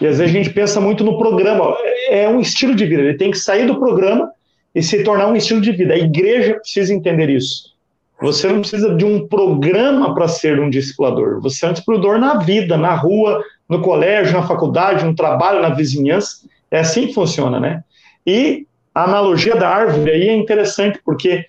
E 0.00 0.06
às 0.06 0.18
vezes 0.18 0.34
a 0.34 0.38
gente 0.38 0.50
pensa 0.50 0.80
muito 0.80 1.04
no 1.04 1.18
programa, 1.18 1.76
é 2.08 2.28
um 2.28 2.40
estilo 2.40 2.74
de 2.74 2.84
vida, 2.84 3.02
ele 3.02 3.16
tem 3.16 3.30
que 3.30 3.38
sair 3.38 3.66
do 3.66 3.78
programa 3.78 4.30
e 4.74 4.82
se 4.82 5.04
tornar 5.04 5.28
um 5.28 5.36
estilo 5.36 5.60
de 5.60 5.70
vida. 5.70 5.94
A 5.94 5.98
igreja 5.98 6.54
precisa 6.54 6.92
entender 6.92 7.30
isso. 7.30 7.74
Você 8.20 8.48
não 8.48 8.60
precisa 8.60 8.94
de 8.94 9.04
um 9.04 9.26
programa 9.28 10.14
para 10.14 10.26
ser 10.26 10.58
um 10.58 10.70
discipulador, 10.70 11.40
você 11.40 11.66
é 11.66 11.68
um 11.68 11.72
discipulador 11.72 12.18
na 12.18 12.38
vida, 12.38 12.76
na 12.76 12.94
rua, 12.94 13.42
no 13.68 13.80
colégio, 13.82 14.32
na 14.32 14.46
faculdade, 14.46 15.04
no 15.04 15.14
trabalho, 15.14 15.62
na 15.62 15.70
vizinhança. 15.70 16.46
É 16.70 16.80
assim 16.80 17.06
que 17.06 17.14
funciona, 17.14 17.60
né? 17.60 17.82
E 18.26 18.66
a 18.94 19.04
analogia 19.04 19.56
da 19.56 19.68
árvore 19.68 20.10
aí 20.10 20.28
é 20.28 20.34
interessante, 20.34 21.00
porque 21.04 21.44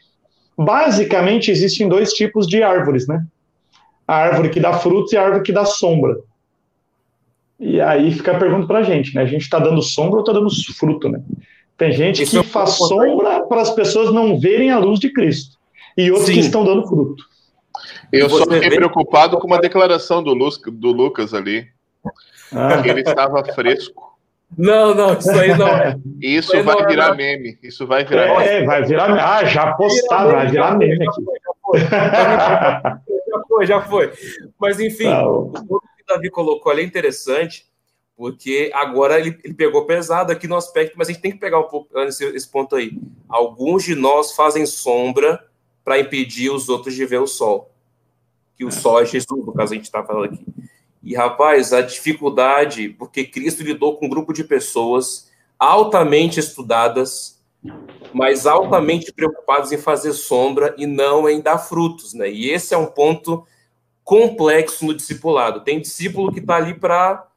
basicamente 0.58 1.52
existem 1.52 1.88
dois 1.88 2.14
tipos 2.14 2.48
de 2.48 2.64
árvores, 2.64 3.08
né? 3.08 3.24
A 4.08 4.16
árvore 4.16 4.50
que 4.50 4.60
dá 4.60 4.74
frutos 4.74 5.14
e 5.14 5.18
a 5.18 5.24
árvore 5.24 5.44
que 5.44 5.52
dá 5.52 5.66
sombra. 5.66 6.18
E 7.60 7.80
aí 7.80 8.12
fica 8.12 8.34
a 8.34 8.40
pergunta 8.40 8.68
para 8.68 8.80
a 8.80 8.84
gente, 8.84 9.16
né? 9.16 9.22
A 9.22 9.26
gente 9.26 9.44
está 9.44 9.60
dando 9.60 9.82
sombra 9.82 10.16
ou 10.16 10.20
está 10.20 10.34
dando 10.34 10.50
fruto, 10.74 11.10
né? 11.10 11.22
Tem 11.78 11.92
gente 11.92 12.24
Isso 12.24 12.42
que 12.42 12.48
faz 12.50 12.72
sombra 12.72 13.46
para 13.46 13.62
as 13.62 13.72
pessoas 13.72 14.14
não 14.14 14.40
verem 14.40 14.72
a 14.72 14.80
luz 14.80 15.00
de 15.00 15.12
Cristo. 15.12 15.58
E 15.98 16.10
outros 16.12 16.28
Sim. 16.28 16.34
que 16.34 16.40
estão 16.40 16.64
dando 16.64 16.88
fruto. 16.88 17.24
Eu 18.12 18.30
só 18.30 18.44
fiquei 18.44 18.70
vê... 18.70 18.76
preocupado 18.76 19.38
com 19.38 19.48
uma 19.48 19.60
declaração 19.60 20.22
do, 20.24 20.34
Luz, 20.34 20.60
do 20.66 20.92
Lucas 20.92 21.34
ali. 21.34 21.68
Ah. 22.54 22.82
Que 22.82 22.90
ele 22.90 23.02
estava 23.02 23.44
fresco. 23.54 24.16
Não, 24.58 24.94
não, 24.94 25.18
isso 25.18 25.32
aí 25.32 25.58
não 25.58 25.68
é. 25.68 25.98
Isso, 26.22 26.56
isso 26.56 26.64
vai 26.64 26.86
virar 26.86 27.10
não. 27.10 27.18
meme. 27.18 27.58
Isso 27.62 27.86
vai 27.88 28.06
virar 28.06 28.42
é, 28.42 28.54
meme. 28.54 28.66
vai 28.68 28.84
virar 28.84 29.08
meme. 29.08 29.20
Ah, 29.20 29.44
já 29.44 29.74
postado, 29.74 30.32
vai 30.32 30.48
virar 30.48 30.78
meme 30.78 31.06
aqui. 31.08 31.22
Já 33.36 33.44
foi, 33.48 33.66
já 33.66 33.82
foi. 33.82 34.14
Mas, 34.60 34.80
enfim, 34.80 35.08
o 35.08 35.52
que 35.52 36.04
o 36.04 36.08
Davi 36.08 36.30
colocou 36.30 36.72
ali 36.72 36.82
é 36.82 36.86
interessante, 36.86 37.66
porque 38.16 38.72
agora 38.74 39.20
ele, 39.20 39.38
ele 39.44 39.54
pegou 39.54 39.86
pesado 39.86 40.32
aqui 40.32 40.48
no 40.48 40.56
aspecto, 40.56 40.96
mas 40.98 41.10
a 41.10 41.12
gente 41.12 41.22
tem 41.22 41.32
que 41.32 41.38
pegar 41.38 41.60
um 41.60 41.68
pouco 41.68 42.00
esse, 42.00 42.24
esse 42.26 42.48
ponto 42.48 42.76
aí. 42.76 42.98
Alguns 43.28 43.84
de 43.84 43.96
nós 43.96 44.34
fazem 44.34 44.66
sombra 44.66 45.46
para 45.84 46.00
impedir 46.00 46.50
os 46.50 46.70
outros 46.70 46.96
de 46.96 47.06
ver 47.06 47.20
o 47.20 47.28
sol. 47.28 47.72
Que 48.56 48.64
o 48.64 48.70
é. 48.70 48.72
sol 48.72 49.02
é 49.02 49.06
Jesus, 49.06 49.46
no 49.46 49.54
caso 49.54 49.74
a 49.74 49.76
gente 49.76 49.86
está 49.86 50.04
falando 50.04 50.26
aqui. 50.26 50.46
E, 51.04 51.14
rapaz, 51.14 51.72
a 51.72 51.82
dificuldade, 51.82 52.90
porque 52.90 53.26
Cristo 53.26 53.62
lidou 53.62 53.96
com 53.96 54.08
um 54.08 54.10
grupo 54.10 54.34
de 54.34 54.44
pessoas 54.44 55.30
altamente 55.60 56.40
estudadas, 56.40 57.35
mas 58.14 58.46
altamente 58.46 59.12
preocupados 59.12 59.72
em 59.72 59.78
fazer 59.78 60.14
sombra 60.14 60.74
e 60.78 60.86
não 60.86 61.30
em 61.30 61.42
dar 61.42 61.58
frutos, 61.58 62.14
né? 62.14 62.30
E 62.30 62.50
esse 62.50 62.74
é 62.74 62.78
um 62.78 62.86
ponto 62.86 63.46
complexo 64.04 64.86
no 64.86 64.94
discipulado. 64.94 65.64
Tem 65.64 65.82
discípulo 65.82 66.32
que 66.32 66.40
está 66.40 66.56
ali 66.56 66.74
para 66.74 67.28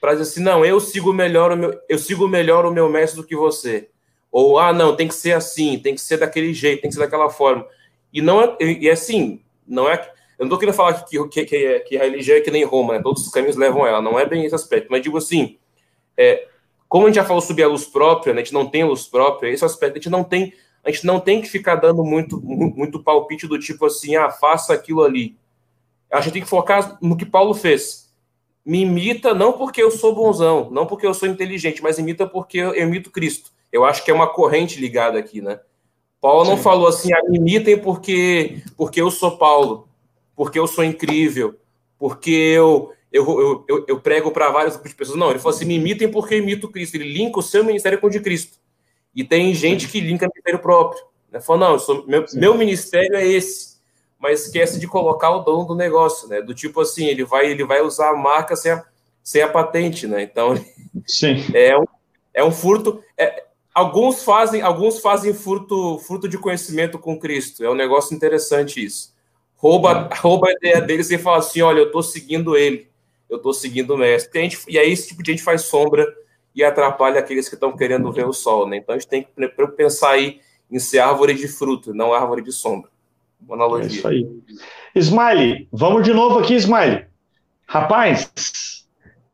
para 0.00 0.12
dizer 0.12 0.22
assim, 0.22 0.42
não, 0.42 0.64
eu 0.64 0.80
sigo 0.80 1.12
melhor 1.12 1.52
o 1.52 1.56
meu, 1.56 1.78
eu 1.86 1.98
sigo 1.98 2.26
melhor 2.26 2.64
o 2.64 2.72
meu 2.72 2.88
mestre 2.88 3.20
do 3.20 3.26
que 3.26 3.36
você. 3.36 3.90
Ou, 4.32 4.58
ah, 4.58 4.72
não, 4.72 4.96
tem 4.96 5.06
que 5.06 5.14
ser 5.14 5.32
assim, 5.32 5.78
tem 5.78 5.94
que 5.94 6.00
ser 6.00 6.16
daquele 6.16 6.54
jeito, 6.54 6.80
tem 6.80 6.88
que 6.88 6.94
ser 6.94 7.02
daquela 7.02 7.28
forma. 7.28 7.66
E 8.10 8.22
não 8.22 8.40
é, 8.40 8.56
e 8.60 8.88
assim, 8.88 9.42
não 9.66 9.90
é. 9.90 9.96
Eu 10.38 10.44
não 10.44 10.46
estou 10.46 10.58
querendo 10.58 10.74
falar 10.74 10.94
que, 11.04 11.28
que, 11.28 11.44
que, 11.44 11.80
que, 11.80 11.98
a 11.98 12.04
religião 12.04 12.38
é 12.38 12.40
que 12.40 12.50
nem 12.50 12.64
Roma, 12.64 12.94
né? 12.94 13.02
todos 13.02 13.26
os 13.26 13.30
caminhos 13.30 13.56
levam 13.56 13.84
a 13.84 13.88
ela, 13.88 14.00
não 14.00 14.18
é 14.18 14.24
bem 14.24 14.44
esse 14.46 14.54
aspecto, 14.54 14.88
mas 14.90 15.02
digo 15.02 15.18
assim, 15.18 15.58
é, 16.16 16.48
como 16.90 17.06
a 17.06 17.08
gente 17.08 17.14
já 17.14 17.24
falou 17.24 17.40
sobre 17.40 17.62
a 17.62 17.68
luz 17.68 17.84
própria, 17.84 18.34
né? 18.34 18.40
a 18.40 18.44
gente 18.44 18.52
não 18.52 18.66
tem 18.66 18.82
luz 18.82 19.06
própria, 19.06 19.48
esse 19.48 19.64
aspecto, 19.64 19.92
a 19.92 20.00
gente 20.00 20.10
não 20.10 20.24
tem, 20.24 20.52
a 20.82 20.90
gente 20.90 21.06
não 21.06 21.20
tem 21.20 21.40
que 21.40 21.48
ficar 21.48 21.76
dando 21.76 22.02
muito, 22.02 22.42
muito 22.42 23.00
palpite 23.00 23.46
do 23.46 23.60
tipo 23.60 23.86
assim, 23.86 24.16
ah, 24.16 24.28
faça 24.28 24.74
aquilo 24.74 25.04
ali. 25.04 25.36
A 26.10 26.20
gente 26.20 26.32
tem 26.32 26.42
que 26.42 26.48
focar 26.48 26.98
no 27.00 27.16
que 27.16 27.24
Paulo 27.24 27.54
fez. 27.54 28.12
Me 28.66 28.80
imita 28.80 29.32
não 29.32 29.52
porque 29.52 29.80
eu 29.80 29.92
sou 29.92 30.16
bonzão, 30.16 30.68
não 30.72 30.84
porque 30.84 31.06
eu 31.06 31.14
sou 31.14 31.28
inteligente, 31.28 31.80
mas 31.80 31.96
imita 31.96 32.26
porque 32.26 32.58
eu 32.58 32.74
imito 32.74 33.12
Cristo. 33.12 33.52
Eu 33.70 33.84
acho 33.84 34.04
que 34.04 34.10
é 34.10 34.14
uma 34.14 34.26
corrente 34.26 34.80
ligada 34.80 35.16
aqui, 35.16 35.40
né? 35.40 35.60
Paulo 36.20 36.44
não 36.44 36.56
falou 36.56 36.88
assim, 36.88 37.12
ah, 37.12 37.22
me 37.28 37.38
imitem 37.38 37.78
porque, 37.78 38.64
porque 38.76 39.00
eu 39.00 39.12
sou 39.12 39.38
Paulo, 39.38 39.88
porque 40.34 40.58
eu 40.58 40.66
sou 40.66 40.82
incrível, 40.82 41.54
porque 41.96 42.32
eu, 42.32 42.90
eu, 43.12 43.64
eu, 43.68 43.84
eu 43.88 44.00
prego 44.00 44.30
para 44.30 44.50
vários 44.50 44.74
grupos 44.74 44.92
de 44.92 44.96
pessoas. 44.96 45.18
Não, 45.18 45.30
ele 45.30 45.38
falou 45.38 45.56
assim: 45.56 45.64
me 45.64 45.74
imitem 45.74 46.10
porque 46.10 46.34
eu 46.34 46.38
imito 46.38 46.68
Cristo. 46.68 46.94
Ele 46.94 47.12
linka 47.12 47.40
o 47.40 47.42
seu 47.42 47.64
ministério 47.64 48.00
com 48.00 48.06
o 48.06 48.10
de 48.10 48.20
Cristo. 48.20 48.58
E 49.14 49.24
tem 49.24 49.52
gente 49.52 49.88
que 49.88 50.00
linka 50.00 50.28
ministério 50.28 50.60
próprio. 50.60 51.02
Né? 51.30 51.40
Falou, 51.40 51.70
não, 51.70 51.78
sou, 51.78 52.06
meu, 52.06 52.24
meu 52.34 52.54
ministério 52.54 53.16
é 53.16 53.26
esse. 53.26 53.80
Mas 54.18 54.46
esquece 54.46 54.78
de 54.78 54.86
colocar 54.86 55.30
o 55.30 55.40
dono 55.40 55.64
do 55.64 55.74
negócio, 55.74 56.28
né? 56.28 56.40
Do 56.40 56.54
tipo 56.54 56.80
assim, 56.80 57.06
ele 57.06 57.24
vai, 57.24 57.50
ele 57.50 57.64
vai 57.64 57.80
usar 57.80 58.10
a 58.10 58.16
marca 58.16 58.54
sem 58.54 58.70
a, 58.70 58.84
sem 59.22 59.42
a 59.42 59.48
patente, 59.48 60.06
né? 60.06 60.22
Então, 60.22 60.54
Sim. 61.06 61.44
É, 61.52 61.76
um, 61.76 61.84
é 62.34 62.44
um 62.44 62.52
furto. 62.52 63.02
É, 63.18 63.44
alguns 63.74 64.22
fazem, 64.22 64.60
alguns 64.62 65.00
fazem 65.00 65.34
furto, 65.34 65.98
furto 66.00 66.28
de 66.28 66.38
conhecimento 66.38 66.98
com 66.98 67.18
Cristo. 67.18 67.64
É 67.64 67.70
um 67.70 67.74
negócio 67.74 68.14
interessante 68.14 68.84
isso. 68.84 69.12
Rouba, 69.56 70.08
rouba 70.20 70.48
a 70.48 70.52
ideia 70.52 70.80
deles 70.80 71.10
e 71.10 71.18
fala 71.18 71.38
assim: 71.38 71.62
olha, 71.62 71.80
eu 71.80 71.86
estou 71.86 72.02
seguindo 72.02 72.56
ele 72.56 72.89
eu 73.30 73.36
estou 73.36 73.54
seguindo 73.54 73.94
o 73.94 73.98
mestre. 73.98 74.38
E, 74.38 74.42
gente, 74.42 74.58
e 74.68 74.78
aí 74.78 74.90
esse 74.90 75.08
tipo 75.08 75.22
de 75.22 75.30
gente 75.32 75.42
faz 75.42 75.62
sombra 75.62 76.06
e 76.54 76.64
atrapalha 76.64 77.20
aqueles 77.20 77.48
que 77.48 77.54
estão 77.54 77.76
querendo 77.76 78.10
ver 78.12 78.26
o 78.26 78.32
sol, 78.32 78.68
né? 78.68 78.76
Então 78.76 78.94
a 78.94 78.98
gente 78.98 79.08
tem 79.08 79.22
que 79.22 79.66
pensar 79.76 80.10
aí 80.10 80.40
em 80.70 80.78
ser 80.78 80.98
árvore 80.98 81.34
de 81.34 81.48
fruto, 81.48 81.94
não 81.94 82.12
árvore 82.12 82.42
de 82.42 82.52
sombra. 82.52 82.90
Boa 83.38 83.56
analogia. 83.56 83.88
É 83.88 83.92
isso 83.92 84.08
aí. 84.08 84.28
Smiley, 84.94 85.68
vamos 85.72 86.02
de 86.02 86.12
novo 86.12 86.40
aqui, 86.40 86.54
Smiley. 86.56 87.06
Rapaz, 87.66 88.84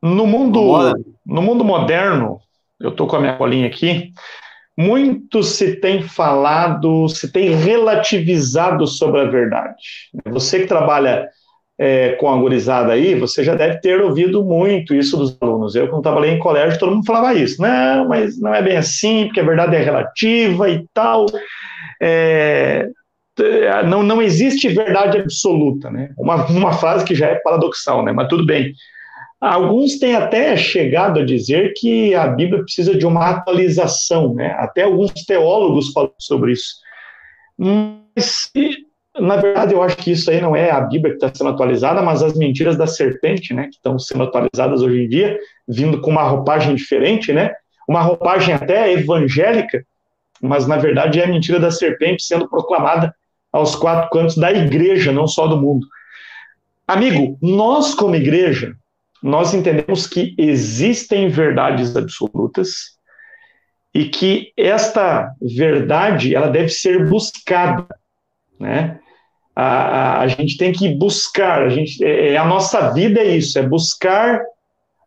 no 0.03 0.27
mundo, 0.27 0.95
no 1.25 1.43
mundo 1.43 1.65
moderno, 1.65 2.41
eu 2.79 2.91
estou 2.91 3.07
com 3.07 3.17
a 3.17 3.21
minha 3.21 3.37
colinha 3.37 3.67
aqui, 3.67 4.13
muito 4.77 5.43
se 5.43 5.77
tem 5.77 6.03
falado, 6.03 7.09
se 7.09 7.33
tem 7.33 7.55
relativizado 7.55 8.87
sobre 8.87 9.23
a 9.23 9.25
verdade. 9.25 9.83
Você 10.27 10.61
que 10.61 10.67
trabalha 10.67 11.29
é, 11.79 12.11
com 12.13 12.29
a 12.29 12.37
gurizada 12.37 12.93
aí, 12.93 13.15
você 13.15 13.45
já 13.45 13.55
deve 13.55 13.81
ter 13.81 14.01
ouvido 14.01 14.43
muito 14.43 14.95
isso 14.95 15.17
dos 15.17 15.37
alunos. 15.41 15.75
Eu, 15.75 15.89
quando 15.89 16.03
trabalhei 16.03 16.31
em 16.31 16.39
colégio, 16.39 16.79
todo 16.79 16.95
mundo 16.95 17.07
falava 17.07 17.35
isso. 17.35 17.61
Não, 17.61 18.09
mas 18.09 18.41
não 18.41 18.55
é 18.55 18.63
bem 18.63 18.77
assim, 18.77 19.27
porque 19.27 19.41
a 19.41 19.45
verdade 19.45 19.77
é 19.77 19.83
relativa 19.83 20.71
e 20.71 20.87
tal. 20.95 21.27
É, 22.01 22.89
não, 23.87 24.03
não 24.03 24.23
existe 24.23 24.69
verdade 24.69 25.19
absoluta, 25.19 25.91
né? 25.91 26.11
Uma, 26.17 26.47
uma 26.47 26.73
frase 26.73 27.05
que 27.05 27.15
já 27.15 27.27
é 27.27 27.35
paradoxal, 27.37 28.03
né? 28.03 28.13
Mas 28.13 28.29
tudo 28.29 28.47
bem. 28.47 28.73
Alguns 29.39 29.99
têm 29.99 30.17
até 30.17 30.57
chegado 30.57 31.21
a 31.21 31.25
dizer 31.25 31.75
que 31.77 32.15
a 32.15 32.27
Bíblia 32.27 32.63
precisa 32.63 32.97
de 32.97 33.07
uma 33.07 33.29
atualização, 33.29 34.35
né? 34.35 34.57
Até 34.59 34.85
alguns 34.85 35.13
teólogos 35.13 35.93
falam 35.93 36.15
sobre 36.19 36.53
isso. 36.53 36.77
Mas 37.59 38.51
na 39.21 39.37
verdade, 39.37 39.75
eu 39.75 39.83
acho 39.83 39.97
que 39.97 40.11
isso 40.13 40.31
aí 40.31 40.41
não 40.41 40.55
é 40.55 40.71
a 40.71 40.81
Bíblia 40.81 41.17
que 41.17 41.25
está 41.25 41.35
sendo 41.35 41.51
atualizada, 41.51 42.03
mas 42.03 42.23
as 42.23 42.35
mentiras 42.35 42.77
da 42.77 42.87
serpente, 42.87 43.55
né, 43.55 43.65
que 43.65 43.77
estão 43.77 43.99
sendo 43.99 44.25
atualizadas 44.25 44.83
hoje 44.83 45.03
em 45.03 45.09
dia, 45.09 45.39
vindo 45.67 46.01
com 46.01 46.11
uma 46.11 46.23
roupagem 46.23 46.75
diferente, 46.75 47.33
né, 47.33 47.53
uma 47.89 48.03
roupagem 48.03 48.55
até 48.55 48.93
evangélica, 48.93 49.85
mas 50.41 50.67
na 50.67 50.77
verdade 50.77 51.21
é 51.21 51.25
a 51.25 51.29
mentira 51.29 51.59
da 51.59 51.71
serpente 51.71 52.25
sendo 52.25 52.49
proclamada 52.49 53.15
aos 53.53 53.75
quatro 53.75 54.11
cantos 54.11 54.37
da 54.37 54.53
igreja, 54.53 55.13
não 55.13 55.27
só 55.27 55.47
do 55.47 55.57
mundo. 55.57 55.87
Amigo, 56.87 57.39
nós 57.41 57.95
como 57.95 58.15
igreja, 58.15 58.77
nós 59.23 59.55
entendemos 59.55 60.07
que 60.07 60.35
existem 60.39 61.29
verdades 61.29 61.97
absolutas 61.97 62.97
e 63.95 64.05
que 64.09 64.53
esta 64.57 65.33
verdade 65.41 66.35
ela 66.35 66.49
deve 66.49 66.69
ser 66.69 67.09
buscada, 67.09 67.87
né? 68.61 69.01
A, 69.57 69.65
a, 69.65 70.21
a 70.21 70.29
gente 70.29 70.59
tem 70.59 70.71
que 70.71 70.95
buscar, 70.95 71.63
a, 71.63 71.69
gente, 71.71 72.05
é, 72.05 72.35
é, 72.35 72.37
a 72.37 72.45
nossa 72.45 72.93
vida 72.93 73.21
é 73.21 73.37
isso, 73.37 73.59
é 73.59 73.63
buscar 73.63 74.43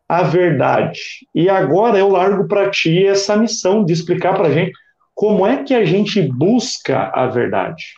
a 0.08 0.24
verdade. 0.24 1.00
E 1.32 1.48
agora 1.48 1.96
eu 1.96 2.08
largo 2.08 2.48
para 2.48 2.68
ti 2.68 3.06
essa 3.06 3.36
missão 3.36 3.84
de 3.84 3.92
explicar 3.92 4.34
para 4.34 4.48
a 4.48 4.52
gente 4.52 4.72
como 5.14 5.46
é 5.46 5.62
que 5.62 5.72
a 5.72 5.84
gente 5.84 6.20
busca 6.20 7.12
a 7.14 7.28
verdade. 7.28 7.94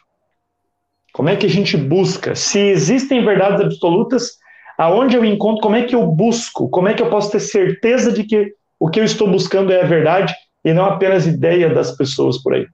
Como 1.12 1.30
é 1.30 1.36
que 1.36 1.46
a 1.46 1.48
gente 1.48 1.76
busca? 1.76 2.34
Se 2.34 2.59
existem 2.59 3.24
verdades 3.24 3.61
absolutas, 3.61 4.38
aonde 4.76 5.16
eu 5.16 5.24
encontro, 5.24 5.62
como 5.62 5.76
é 5.76 5.84
que 5.84 5.94
eu 5.94 6.07
busco? 6.07 6.68
Como 6.68 6.88
é 6.88 6.94
que 6.94 7.03
eu 7.03 7.09
posso 7.09 7.30
ter 7.30 7.40
certeza 7.40 8.12
de 8.12 8.24
que 8.24 8.53
o 8.78 8.90
que 8.90 9.00
eu 9.00 9.05
estou 9.05 9.30
buscando 9.30 9.72
é 9.72 9.80
a 9.80 9.86
verdade 9.86 10.34
e 10.64 10.72
não 10.74 10.84
apenas 10.84 11.26
ideia 11.26 11.72
das 11.72 11.96
pessoas 11.96 12.42
por 12.42 12.55
aí? 12.55 12.66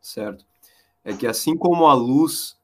Certo. 0.00 0.44
É 1.04 1.12
que 1.12 1.26
assim 1.26 1.56
como 1.56 1.86
a 1.86 1.94
luz 1.94 2.56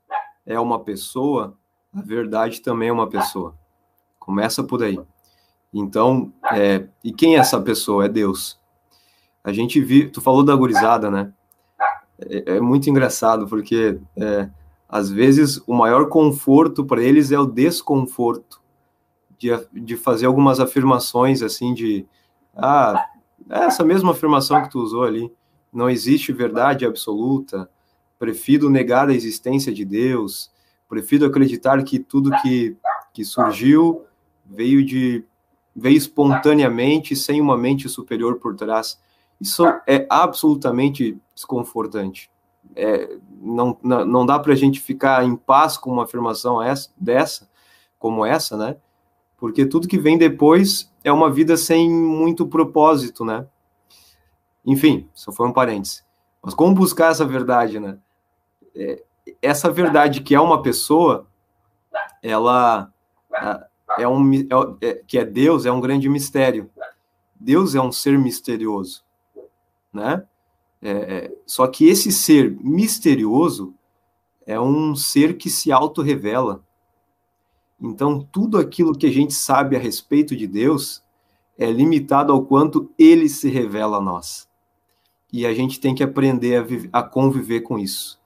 é 0.48 0.58
uma 0.58 0.80
pessoa, 0.80 1.54
a 1.94 2.00
verdade 2.00 2.62
também 2.62 2.88
é 2.88 2.92
uma 2.92 3.08
pessoa. 3.08 3.54
Começa 4.18 4.64
por 4.64 4.82
aí. 4.82 4.98
Então, 5.72 6.32
é, 6.52 6.86
e 7.04 7.12
quem 7.12 7.36
é 7.36 7.38
essa 7.38 7.60
pessoa? 7.60 8.06
É 8.06 8.08
Deus. 8.08 8.58
A 9.44 9.52
gente 9.52 9.78
viu, 9.78 10.10
tu 10.10 10.22
falou 10.22 10.42
da 10.42 10.56
gurizada, 10.56 11.10
né? 11.10 11.32
É, 12.18 12.56
é 12.56 12.60
muito 12.60 12.88
engraçado, 12.88 13.46
porque 13.46 14.00
é, 14.16 14.48
às 14.88 15.10
vezes 15.10 15.62
o 15.66 15.74
maior 15.74 16.08
conforto 16.08 16.82
para 16.82 17.02
eles 17.02 17.30
é 17.30 17.38
o 17.38 17.46
desconforto 17.46 18.60
de, 19.38 19.50
de 19.72 19.96
fazer 19.96 20.24
algumas 20.24 20.60
afirmações 20.60 21.42
assim 21.42 21.74
de 21.74 22.06
ah, 22.56 23.06
essa 23.50 23.84
mesma 23.84 24.12
afirmação 24.12 24.62
que 24.62 24.70
tu 24.70 24.80
usou 24.80 25.04
ali, 25.04 25.30
não 25.72 25.88
existe 25.88 26.32
verdade 26.32 26.86
absoluta, 26.86 27.70
prefiro 28.18 28.68
negar 28.68 29.08
a 29.08 29.14
existência 29.14 29.72
de 29.72 29.84
Deus, 29.84 30.50
prefiro 30.88 31.26
acreditar 31.26 31.82
que 31.84 31.98
tudo 31.98 32.30
que, 32.42 32.76
que 33.12 33.24
surgiu 33.24 34.04
veio 34.44 34.84
de 34.84 35.24
veio 35.74 35.96
espontaneamente, 35.96 37.14
sem 37.14 37.40
uma 37.40 37.56
mente 37.56 37.88
superior 37.88 38.40
por 38.40 38.56
trás. 38.56 39.00
Isso 39.40 39.64
é 39.86 40.06
absolutamente 40.10 41.16
desconfortante. 41.32 42.28
É, 42.74 43.16
não, 43.40 43.78
não, 43.80 44.04
não 44.04 44.26
dá 44.26 44.38
para 44.40 44.52
a 44.52 44.56
gente 44.56 44.80
ficar 44.80 45.24
em 45.24 45.36
paz 45.36 45.78
com 45.78 45.92
uma 45.92 46.02
afirmação 46.02 46.60
essa, 46.60 46.90
dessa, 46.96 47.48
como 47.96 48.26
essa, 48.26 48.56
né? 48.56 48.76
Porque 49.36 49.64
tudo 49.64 49.86
que 49.86 49.98
vem 49.98 50.18
depois 50.18 50.92
é 51.04 51.12
uma 51.12 51.30
vida 51.30 51.56
sem 51.56 51.88
muito 51.88 52.46
propósito, 52.48 53.24
né? 53.24 53.46
Enfim, 54.66 55.08
só 55.14 55.30
foi 55.30 55.46
um 55.46 55.52
parênteses. 55.52 56.04
Mas 56.42 56.54
como 56.54 56.74
buscar 56.74 57.12
essa 57.12 57.24
verdade, 57.24 57.78
né? 57.78 57.98
Essa 59.42 59.70
verdade 59.70 60.22
que 60.22 60.34
é 60.34 60.40
uma 60.40 60.62
pessoa, 60.62 61.26
ela 62.22 62.92
é 63.98 64.06
um 64.06 64.34
é, 64.34 64.46
é, 64.80 64.94
que 65.06 65.18
é 65.18 65.24
Deus 65.24 65.66
é 65.66 65.72
um 65.72 65.80
grande 65.80 66.08
mistério. 66.08 66.70
Deus 67.34 67.74
é 67.74 67.80
um 67.80 67.92
ser 67.92 68.18
misterioso, 68.18 69.04
né? 69.92 70.24
É, 70.80 70.90
é, 70.90 71.36
só 71.46 71.66
que 71.66 71.86
esse 71.88 72.12
ser 72.12 72.56
misterioso 72.60 73.74
é 74.46 74.58
um 74.58 74.94
ser 74.94 75.36
que 75.36 75.50
se 75.50 75.70
auto-revela. 75.70 76.64
Então, 77.80 78.26
tudo 78.32 78.58
aquilo 78.58 78.96
que 78.96 79.06
a 79.06 79.12
gente 79.12 79.34
sabe 79.34 79.76
a 79.76 79.78
respeito 79.78 80.36
de 80.36 80.46
Deus 80.46 81.02
é 81.56 81.70
limitado 81.70 82.32
ao 82.32 82.44
quanto 82.44 82.90
ele 82.98 83.28
se 83.28 83.48
revela 83.48 83.98
a 83.98 84.00
nós. 84.00 84.48
E 85.32 85.46
a 85.46 85.52
gente 85.52 85.78
tem 85.78 85.94
que 85.94 86.02
aprender 86.02 86.64
a, 86.92 87.00
a 87.00 87.02
conviver 87.02 87.60
com 87.60 87.78
isso 87.78 88.18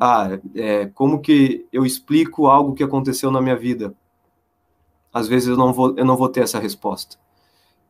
ah, 0.00 0.38
é, 0.54 0.86
como 0.86 1.20
que 1.20 1.66
eu 1.70 1.84
explico 1.84 2.46
algo 2.46 2.74
que 2.74 2.82
aconteceu 2.82 3.30
na 3.30 3.42
minha 3.42 3.54
vida? 3.54 3.94
Às 5.12 5.28
vezes 5.28 5.48
eu 5.48 5.58
não 5.58 5.74
vou, 5.74 5.94
eu 5.94 6.06
não 6.06 6.16
vou 6.16 6.30
ter 6.30 6.40
essa 6.40 6.58
resposta. 6.58 7.18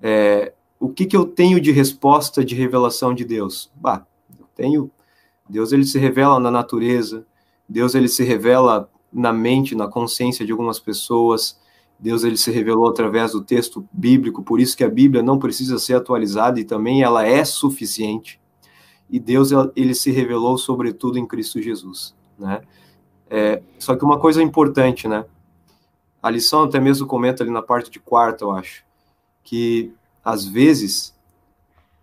É, 0.02 0.52
o 0.80 0.88
que, 0.88 1.06
que 1.06 1.16
eu 1.16 1.24
tenho 1.24 1.60
de 1.60 1.70
resposta 1.70 2.44
de 2.44 2.56
revelação 2.56 3.14
de 3.14 3.24
Deus? 3.24 3.70
Bah, 3.76 4.04
eu 4.40 4.46
tenho. 4.56 4.90
Deus 5.48 5.70
ele 5.70 5.84
se 5.84 6.00
revela 6.00 6.40
na 6.40 6.50
natureza. 6.50 7.24
Deus 7.68 7.94
ele 7.94 8.08
se 8.08 8.24
revela 8.24 8.90
na 9.12 9.32
mente, 9.32 9.76
na 9.76 9.86
consciência 9.86 10.44
de 10.44 10.50
algumas 10.50 10.80
pessoas. 10.80 11.60
Deus 11.96 12.24
ele 12.24 12.36
se 12.36 12.50
revelou 12.50 12.88
através 12.88 13.32
do 13.32 13.42
texto 13.42 13.86
bíblico, 13.92 14.42
por 14.42 14.58
isso 14.58 14.76
que 14.76 14.82
a 14.82 14.88
Bíblia 14.88 15.22
não 15.22 15.38
precisa 15.38 15.78
ser 15.78 15.94
atualizada 15.94 16.58
e 16.58 16.64
também 16.64 17.02
ela 17.02 17.24
é 17.24 17.44
suficiente. 17.44 18.39
E 19.10 19.18
Deus 19.18 19.50
ele 19.74 19.94
se 19.94 20.10
revelou 20.10 20.56
sobretudo 20.56 21.18
em 21.18 21.26
Cristo 21.26 21.60
Jesus, 21.60 22.14
né? 22.38 22.62
É, 23.28 23.62
só 23.78 23.94
que 23.94 24.04
uma 24.04 24.18
coisa 24.18 24.42
importante, 24.42 25.06
né? 25.06 25.24
A 26.22 26.30
lição 26.30 26.64
até 26.64 26.78
mesmo 26.78 27.06
comenta 27.06 27.42
ali 27.42 27.50
na 27.50 27.62
parte 27.62 27.90
de 27.90 27.98
quarta, 27.98 28.44
eu 28.44 28.50
acho, 28.50 28.84
que 29.42 29.92
às 30.24 30.44
vezes 30.44 31.14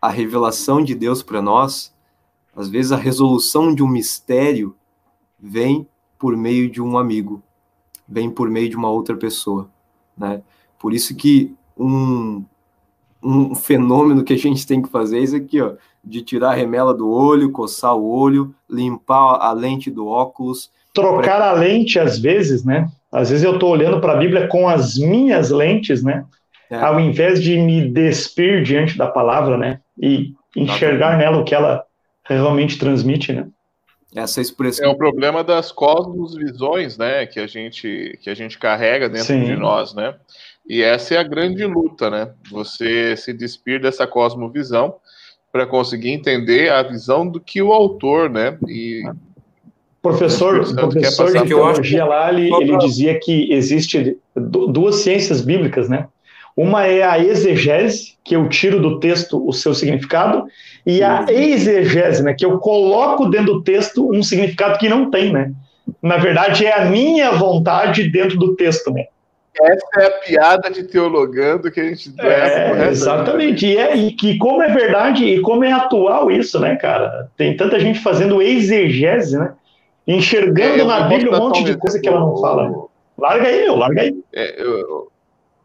a 0.02 0.10
revelação 0.10 0.84
de 0.84 0.96
Deus 0.96 1.22
para 1.22 1.42
nós, 1.42 1.94
às 2.56 2.70
vezes 2.70 2.92
a 2.92 2.98
resolução 2.98 3.74
de 3.74 3.84
um 3.84 3.88
mistério 3.88 4.76
vem 5.40 5.88
por 6.18 6.36
meio 6.36 6.70
de 6.70 6.82
um 6.82 6.98
amigo, 6.98 7.44
vem 8.08 8.30
por 8.30 8.50
meio 8.50 8.70
de 8.70 8.76
uma 8.76 8.90
outra 8.90 9.16
pessoa, 9.16 9.70
né? 10.18 10.42
Por 10.80 10.94
isso 10.94 11.16
que 11.16 11.56
um, 11.78 12.44
um 13.22 13.56
fenômeno 13.56 14.24
que 14.24 14.34
a 14.34 14.38
gente 14.38 14.66
tem 14.66 14.82
que 14.82 14.90
fazer 14.90 15.20
é 15.20 15.24
isso 15.24 15.36
aqui, 15.36 15.62
ó, 15.62 15.76
de 16.08 16.22
tirar 16.22 16.52
a 16.52 16.54
remela 16.54 16.94
do 16.94 17.10
olho, 17.10 17.52
coçar 17.52 17.96
o 17.96 18.10
olho, 18.10 18.54
limpar 18.70 19.38
a 19.42 19.52
lente 19.52 19.92
do 19.92 20.08
óculos. 20.08 20.72
Trocar 20.94 21.42
a 21.42 21.52
lente 21.52 22.00
às 22.00 22.18
vezes, 22.18 22.64
né? 22.64 22.90
Às 23.12 23.30
vezes 23.30 23.44
eu 23.44 23.54
estou 23.54 23.72
olhando 23.72 24.00
para 24.00 24.14
a 24.14 24.18
Bíblia 24.18 24.48
com 24.48 24.68
as 24.68 24.98
minhas 24.98 25.50
lentes, 25.50 26.04
né? 26.04 26.26
É. 26.70 26.76
Ao 26.78 27.00
invés 27.00 27.42
de 27.42 27.58
me 27.58 27.90
despir 27.90 28.64
diante 28.64 28.98
da 28.98 29.08
palavra, 29.08 29.58
né? 29.58 29.80
E 30.02 30.34
enxergar 30.56 31.18
nela 31.18 31.38
o 31.38 31.44
que 31.44 31.56
ela 31.56 31.84
realmente 32.24 32.78
transmite, 32.78 33.32
né? 33.32 33.48
Essa 34.16 34.42
expressão. 34.42 34.86
É 34.86 34.90
o 34.90 34.98
problema 34.98 35.44
das 35.44 35.72
cosmos-visões, 35.72 36.98
né? 36.98 37.26
Que 37.26 37.40
a 37.40 37.48
gente, 37.48 38.18
que 38.22 38.30
a 38.30 38.34
gente 38.34 38.58
carrega 38.58 39.08
dentro 39.08 39.28
Sim. 39.28 39.44
de 39.44 39.56
nós, 39.56 39.94
né? 39.94 40.16
E 40.68 40.82
essa 40.82 41.16
é 41.16 41.18
a 41.18 41.24
grande 41.24 41.66
luta, 41.66 42.10
né? 42.10 42.32
Você 42.52 43.16
se 43.16 43.32
despir 43.32 43.82
dessa 43.82 44.06
cosmovisão 44.06 44.96
para 45.52 45.66
conseguir 45.66 46.12
entender 46.12 46.72
a 46.72 46.84
visão 46.84 47.28
do 47.28 47.40
que 47.40 47.62
o 47.62 47.72
autor, 47.72 48.30
né? 48.30 48.58
E 48.68 49.04
professor, 50.02 50.62
o 50.62 50.74
professor 50.76 51.32
de 51.32 51.48
teologia 51.48 52.06
lá, 52.06 52.32
ele, 52.32 52.54
ele 52.54 52.78
dizia 52.78 53.20
que 53.20 53.52
existe 53.52 54.18
duas 54.36 54.98
ciências 54.98 55.42
bíblicas, 55.42 55.90
né? 55.90 56.08
Uma 56.56 56.88
é 56.88 57.04
a 57.04 57.20
exegese, 57.20 58.16
que 58.24 58.36
eu 58.36 58.50
tiro 58.50 58.82
do 58.82 59.00
texto 59.00 59.48
o 59.48 59.54
seu 59.54 59.76
significado, 59.76 60.46
e 60.86 61.04
a 61.04 61.26
exegese, 61.30 62.24
né, 62.24 62.34
que 62.34 62.46
eu 62.46 62.58
coloco 62.58 63.30
dentro 63.30 63.54
do 63.54 63.64
texto 63.64 64.10
um 64.12 64.24
significado 64.24 64.80
que 64.80 64.90
não 64.90 65.12
tem, 65.12 65.32
né? 65.32 65.52
Na 66.02 66.18
verdade, 66.18 66.66
é 66.66 66.82
a 66.82 66.86
minha 66.86 67.32
vontade 67.32 68.10
dentro 68.10 68.38
do 68.38 68.56
texto, 68.56 68.92
né? 68.92 69.06
Essa 69.62 70.02
é 70.02 70.06
a 70.06 70.12
piada 70.20 70.70
de 70.70 70.84
teologando 70.84 71.72
que 71.72 71.80
a 71.80 71.84
gente 71.84 72.14
leva. 72.16 72.84
É, 72.84 72.90
exatamente. 72.90 73.66
E, 73.66 73.78
é, 73.78 73.96
e 73.96 74.12
que 74.12 74.38
como 74.38 74.62
é 74.62 74.68
verdade 74.70 75.26
e 75.26 75.42
como 75.42 75.64
é 75.64 75.72
atual 75.72 76.30
isso, 76.30 76.60
né, 76.60 76.76
cara? 76.76 77.30
Tem 77.36 77.58
tanta 77.58 77.80
gente 77.80 78.00
fazendo 78.00 78.42
exegese, 78.42 79.38
né? 79.38 79.54
Enxergando 80.08 80.84
é, 80.84 80.86
na 80.86 81.02
Bíblia 81.02 81.34
um 81.34 81.38
monte 81.38 81.64
de 81.64 81.76
coisa 81.76 82.00
que 82.00 82.08
ela 82.08 82.20
não 82.20 82.38
fala. 82.38 82.88
Larga 83.18 83.48
aí, 83.48 83.64
meu, 83.64 83.76
larga 83.76 84.02
aí. 84.02 84.16
É, 84.34 84.62
eu, 84.62 85.12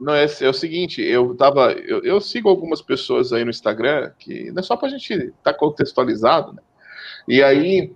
não, 0.01 0.15
é, 0.15 0.25
é, 0.25 0.49
o 0.49 0.55
seguinte, 0.55 1.01
eu 1.01 1.35
tava. 1.37 1.73
Eu, 1.73 2.03
eu, 2.03 2.21
sigo 2.21 2.49
algumas 2.49 2.83
pessoas 2.83 3.33
aí 3.33 3.45
no 3.45 3.51
Instagram, 3.51 4.11
que 4.19 4.51
não 4.51 4.59
é 4.59 4.63
só 4.63 4.77
pra 4.77 4.89
gente 4.89 5.13
estar 5.13 5.53
tá 5.53 5.55
contextualizado, 5.55 6.55
né? 6.55 6.63
E 7.29 7.41
aí 7.41 7.93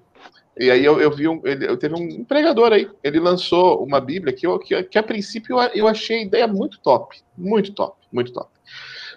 e 0.58 0.70
aí 0.70 0.84
eu, 0.84 1.00
eu 1.00 1.10
vi 1.10 1.28
um, 1.28 1.40
ele, 1.44 1.66
eu 1.66 1.76
teve 1.76 1.94
um 1.94 2.02
empregador 2.02 2.72
aí, 2.72 2.88
ele 3.04 3.20
lançou 3.20 3.84
uma 3.84 4.00
Bíblia 4.00 4.32
que, 4.32 4.46
eu, 4.46 4.58
que, 4.58 4.82
que 4.84 4.98
a 4.98 5.02
princípio 5.02 5.58
eu, 5.58 5.70
eu 5.74 5.88
achei 5.88 6.18
a 6.18 6.22
ideia 6.22 6.46
muito 6.46 6.80
top, 6.80 7.18
muito 7.36 7.72
top, 7.72 7.96
muito 8.10 8.32
top. 8.32 8.50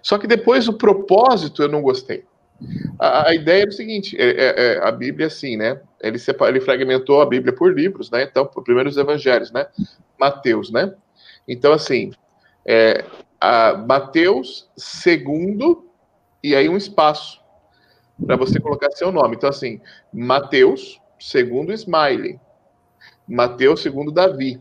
Só 0.02 0.18
que 0.18 0.28
depois 0.28 0.68
o 0.68 0.74
propósito 0.74 1.62
eu 1.62 1.70
não 1.70 1.82
gostei. 1.82 2.26
A, 3.00 3.30
a 3.30 3.36
ideia 3.36 3.64
é 3.64 3.68
o 3.68 3.72
seguinte: 3.72 4.18
é, 4.20 4.30
é, 4.30 4.74
é, 4.74 4.88
a 4.88 4.92
Bíblia, 4.92 5.28
assim, 5.28 5.56
né? 5.56 5.80
Ele, 6.02 6.20
separa, 6.20 6.52
ele 6.52 6.62
fragmentou 6.62 7.22
a 7.22 7.26
Bíblia 7.26 7.54
por 7.54 7.74
livros, 7.74 8.12
né? 8.12 8.24
Então, 8.24 8.46
primeiro 8.46 8.90
os 8.90 8.98
evangelhos, 8.98 9.52
né? 9.52 9.68
Mateus, 10.20 10.72
né? 10.72 10.94
Então, 11.48 11.72
assim, 11.72 12.12
é, 12.66 13.06
a 13.40 13.74
Mateus, 13.74 14.70
segundo, 14.76 15.88
e 16.44 16.56
aí 16.56 16.68
um 16.68 16.78
espaço 16.78 17.42
para 18.26 18.36
você 18.36 18.60
colocar 18.60 18.92
seu 18.92 19.12
nome. 19.12 19.36
Então, 19.36 19.50
assim, 19.50 19.80
Mateus, 20.14 21.00
segundo 21.20 21.74
Smiley, 21.74 22.40
Mateus 23.28 23.82
segundo 23.82 24.12
Davi, 24.12 24.60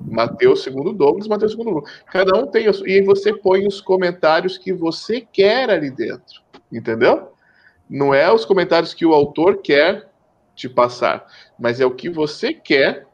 Mateus 0.00 0.62
segundo 0.62 0.92
Douglas, 0.92 1.28
Mateus 1.28 1.52
segundo 1.52 1.70
Lu. 1.70 1.84
Cada 2.06 2.38
um 2.38 2.46
tem 2.46 2.66
e 2.66 2.92
aí 2.92 3.02
você 3.02 3.32
põe 3.32 3.66
os 3.66 3.80
comentários 3.80 4.56
que 4.56 4.72
você 4.72 5.20
quer 5.20 5.70
ali 5.70 5.90
dentro, 5.90 6.40
entendeu? 6.70 7.32
Não 7.88 8.14
é 8.14 8.32
os 8.32 8.44
comentários 8.44 8.94
que 8.94 9.04
o 9.04 9.12
autor 9.12 9.60
quer 9.60 10.08
te 10.54 10.68
passar, 10.68 11.26
mas 11.58 11.80
é 11.80 11.86
o 11.86 11.94
que 11.94 12.08
você 12.08 12.52
quer 12.52 13.06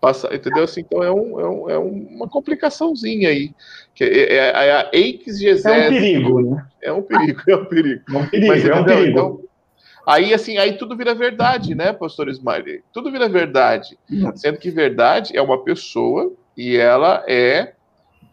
passar, 0.00 0.34
entendeu? 0.34 0.64
Assim, 0.64 0.80
então 0.80 1.02
é, 1.02 1.10
um, 1.10 1.40
é, 1.40 1.48
um, 1.48 1.70
é 1.70 1.78
uma 1.78 2.28
complicaçãozinha 2.28 3.28
aí. 3.28 3.52
Que 3.94 4.04
é, 4.04 4.34
é, 4.34 4.68
é 4.68 4.72
a 4.72 4.90
exegese. 4.92 5.68
É 5.68 5.86
um 5.86 5.90
perigo, 5.90 6.40
né? 6.42 6.66
É 6.82 6.92
um 6.92 7.02
perigo, 7.02 7.42
é 7.48 7.56
um 7.56 7.64
perigo. 7.64 8.02
É 8.08 8.18
um 8.18 8.26
perigo, 8.26 8.48
mas, 8.48 8.64
é 8.64 8.74
um 8.74 8.84
perigo. 8.84 9.10
Então, 9.10 9.47
Aí, 10.08 10.32
assim, 10.32 10.56
aí 10.56 10.78
tudo 10.78 10.96
vira 10.96 11.14
verdade, 11.14 11.74
né, 11.74 11.92
pastor 11.92 12.30
Smiley? 12.30 12.82
Tudo 12.94 13.12
vira 13.12 13.28
verdade. 13.28 13.98
Sendo 14.36 14.56
que 14.56 14.70
verdade 14.70 15.36
é 15.36 15.42
uma 15.42 15.62
pessoa 15.62 16.32
e 16.56 16.78
ela 16.78 17.22
é 17.28 17.74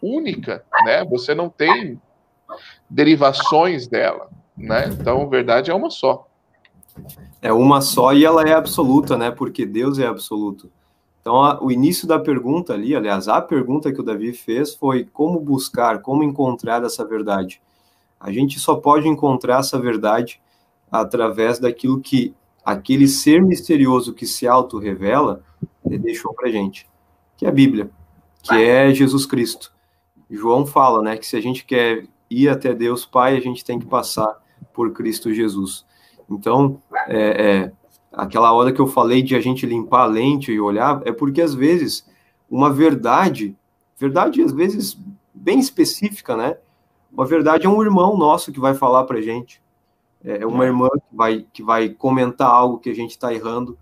única, 0.01 0.63
né? 0.85 1.03
Você 1.03 1.35
não 1.35 1.49
tem 1.49 2.01
derivações 2.89 3.89
dela, 3.89 4.29
né? 4.55 4.87
Então, 4.87 5.27
verdade 5.27 5.69
é 5.69 5.73
uma 5.73 5.89
só. 5.89 6.25
É 7.41 7.51
uma 7.51 7.81
só 7.81 8.13
e 8.13 8.23
ela 8.23 8.43
é 8.43 8.53
absoluta, 8.53 9.17
né? 9.17 9.29
Porque 9.29 9.65
Deus 9.65 9.99
é 9.99 10.07
absoluto. 10.07 10.71
Então, 11.19 11.43
a, 11.43 11.61
o 11.61 11.69
início 11.69 12.07
da 12.07 12.17
pergunta 12.17 12.71
ali, 12.71 12.95
aliás, 12.95 13.27
a 13.27 13.41
pergunta 13.41 13.91
que 13.91 13.99
o 13.99 14.03
Davi 14.03 14.31
fez 14.31 14.73
foi 14.73 15.03
como 15.03 15.41
buscar, 15.41 16.01
como 16.01 16.23
encontrar 16.23 16.81
essa 16.85 17.03
verdade. 17.03 17.61
A 18.17 18.31
gente 18.31 18.61
só 18.61 18.75
pode 18.75 19.09
encontrar 19.09 19.59
essa 19.59 19.77
verdade 19.77 20.39
através 20.99 21.59
daquilo 21.59 21.99
que 21.99 22.33
aquele 22.63 23.07
ser 23.07 23.43
misterioso 23.43 24.13
que 24.13 24.25
se 24.25 24.47
auto-revela 24.47 25.43
deixou 25.85 26.33
para 26.33 26.49
gente, 26.49 26.87
que 27.37 27.45
é 27.45 27.49
a 27.49 27.51
Bíblia, 27.51 27.89
que 28.41 28.55
é 28.55 28.93
Jesus 28.93 29.25
Cristo. 29.25 29.71
João 30.29 30.65
fala, 30.65 31.01
né, 31.01 31.17
que 31.17 31.25
se 31.25 31.35
a 31.35 31.41
gente 31.41 31.63
quer 31.65 32.07
ir 32.29 32.49
até 32.49 32.73
Deus 32.73 33.05
Pai, 33.05 33.37
a 33.37 33.39
gente 33.39 33.63
tem 33.63 33.79
que 33.79 33.85
passar 33.85 34.41
por 34.73 34.91
Cristo 34.91 35.31
Jesus. 35.31 35.85
Então, 36.29 36.81
é, 37.07 37.45
é, 37.45 37.71
aquela 38.11 38.51
hora 38.51 38.73
que 38.73 38.81
eu 38.81 38.87
falei 38.87 39.21
de 39.21 39.35
a 39.35 39.39
gente 39.39 39.65
limpar 39.65 40.03
a 40.03 40.07
lente 40.07 40.51
e 40.51 40.59
olhar, 40.59 41.01
é 41.05 41.11
porque 41.11 41.41
às 41.41 41.53
vezes 41.53 42.07
uma 42.49 42.71
verdade, 42.71 43.55
verdade 43.97 44.41
às 44.41 44.51
vezes 44.51 44.97
bem 45.33 45.59
específica, 45.59 46.35
né? 46.35 46.57
Uma 47.11 47.25
verdade 47.25 47.65
é 47.65 47.69
um 47.69 47.81
irmão 47.81 48.17
nosso 48.17 48.51
que 48.51 48.59
vai 48.59 48.73
falar 48.73 49.03
para 49.05 49.21
gente. 49.21 49.61
É, 50.25 50.41
é 50.41 50.45
uma 50.45 50.65
irmã 50.65 50.89
que 50.89 51.15
vai, 51.15 51.45
que 51.53 51.63
vai 51.63 51.89
comentar 51.89 52.49
algo 52.49 52.79
que 52.79 52.89
a 52.89 52.95
gente 52.95 53.11
está 53.11 53.33
errando, 53.33 53.77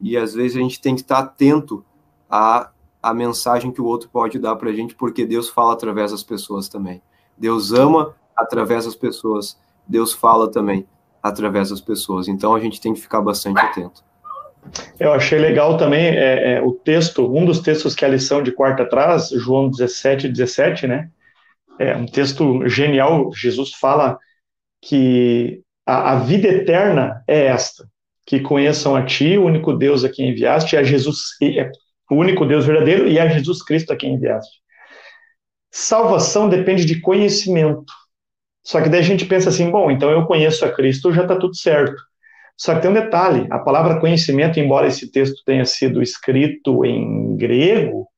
e 0.00 0.16
às 0.16 0.34
vezes 0.34 0.56
a 0.56 0.60
gente 0.60 0.80
tem 0.80 0.94
que 0.94 1.02
estar 1.02 1.20
atento 1.20 1.84
à, 2.28 2.70
à 3.02 3.14
mensagem 3.14 3.70
que 3.70 3.80
o 3.80 3.86
outro 3.86 4.10
pode 4.10 4.38
dar 4.38 4.56
para 4.56 4.70
a 4.70 4.72
gente, 4.72 4.94
porque 4.94 5.24
Deus 5.24 5.48
fala 5.48 5.72
através 5.72 6.10
das 6.10 6.22
pessoas 6.22 6.68
também. 6.68 7.00
Deus 7.38 7.72
ama 7.72 8.14
através 8.36 8.84
das 8.84 8.94
pessoas, 8.94 9.58
Deus 9.86 10.12
fala 10.12 10.50
também 10.50 10.86
através 11.22 11.70
das 11.70 11.80
pessoas. 11.80 12.28
Então 12.28 12.54
a 12.54 12.60
gente 12.60 12.80
tem 12.80 12.92
que 12.92 13.00
ficar 13.00 13.20
bastante 13.20 13.58
atento. 13.58 14.04
Eu 14.98 15.12
achei 15.12 15.38
legal 15.38 15.76
também 15.76 16.06
é, 16.06 16.54
é, 16.54 16.62
o 16.62 16.72
texto, 16.72 17.32
um 17.32 17.44
dos 17.44 17.60
textos 17.60 17.94
que 17.94 18.04
a 18.04 18.08
lição 18.08 18.42
de 18.42 18.50
quarta 18.50 18.84
traz, 18.84 19.30
João 19.30 19.70
17, 19.70 20.28
17, 20.28 20.86
né? 20.86 21.10
É 21.78 21.96
um 21.96 22.06
texto 22.06 22.66
genial. 22.68 23.30
Jesus 23.32 23.72
fala 23.74 24.18
que 24.82 25.62
a, 25.86 26.12
a 26.12 26.16
vida 26.16 26.48
eterna 26.48 27.22
é 27.28 27.46
esta: 27.46 27.88
que 28.26 28.40
conheçam 28.40 28.96
a 28.96 29.04
Ti, 29.04 29.38
o 29.38 29.44
único 29.44 29.72
Deus 29.72 30.04
a 30.04 30.08
quem 30.10 30.30
enviaste, 30.30 30.76
a 30.76 30.82
Jesus, 30.82 31.36
é, 31.40 31.70
o 32.10 32.16
único 32.16 32.44
Deus 32.44 32.66
verdadeiro, 32.66 33.06
e 33.06 33.18
a 33.18 33.28
Jesus 33.28 33.62
Cristo 33.62 33.92
a 33.92 33.96
quem 33.96 34.14
enviaste. 34.14 34.58
Salvação 35.70 36.48
depende 36.48 36.84
de 36.84 37.00
conhecimento. 37.00 37.92
Só 38.64 38.80
que 38.82 38.88
daí 38.88 39.00
a 39.00 39.04
gente 39.04 39.24
pensa 39.24 39.48
assim, 39.48 39.70
bom, 39.70 39.90
então 39.90 40.10
eu 40.10 40.26
conheço 40.26 40.64
a 40.64 40.72
Cristo, 40.72 41.12
já 41.12 41.22
está 41.22 41.36
tudo 41.36 41.54
certo. 41.54 41.94
Só 42.56 42.74
que 42.74 42.80
tem 42.80 42.90
um 42.90 42.94
detalhe: 42.94 43.46
a 43.50 43.58
palavra 43.58 44.00
conhecimento, 44.00 44.58
embora 44.58 44.88
esse 44.88 45.10
texto 45.10 45.42
tenha 45.44 45.64
sido 45.64 46.02
escrito 46.02 46.84
em 46.84 47.36
grego, 47.36 48.08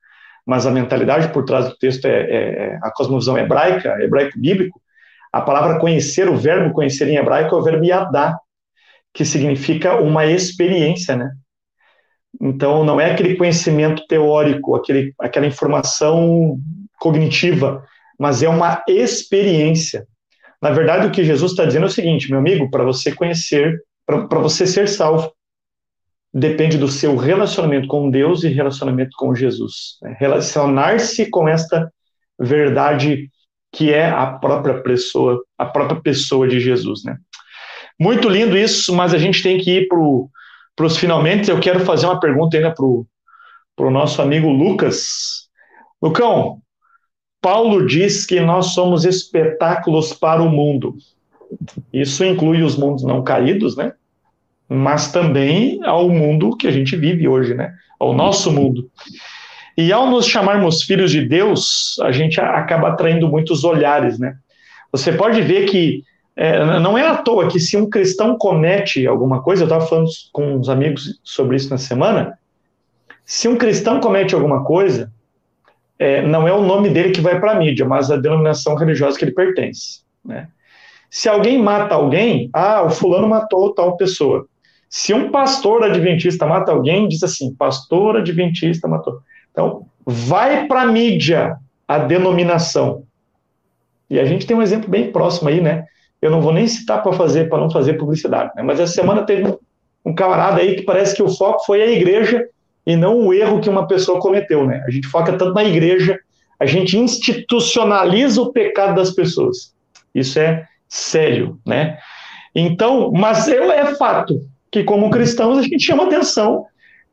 mas 0.45 0.65
a 0.65 0.71
mentalidade 0.71 1.31
por 1.31 1.45
trás 1.45 1.67
do 1.69 1.77
texto 1.77 2.05
é, 2.05 2.21
é, 2.21 2.65
é 2.65 2.79
a 2.81 2.91
cosmovisão 2.91 3.37
hebraica, 3.37 4.01
hebraico 4.01 4.39
bíblico, 4.39 4.81
a 5.31 5.41
palavra 5.41 5.79
conhecer, 5.79 6.27
o 6.27 6.37
verbo 6.37 6.73
conhecer 6.73 7.07
em 7.07 7.17
hebraico 7.17 7.55
é 7.55 7.57
o 7.57 7.63
verbo 7.63 7.85
yadá, 7.85 8.37
que 9.13 9.25
significa 9.25 9.95
uma 9.95 10.25
experiência, 10.25 11.15
né? 11.15 11.31
Então, 12.39 12.83
não 12.83 13.01
é 13.01 13.11
aquele 13.11 13.35
conhecimento 13.35 14.05
teórico, 14.07 14.75
aquele, 14.75 15.13
aquela 15.19 15.47
informação 15.47 16.57
cognitiva, 16.99 17.83
mas 18.19 18.43
é 18.43 18.49
uma 18.49 18.83
experiência. 18.87 20.07
Na 20.61 20.71
verdade, 20.71 21.07
o 21.07 21.11
que 21.11 21.23
Jesus 21.23 21.51
está 21.51 21.65
dizendo 21.65 21.83
é 21.83 21.87
o 21.87 21.91
seguinte, 21.91 22.29
meu 22.29 22.39
amigo, 22.39 22.69
para 22.69 22.83
você 22.83 23.13
conhecer, 23.13 23.81
para 24.05 24.39
você 24.39 24.67
ser 24.67 24.87
salvo, 24.87 25.31
depende 26.33 26.77
do 26.77 26.87
seu 26.87 27.15
relacionamento 27.15 27.87
com 27.87 28.09
Deus 28.09 28.43
e 28.43 28.49
relacionamento 28.49 29.11
com 29.17 29.33
Jesus. 29.33 29.97
Né? 30.01 30.15
Relacionar-se 30.19 31.29
com 31.29 31.47
esta 31.47 31.91
verdade 32.39 33.29
que 33.71 33.93
é 33.93 34.09
a 34.09 34.25
própria 34.25 34.81
pessoa, 34.81 35.41
a 35.57 35.65
própria 35.65 36.01
pessoa 36.01 36.47
de 36.47 36.59
Jesus, 36.59 37.03
né? 37.03 37.17
Muito 37.99 38.29
lindo 38.29 38.57
isso, 38.57 38.95
mas 38.95 39.13
a 39.13 39.17
gente 39.17 39.43
tem 39.43 39.57
que 39.57 39.79
ir 39.79 39.87
para 39.87 40.85
os 40.85 40.97
finalmente. 40.97 41.51
Eu 41.51 41.59
quero 41.59 41.81
fazer 41.81 42.05
uma 42.05 42.19
pergunta 42.19 42.55
ainda 42.55 42.73
para 42.73 42.85
o 42.85 43.91
nosso 43.91 44.21
amigo 44.21 44.49
Lucas. 44.49 45.49
Lucão, 46.01 46.61
Paulo 47.41 47.85
diz 47.85 48.25
que 48.25 48.39
nós 48.39 48.67
somos 48.67 49.05
espetáculos 49.05 50.13
para 50.13 50.41
o 50.41 50.49
mundo. 50.49 50.95
Isso 51.91 52.23
inclui 52.23 52.63
os 52.63 52.77
mundos 52.77 53.03
não 53.03 53.23
caídos, 53.23 53.75
né? 53.75 53.93
Mas 54.67 55.11
também 55.11 55.83
ao 55.83 56.09
mundo 56.09 56.55
que 56.55 56.67
a 56.67 56.71
gente 56.71 56.95
vive 56.95 57.27
hoje, 57.27 57.53
né? 57.53 57.73
Ao 57.99 58.13
nosso 58.13 58.51
mundo. 58.51 58.89
E 59.79 59.93
ao 59.93 60.11
nos 60.11 60.27
chamarmos 60.27 60.83
filhos 60.83 61.09
de 61.09 61.25
Deus, 61.25 61.97
a 62.01 62.11
gente 62.11 62.37
acaba 62.41 62.89
atraindo 62.89 63.29
muitos 63.29 63.63
olhares, 63.63 64.19
né? 64.19 64.35
Você 64.91 65.09
pode 65.13 65.41
ver 65.41 65.69
que 65.69 66.03
é, 66.35 66.65
não 66.81 66.97
é 66.97 67.07
à 67.07 67.15
toa 67.15 67.47
que 67.47 67.61
se 67.61 67.77
um 67.77 67.89
cristão 67.89 68.37
comete 68.37 69.07
alguma 69.07 69.41
coisa, 69.41 69.63
eu 69.63 69.67
estava 69.67 69.87
falando 69.87 70.09
com 70.33 70.55
uns 70.57 70.67
amigos 70.67 71.21
sobre 71.23 71.55
isso 71.55 71.69
na 71.69 71.77
semana, 71.77 72.37
se 73.23 73.47
um 73.47 73.55
cristão 73.55 74.01
comete 74.01 74.35
alguma 74.35 74.65
coisa, 74.65 75.13
é, 75.97 76.21
não 76.23 76.45
é 76.45 76.51
o 76.51 76.61
nome 76.61 76.89
dele 76.89 77.11
que 77.11 77.21
vai 77.21 77.39
para 77.39 77.53
a 77.53 77.55
mídia, 77.55 77.85
mas 77.85 78.11
a 78.11 78.17
denominação 78.17 78.75
religiosa 78.75 79.17
que 79.17 79.23
ele 79.23 79.31
pertence, 79.31 80.01
né? 80.25 80.49
Se 81.09 81.29
alguém 81.29 81.57
mata 81.57 81.95
alguém, 81.95 82.49
ah, 82.51 82.83
o 82.83 82.89
fulano 82.89 83.29
matou 83.29 83.73
tal 83.73 83.95
pessoa. 83.95 84.45
Se 84.89 85.13
um 85.13 85.31
pastor 85.31 85.85
adventista 85.85 86.45
mata 86.45 86.69
alguém, 86.69 87.07
diz 87.07 87.23
assim, 87.23 87.55
pastor 87.55 88.17
adventista 88.17 88.85
matou. 88.85 89.21
Então, 89.59 89.85
vai 90.05 90.67
para 90.67 90.83
a 90.83 90.85
mídia 90.85 91.57
a 91.85 91.97
denominação. 91.97 93.03
E 94.09 94.17
a 94.17 94.23
gente 94.23 94.47
tem 94.47 94.55
um 94.55 94.61
exemplo 94.61 94.89
bem 94.89 95.11
próximo 95.11 95.49
aí, 95.49 95.59
né? 95.59 95.83
Eu 96.21 96.31
não 96.31 96.41
vou 96.41 96.53
nem 96.53 96.65
citar 96.65 97.03
para 97.03 97.11
fazer, 97.11 97.49
para 97.49 97.59
não 97.59 97.69
fazer 97.69 97.95
publicidade, 97.95 98.51
né? 98.55 98.63
mas 98.63 98.79
essa 98.79 98.93
semana 98.93 99.23
teve 99.23 99.57
um, 100.05 100.13
camarada 100.13 100.61
aí 100.61 100.75
que 100.75 100.83
parece 100.83 101.13
que 101.13 101.21
o 101.21 101.29
foco 101.29 101.65
foi 101.65 101.81
a 101.81 101.91
igreja 101.91 102.47
e 102.85 102.95
não 102.95 103.19
o 103.19 103.33
erro 103.33 103.59
que 103.59 103.69
uma 103.69 103.85
pessoa 103.85 104.19
cometeu, 104.19 104.65
né? 104.65 104.83
A 104.87 104.91
gente 104.91 105.07
foca 105.07 105.33
tanto 105.33 105.53
na 105.53 105.63
igreja, 105.63 106.17
a 106.59 106.65
gente 106.65 106.97
institucionaliza 106.97 108.41
o 108.41 108.51
pecado 108.51 108.95
das 108.95 109.11
pessoas. 109.11 109.73
Isso 110.15 110.39
é 110.39 110.65
sério, 110.87 111.59
né? 111.65 111.97
Então, 112.55 113.11
mas 113.11 113.47
é 113.47 113.93
fato 113.95 114.41
que 114.71 114.83
como 114.83 115.09
cristãos 115.09 115.57
a 115.57 115.61
gente 115.61 115.79
chama 115.79 116.03
atenção 116.03 116.65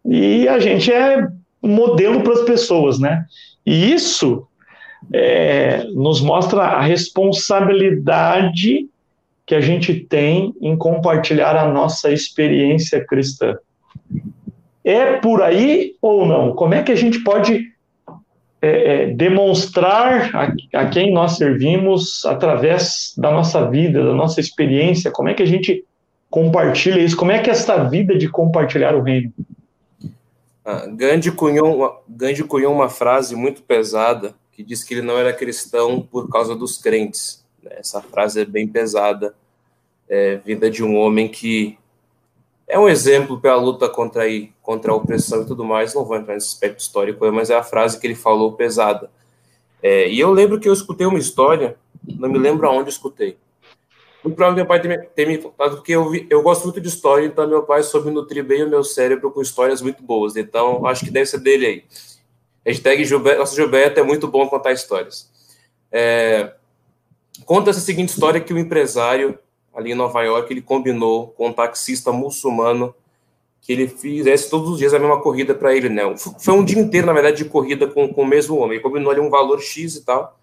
e 0.04 0.48
a 0.48 0.58
gente 0.58 0.92
é 0.92 1.28
modelo 1.62 2.22
para 2.22 2.34
as 2.34 2.42
pessoas, 2.42 2.98
né? 2.98 3.24
E 3.64 3.92
isso 3.92 4.46
é, 5.12 5.84
nos 5.94 6.20
mostra 6.20 6.62
a 6.62 6.80
responsabilidade 6.80 8.88
que 9.44 9.54
a 9.54 9.60
gente 9.60 9.94
tem 9.94 10.52
em 10.60 10.76
compartilhar 10.76 11.56
a 11.56 11.70
nossa 11.70 12.10
experiência 12.10 13.04
cristã. 13.04 13.56
É 14.84 15.14
por 15.14 15.42
aí 15.42 15.94
ou 16.02 16.26
não? 16.26 16.54
Como 16.54 16.74
é 16.74 16.82
que 16.82 16.92
a 16.92 16.96
gente 16.96 17.20
pode 17.20 17.64
é, 18.60 18.68
é, 18.68 19.06
demonstrar 19.06 20.34
a, 20.34 20.80
a, 20.80 20.86
quem 20.86 21.12
nós 21.12 21.36
servimos 21.36 22.24
através 22.24 23.14
da 23.16 23.30
nossa 23.30 23.68
vida, 23.68 24.04
da 24.04 24.14
nossa 24.14 24.40
experiência? 24.40 25.10
Como 25.10 25.28
é 25.28 25.34
que 25.34 25.42
a 25.42 25.46
gente 25.46 25.84
compartilha 26.28 27.00
isso? 27.00 27.16
Como 27.16 27.30
é 27.30 27.38
que 27.38 27.48
é 27.48 27.52
essa 27.52 27.84
vida 27.84 28.16
de 28.16 28.28
compartilhar 28.28 28.94
o 28.94 29.02
reino? 29.02 29.32
Ah, 30.68 30.84
Gandhi, 30.84 31.30
cunhou, 31.30 32.02
Gandhi 32.08 32.42
cunhou 32.42 32.74
uma 32.74 32.88
frase 32.88 33.36
muito 33.36 33.62
pesada 33.62 34.34
que 34.50 34.64
diz 34.64 34.82
que 34.82 34.94
ele 34.94 35.02
não 35.02 35.16
era 35.16 35.32
cristão 35.32 36.02
por 36.02 36.28
causa 36.28 36.56
dos 36.56 36.76
crentes. 36.76 37.46
Essa 37.70 38.02
frase 38.02 38.40
é 38.40 38.44
bem 38.44 38.66
pesada, 38.66 39.32
é, 40.08 40.38
vinda 40.38 40.68
de 40.68 40.82
um 40.82 40.96
homem 40.96 41.28
que 41.28 41.78
é 42.66 42.76
um 42.76 42.88
exemplo 42.88 43.38
pela 43.38 43.54
luta 43.60 43.88
contra, 43.88 44.22
aí, 44.22 44.50
contra 44.60 44.90
a 44.90 44.94
opressão 44.96 45.42
e 45.42 45.46
tudo 45.46 45.64
mais. 45.64 45.94
Não 45.94 46.04
vou 46.04 46.16
entrar 46.16 46.34
nesse 46.34 46.48
aspecto 46.48 46.80
histórico, 46.80 47.30
mas 47.30 47.48
é 47.48 47.54
a 47.54 47.62
frase 47.62 48.00
que 48.00 48.04
ele 48.04 48.16
falou 48.16 48.54
pesada. 48.54 49.08
É, 49.80 50.08
e 50.08 50.18
eu 50.18 50.32
lembro 50.32 50.58
que 50.58 50.68
eu 50.68 50.72
escutei 50.72 51.06
uma 51.06 51.18
história, 51.18 51.76
não 52.04 52.28
me 52.28 52.38
lembro 52.38 52.66
aonde 52.66 52.90
escutei. 52.90 53.38
Muito 54.26 54.34
provavelmente 54.34 54.56
meu 54.56 54.66
pai 54.66 55.06
ter 55.14 55.28
me, 55.28 55.38
contado, 55.38 55.76
porque 55.76 55.92
eu, 55.92 56.10
vi, 56.10 56.26
eu 56.28 56.42
gosto 56.42 56.64
muito 56.64 56.80
de 56.80 56.88
história, 56.88 57.24
então 57.24 57.46
meu 57.46 57.62
pai 57.62 57.84
soube 57.84 58.10
nutrir 58.10 58.42
bem 58.42 58.64
o 58.64 58.68
meu 58.68 58.82
cérebro 58.82 59.30
com 59.30 59.40
histórias 59.40 59.80
muito 59.80 60.02
boas. 60.02 60.34
Então, 60.34 60.84
acho 60.84 61.04
que 61.04 61.12
deve 61.12 61.26
ser 61.26 61.38
dele 61.38 61.66
aí. 61.66 61.84
Hashtag 62.64 63.04
Gilberto, 63.04 63.38
nosso 63.38 63.54
Gilberto 63.54 64.00
é 64.00 64.02
muito 64.02 64.26
bom 64.26 64.48
contar 64.48 64.72
histórias. 64.72 65.30
É, 65.92 66.54
conta 67.44 67.70
essa 67.70 67.78
seguinte 67.78 68.08
história 68.08 68.40
que 68.40 68.52
o 68.52 68.58
empresário 68.58 69.38
ali 69.72 69.92
em 69.92 69.94
Nova 69.94 70.20
York, 70.24 70.52
ele 70.52 70.60
combinou 70.60 71.28
com 71.28 71.46
um 71.46 71.52
taxista 71.52 72.10
muçulmano 72.10 72.92
que 73.60 73.72
ele 73.72 73.86
fizesse 73.86 74.50
todos 74.50 74.70
os 74.70 74.78
dias 74.78 74.92
a 74.92 74.98
mesma 74.98 75.22
corrida 75.22 75.54
para 75.54 75.72
ele, 75.72 75.88
né? 75.88 76.02
Foi 76.16 76.54
um 76.54 76.64
dia 76.64 76.80
inteiro, 76.80 77.06
na 77.06 77.12
verdade, 77.12 77.44
de 77.44 77.48
corrida 77.48 77.86
com, 77.86 78.12
com 78.12 78.22
o 78.22 78.26
mesmo 78.26 78.56
homem. 78.56 78.72
Ele 78.72 78.82
combinou 78.82 79.12
ali 79.12 79.20
um 79.20 79.30
valor 79.30 79.60
X 79.60 79.94
e 79.94 80.04
tal. 80.04 80.36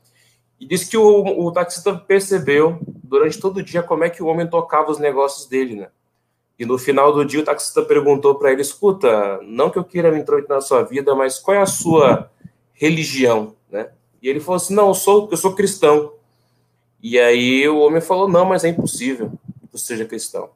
E 0.64 0.66
disse 0.66 0.90
que 0.90 0.98
o, 0.98 1.46
o 1.46 1.52
taxista 1.52 1.94
percebeu 1.94 2.80
durante 3.04 3.38
todo 3.38 3.58
o 3.58 3.62
dia 3.62 3.84
como 3.84 4.06
é 4.06 4.10
que 4.10 4.24
o 4.24 4.28
homem 4.28 4.48
tocava 4.48 4.92
os 4.92 4.98
negócios 4.98 5.46
dele, 5.46 5.76
né? 5.76 5.90
E 6.58 6.66
no 6.66 6.78
final 6.78 7.12
do 7.12 7.26
dia 7.26 7.42
o 7.42 7.44
taxista 7.44 7.82
perguntou 7.82 8.36
para 8.36 8.50
ele: 8.50 8.62
escuta, 8.62 9.42
não 9.44 9.70
que 9.70 9.78
eu 9.78 9.84
queira 9.84 10.10
me 10.10 10.22
intrometer 10.22 10.56
na 10.56 10.62
sua 10.62 10.82
vida, 10.82 11.14
mas 11.16 11.38
qual 11.38 11.58
é 11.58 11.62
a 11.62 11.66
sua 11.66 12.32
religião, 12.72 13.54
né? 13.70 13.90
E 14.22 14.30
ele 14.30 14.40
falou 14.40 14.56
assim: 14.56 14.74
não, 14.74 14.88
eu 14.88 14.94
sou, 14.94 15.28
eu 15.30 15.36
sou 15.36 15.54
cristão. 15.54 16.14
E 17.02 17.20
aí 17.20 17.68
o 17.68 17.80
homem 17.80 18.00
falou: 18.00 18.30
não, 18.30 18.46
mas 18.46 18.64
é 18.64 18.70
impossível 18.70 19.32
que 19.70 19.78
você 19.78 19.88
seja 19.88 20.06
cristão. 20.06 20.50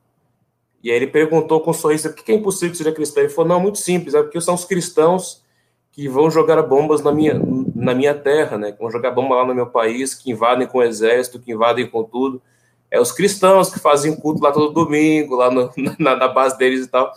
E 0.82 0.90
aí 0.90 0.96
ele 0.96 1.08
perguntou 1.08 1.60
com 1.60 1.72
um 1.72 1.74
sorriso: 1.74 2.14
por 2.14 2.24
que 2.24 2.32
é 2.32 2.36
impossível 2.36 2.72
que 2.72 2.78
seja 2.78 2.94
cristão? 2.94 3.24
Ele 3.24 3.34
falou: 3.34 3.50
não, 3.50 3.60
muito 3.60 3.80
simples, 3.80 4.14
é 4.14 4.24
porque 4.24 4.40
são 4.40 4.56
os 4.56 4.64
cristãos 4.64 5.44
que 5.92 6.08
vão 6.08 6.32
jogar 6.32 6.62
bombas 6.62 7.02
na 7.02 7.12
minha, 7.12 7.34
na 7.78 7.94
minha 7.94 8.14
terra, 8.14 8.58
né? 8.58 8.72
Que 8.72 8.80
vão 8.80 8.92
jogar 8.92 9.12
bomba 9.12 9.36
lá 9.36 9.46
no 9.46 9.54
meu 9.54 9.68
país, 9.68 10.14
que 10.14 10.32
invadem 10.32 10.68
com 10.68 10.80
o 10.80 10.84
exército, 10.84 11.40
que 11.40 11.52
invadem 11.52 11.88
com 11.88 12.04
tudo. 12.04 12.42
É 12.90 13.00
os 13.00 13.12
cristãos 13.12 13.70
que 13.70 13.80
fazem 13.80 14.16
culto 14.16 14.42
lá 14.42 14.52
todo 14.52 14.74
domingo, 14.74 15.36
lá 15.36 15.52
no, 15.52 15.72
na, 16.00 16.16
na 16.16 16.28
base 16.28 16.58
deles 16.58 16.86
e 16.86 16.90
tal. 16.90 17.14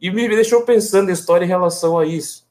E 0.00 0.10
me 0.10 0.28
deixou 0.28 0.62
pensando 0.62 1.08
a 1.08 1.12
história 1.12 1.44
em 1.44 1.48
relação 1.48 1.98
a 1.98 2.04
isso. 2.04 2.44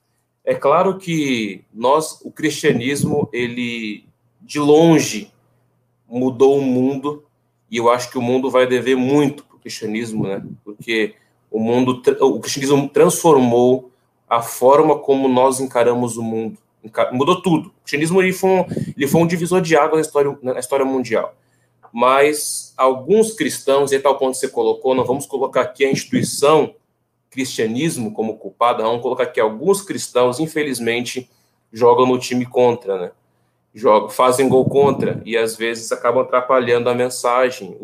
É 0.44 0.56
claro 0.56 0.98
que 0.98 1.64
nós, 1.74 2.20
o 2.24 2.32
cristianismo, 2.32 3.30
ele 3.32 4.06
de 4.42 4.60
longe 4.60 5.32
mudou 6.10 6.58
o 6.58 6.62
mundo 6.62 7.24
e 7.72 7.78
eu 7.78 7.90
acho 7.90 8.10
que 8.12 8.18
o 8.18 8.22
mundo 8.22 8.52
vai 8.52 8.68
dever 8.68 8.98
muito 8.98 9.44
para 9.46 9.56
o 9.56 9.60
cristianismo, 9.60 10.28
né? 10.28 10.44
Porque 10.66 11.16
o 11.50 11.60
mundo, 11.60 12.02
o 12.20 12.40
cristianismo 12.40 12.90
transformou 12.90 13.92
a 14.28 14.42
forma 14.42 14.98
como 14.98 15.28
nós 15.28 15.60
encaramos 15.60 16.18
o 16.18 16.24
mundo, 16.24 16.58
mudou 17.12 17.42
tudo. 17.42 17.70
O 17.70 17.72
cristianismo 17.82 18.22
ele 18.22 18.34
foi 18.34 18.50
um, 18.50 18.66
ele 18.96 19.08
foi 19.08 19.22
um 19.22 19.28
divisor 19.28 19.62
de 19.62 19.76
água 19.76 19.96
na 19.96 20.02
história, 20.02 20.38
na 20.42 20.60
história 20.60 20.86
mundial. 20.86 21.36
Mas 21.92 22.74
alguns 22.76 23.34
cristãos, 23.34 23.92
e 23.92 24.00
tal 24.00 24.18
ponto 24.18 24.36
você 24.36 24.48
colocou, 24.48 24.96
não 24.96 25.06
vamos 25.06 25.26
colocar 25.26 25.62
aqui 25.62 25.86
a 25.86 25.92
instituição 25.92 26.76
cristianismo 27.30 28.14
como 28.14 28.38
culpada, 28.38 28.84
vamos 28.84 29.02
colocar 29.02 29.24
aqui 29.24 29.40
alguns 29.40 29.82
cristãos, 29.82 30.40
infelizmente, 30.40 31.30
jogam 31.72 32.06
no 32.06 32.20
time 32.20 32.46
contra, 32.46 33.00
né? 33.00 33.12
jogam, 33.74 34.10
fazem 34.10 34.48
gol 34.48 34.66
contra 34.66 35.22
e 35.26 35.36
às 35.36 35.56
vezes 35.56 35.92
acabam 35.92 36.24
atrapalhando 36.24 36.90
a 36.90 36.96
mensagem, 36.96 37.78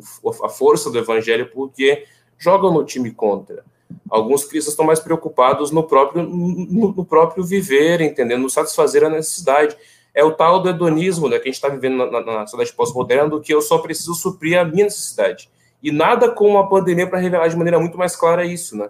a 0.43 0.49
força 0.49 0.91
do 0.91 0.99
evangelho, 0.99 1.49
porque 1.51 2.05
jogam 2.37 2.71
no 2.71 2.85
time 2.85 3.11
contra. 3.11 3.65
Alguns 4.09 4.43
cristãos 4.43 4.73
estão 4.73 4.85
mais 4.85 4.99
preocupados 4.99 5.71
no 5.71 5.83
próprio, 5.83 6.23
no, 6.23 6.93
no 6.93 7.05
próprio 7.05 7.43
viver, 7.43 8.01
entendendo, 8.01 8.41
no 8.41 8.49
satisfazer 8.49 9.03
a 9.03 9.09
necessidade. 9.09 9.75
É 10.13 10.23
o 10.23 10.31
tal 10.31 10.61
do 10.61 10.69
hedonismo 10.69 11.29
né, 11.29 11.37
que 11.37 11.43
a 11.43 11.51
gente 11.51 11.55
está 11.55 11.69
vivendo 11.69 11.97
na, 11.97 12.11
na, 12.11 12.21
na 12.21 12.47
sociedade 12.47 12.75
pós-moderna, 12.75 13.29
do 13.29 13.41
que 13.41 13.53
eu 13.53 13.61
só 13.61 13.77
preciso 13.77 14.13
suprir 14.15 14.59
a 14.59 14.65
minha 14.65 14.85
necessidade. 14.85 15.49
E 15.81 15.91
nada 15.91 16.29
como 16.29 16.57
a 16.57 16.67
pandemia 16.67 17.07
para 17.07 17.19
revelar 17.19 17.47
de 17.47 17.55
maneira 17.55 17.79
muito 17.79 17.97
mais 17.97 18.15
clara 18.15 18.43
isso, 18.45 18.75
né? 18.75 18.89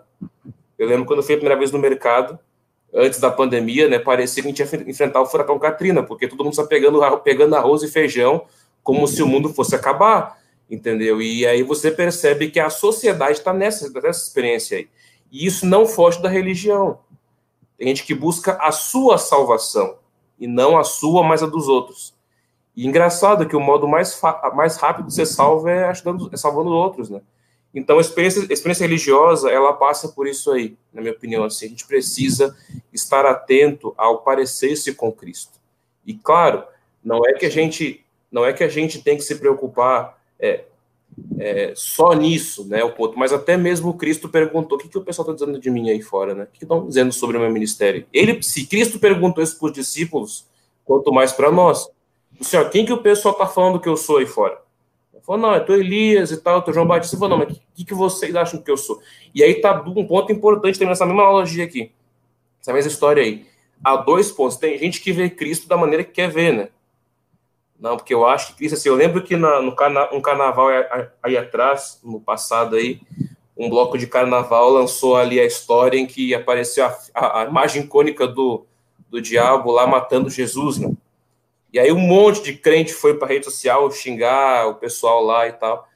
Eu 0.77 0.87
lembro 0.87 1.05
quando 1.05 1.19
eu 1.19 1.23
fui 1.23 1.35
a 1.35 1.37
primeira 1.37 1.59
vez 1.59 1.71
no 1.71 1.79
mercado, 1.79 2.39
antes 2.93 3.19
da 3.19 3.29
pandemia, 3.29 3.87
né, 3.87 3.99
parecia 3.99 4.41
que 4.41 4.49
a 4.49 4.51
gente 4.51 4.59
ia 4.59 4.89
enfrentar 4.89 5.21
o 5.21 5.25
furacão 5.25 5.59
Katrina, 5.59 6.01
porque 6.01 6.27
todo 6.27 6.43
mundo 6.43 6.53
está 6.53 6.63
pegando, 6.63 6.99
pegando 7.19 7.55
arroz 7.55 7.83
e 7.83 7.87
feijão 7.87 8.45
como 8.81 9.05
se 9.07 9.21
o 9.21 9.27
mundo 9.27 9.49
fosse 9.53 9.75
acabar, 9.75 10.39
entendeu? 10.69 11.21
E 11.21 11.45
aí 11.45 11.63
você 11.63 11.89
percebe 11.89 12.51
que 12.51 12.59
a 12.59 12.69
sociedade 12.69 13.39
está 13.39 13.53
nessa, 13.53 13.89
nessa 13.89 14.23
experiência 14.23 14.77
aí. 14.77 14.89
E 15.31 15.45
isso 15.45 15.65
não 15.65 15.85
foge 15.85 16.21
da 16.21 16.29
religião. 16.29 16.99
Tem 17.77 17.87
gente 17.87 18.05
que 18.05 18.13
busca 18.13 18.57
a 18.61 18.71
sua 18.71 19.17
salvação, 19.17 19.97
e 20.39 20.47
não 20.47 20.77
a 20.77 20.83
sua, 20.83 21.23
mas 21.23 21.41
a 21.41 21.45
dos 21.45 21.67
outros. 21.67 22.13
E 22.75 22.87
engraçado 22.87 23.47
que 23.47 23.55
o 23.55 23.59
modo 23.59 23.87
mais, 23.87 24.19
mais 24.53 24.77
rápido 24.77 25.07
de 25.07 25.13
ser 25.13 25.25
salvo 25.25 25.67
é, 25.67 25.85
ajudando, 25.85 26.29
é 26.31 26.37
salvando 26.37 26.69
outros, 26.69 27.09
né? 27.09 27.21
Então, 27.73 27.97
a 27.99 28.01
experiência, 28.01 28.41
a 28.49 28.53
experiência 28.53 28.83
religiosa, 28.83 29.51
ela 29.51 29.73
passa 29.73 30.07
por 30.07 30.27
isso 30.27 30.51
aí, 30.51 30.75
na 30.91 31.01
minha 31.01 31.13
opinião. 31.13 31.43
Assim, 31.43 31.67
a 31.67 31.69
gente 31.69 31.85
precisa 31.85 32.55
estar 32.91 33.25
atento 33.25 33.93
ao 33.95 34.21
parecer-se 34.21 34.93
com 34.93 35.11
Cristo. 35.11 35.59
E, 36.05 36.13
claro, 36.13 36.63
não 37.03 37.25
é 37.25 37.33
que 37.33 37.45
a 37.45 37.49
gente 37.49 38.03
não 38.31 38.45
é 38.45 38.53
que 38.53 38.63
a 38.63 38.67
gente 38.67 39.01
tem 39.01 39.17
que 39.17 39.23
se 39.23 39.35
preocupar 39.35 40.18
é, 40.39 40.63
é, 41.37 41.73
só 41.75 42.13
nisso, 42.13 42.65
né, 42.67 42.83
o 42.83 42.91
ponto, 42.91 43.17
mas 43.17 43.33
até 43.33 43.57
mesmo 43.57 43.97
Cristo 43.97 44.29
perguntou, 44.29 44.77
o 44.77 44.81
que, 44.81 44.87
que 44.87 44.97
o 44.97 45.03
pessoal 45.03 45.29
está 45.29 45.33
dizendo 45.45 45.59
de 45.59 45.69
mim 45.69 45.89
aí 45.89 46.01
fora, 46.01 46.33
né? 46.33 46.43
O 46.43 46.47
que 46.47 46.63
estão 46.63 46.87
dizendo 46.87 47.11
sobre 47.11 47.37
o 47.37 47.39
meu 47.39 47.49
ministério? 47.49 48.05
Ele, 48.13 48.41
se 48.41 48.65
Cristo 48.65 48.99
perguntou 48.99 49.43
isso 49.43 49.57
para 49.57 49.67
os 49.67 49.73
discípulos, 49.73 50.45
quanto 50.85 51.11
mais 51.11 51.31
para 51.31 51.51
nós. 51.51 51.89
O 52.39 52.43
senhor, 52.43 52.69
quem 52.69 52.85
que 52.85 52.93
o 52.93 53.01
pessoal 53.01 53.33
está 53.33 53.45
falando 53.45 53.79
que 53.79 53.89
eu 53.89 53.97
sou 53.97 54.17
aí 54.17 54.25
fora? 54.25 54.59
Ele 55.13 55.21
falou, 55.23 55.41
não, 55.41 55.53
eu 55.53 55.65
tô 55.65 55.73
Elias 55.73 56.31
e 56.31 56.37
tal, 56.37 56.61
tô 56.61 56.71
João 56.71 56.87
Batista. 56.87 57.15
Ele 57.15 57.19
falou, 57.19 57.37
não, 57.37 57.45
mas 57.45 57.55
o 57.55 57.61
que, 57.75 57.85
que 57.85 57.93
vocês 57.93 58.35
acham 58.35 58.61
que 58.61 58.71
eu 58.71 58.77
sou? 58.77 58.99
E 59.35 59.43
aí 59.43 59.55
tá 59.55 59.83
um 59.85 60.07
ponto 60.07 60.31
importante 60.31 60.79
também 60.79 60.89
nessa 60.89 61.05
mesma 61.05 61.21
analogia 61.23 61.63
aqui, 61.63 61.91
essa 62.61 62.73
mesma 62.73 62.89
história 62.89 63.21
aí. 63.21 63.45
Há 63.83 63.97
dois 63.97 64.31
pontos. 64.31 64.57
Tem 64.57 64.77
gente 64.77 65.01
que 65.01 65.11
vê 65.11 65.29
Cristo 65.29 65.67
da 65.67 65.77
maneira 65.77 66.03
que 66.03 66.11
quer 66.11 66.29
ver, 66.29 66.53
né? 66.53 66.69
Não, 67.79 67.95
porque 67.95 68.13
eu 68.13 68.25
acho 68.25 68.47
que 68.47 68.55
Cristo, 68.55 68.75
assim, 68.75 68.89
eu 68.89 68.95
lembro 68.95 69.23
que 69.23 69.37
na, 69.37 69.61
no 69.61 69.73
carna, 69.73 70.09
um 70.11 70.21
carnaval 70.21 70.67
aí, 71.23 71.37
atrás, 71.37 71.99
no 72.03 72.19
passado 72.19 72.75
aí, 72.75 72.99
um 73.55 73.69
bloco 73.69 73.97
de 73.97 74.05
carnaval 74.05 74.69
lançou 74.69 75.15
ali 75.15 75.39
a 75.39 75.45
história 75.45 75.97
em 75.97 76.05
que 76.05 76.33
apareceu 76.33 76.85
a, 76.85 76.97
a, 77.13 77.41
a 77.41 77.45
imagem 77.45 77.83
icônica 77.83 78.27
do, 78.27 78.65
do 79.09 79.21
diabo 79.21 79.71
lá 79.71 79.87
matando 79.87 80.29
Jesus, 80.29 80.77
né? 80.77 80.91
E 81.71 81.79
aí 81.79 81.91
um 81.91 81.99
monte 81.99 82.41
de 82.41 82.53
crente 82.53 82.93
foi 82.93 83.13
para 83.13 83.27
rede 83.27 83.45
social 83.45 83.89
xingar 83.91 84.67
o 84.67 84.75
pessoal 84.75 85.23
lá 85.23 85.47
e 85.47 85.53
tal. 85.53 85.87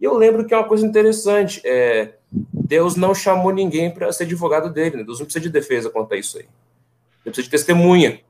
E 0.00 0.04
eu 0.04 0.14
lembro 0.16 0.44
que 0.44 0.52
é 0.52 0.56
uma 0.56 0.68
coisa 0.68 0.86
interessante, 0.86 1.62
é, 1.64 2.14
Deus 2.30 2.96
não 2.96 3.14
chamou 3.14 3.52
ninguém 3.52 3.90
para 3.90 4.12
ser 4.12 4.24
advogado 4.24 4.70
dele, 4.70 4.98
né? 4.98 5.04
Deus 5.04 5.18
não 5.18 5.26
precisa 5.26 5.42
de 5.42 5.50
defesa 5.50 5.90
quanto 5.90 6.12
a 6.14 6.16
isso 6.16 6.38
aí. 6.38 6.44
Ele 6.44 7.32
precisa 7.32 7.44
de 7.44 7.50
testemunha. 7.50 8.20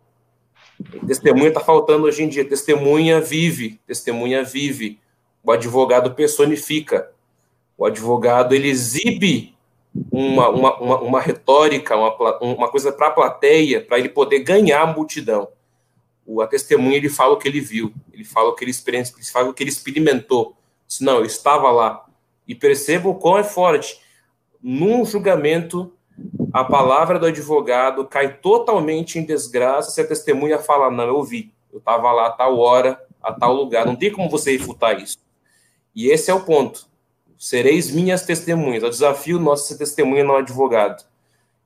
Testemunha 1.07 1.49
está 1.49 1.61
faltando 1.61 2.05
hoje 2.05 2.23
em 2.23 2.29
dia. 2.29 2.45
Testemunha 2.45 3.21
vive, 3.21 3.81
testemunha 3.87 4.43
vive. 4.43 4.99
O 5.43 5.51
advogado 5.51 6.13
personifica. 6.13 7.11
O 7.77 7.85
advogado 7.85 8.55
ele 8.55 8.69
exibe 8.69 9.55
uma, 10.11 10.49
uma, 10.49 10.81
uma, 10.81 11.01
uma 11.01 11.21
retórica, 11.21 11.97
uma, 11.97 12.39
uma 12.41 12.69
coisa 12.69 12.93
para 12.93 13.09
a 13.09 13.11
plateia, 13.11 13.81
para 13.81 13.99
ele 13.99 14.09
poder 14.09 14.41
ganhar 14.41 14.83
a 14.83 14.87
multidão. 14.87 15.49
O, 16.27 16.41
a 16.41 16.47
testemunha 16.47 16.97
ele 16.97 17.09
fala 17.09 17.35
o 17.35 17.37
que 17.37 17.47
ele 17.47 17.61
viu, 17.61 17.93
ele 18.13 18.25
fala 18.25 18.49
o 18.49 18.55
que 18.55 18.65
ele 18.65 18.71
experienciou, 18.71 19.19
ele 19.19 19.27
fala 19.27 19.51
o 19.51 19.55
que 19.55 19.63
ele 19.63 19.71
experimentou. 19.71 20.57
Diz, 20.87 21.01
não, 21.01 21.19
eu 21.19 21.25
estava 21.25 21.71
lá. 21.71 22.05
E 22.47 22.55
perceba 22.55 23.09
o 23.09 23.15
quão 23.15 23.39
é 23.39 23.45
forte. 23.45 24.01
Num 24.63 25.05
julgamento, 25.05 25.93
a 26.55 26.63
palavra 26.63 27.19
do 27.19 27.27
advogado 27.27 28.05
cai 28.05 28.33
totalmente 28.33 29.19
em 29.19 29.25
desgraça 29.25 29.91
se 29.91 30.01
a 30.01 30.07
testemunha 30.07 30.57
fala, 30.57 30.89
não, 30.89 31.09
eu 31.09 31.21
vi, 31.21 31.53
eu 31.73 31.81
estava 31.81 32.13
lá 32.13 32.29
a 32.29 32.31
tal 32.31 32.61
hora, 32.61 32.97
a 33.21 33.33
tal 33.33 33.53
lugar. 33.53 33.85
Não 33.85 33.97
tem 33.97 34.13
como 34.13 34.31
você 34.31 34.53
refutar 34.53 35.03
isso. 35.03 35.19
E 35.93 36.07
esse 36.07 36.31
é 36.31 36.35
o 36.35 36.45
ponto. 36.45 36.87
Sereis 37.37 37.91
minhas 37.91 38.25
testemunhas. 38.25 38.85
O 38.85 38.89
desafio 38.89 39.41
nosso 39.41 39.65
é 39.65 39.67
ser 39.67 39.79
testemunha, 39.79 40.23
não 40.23 40.37
advogado. 40.37 41.05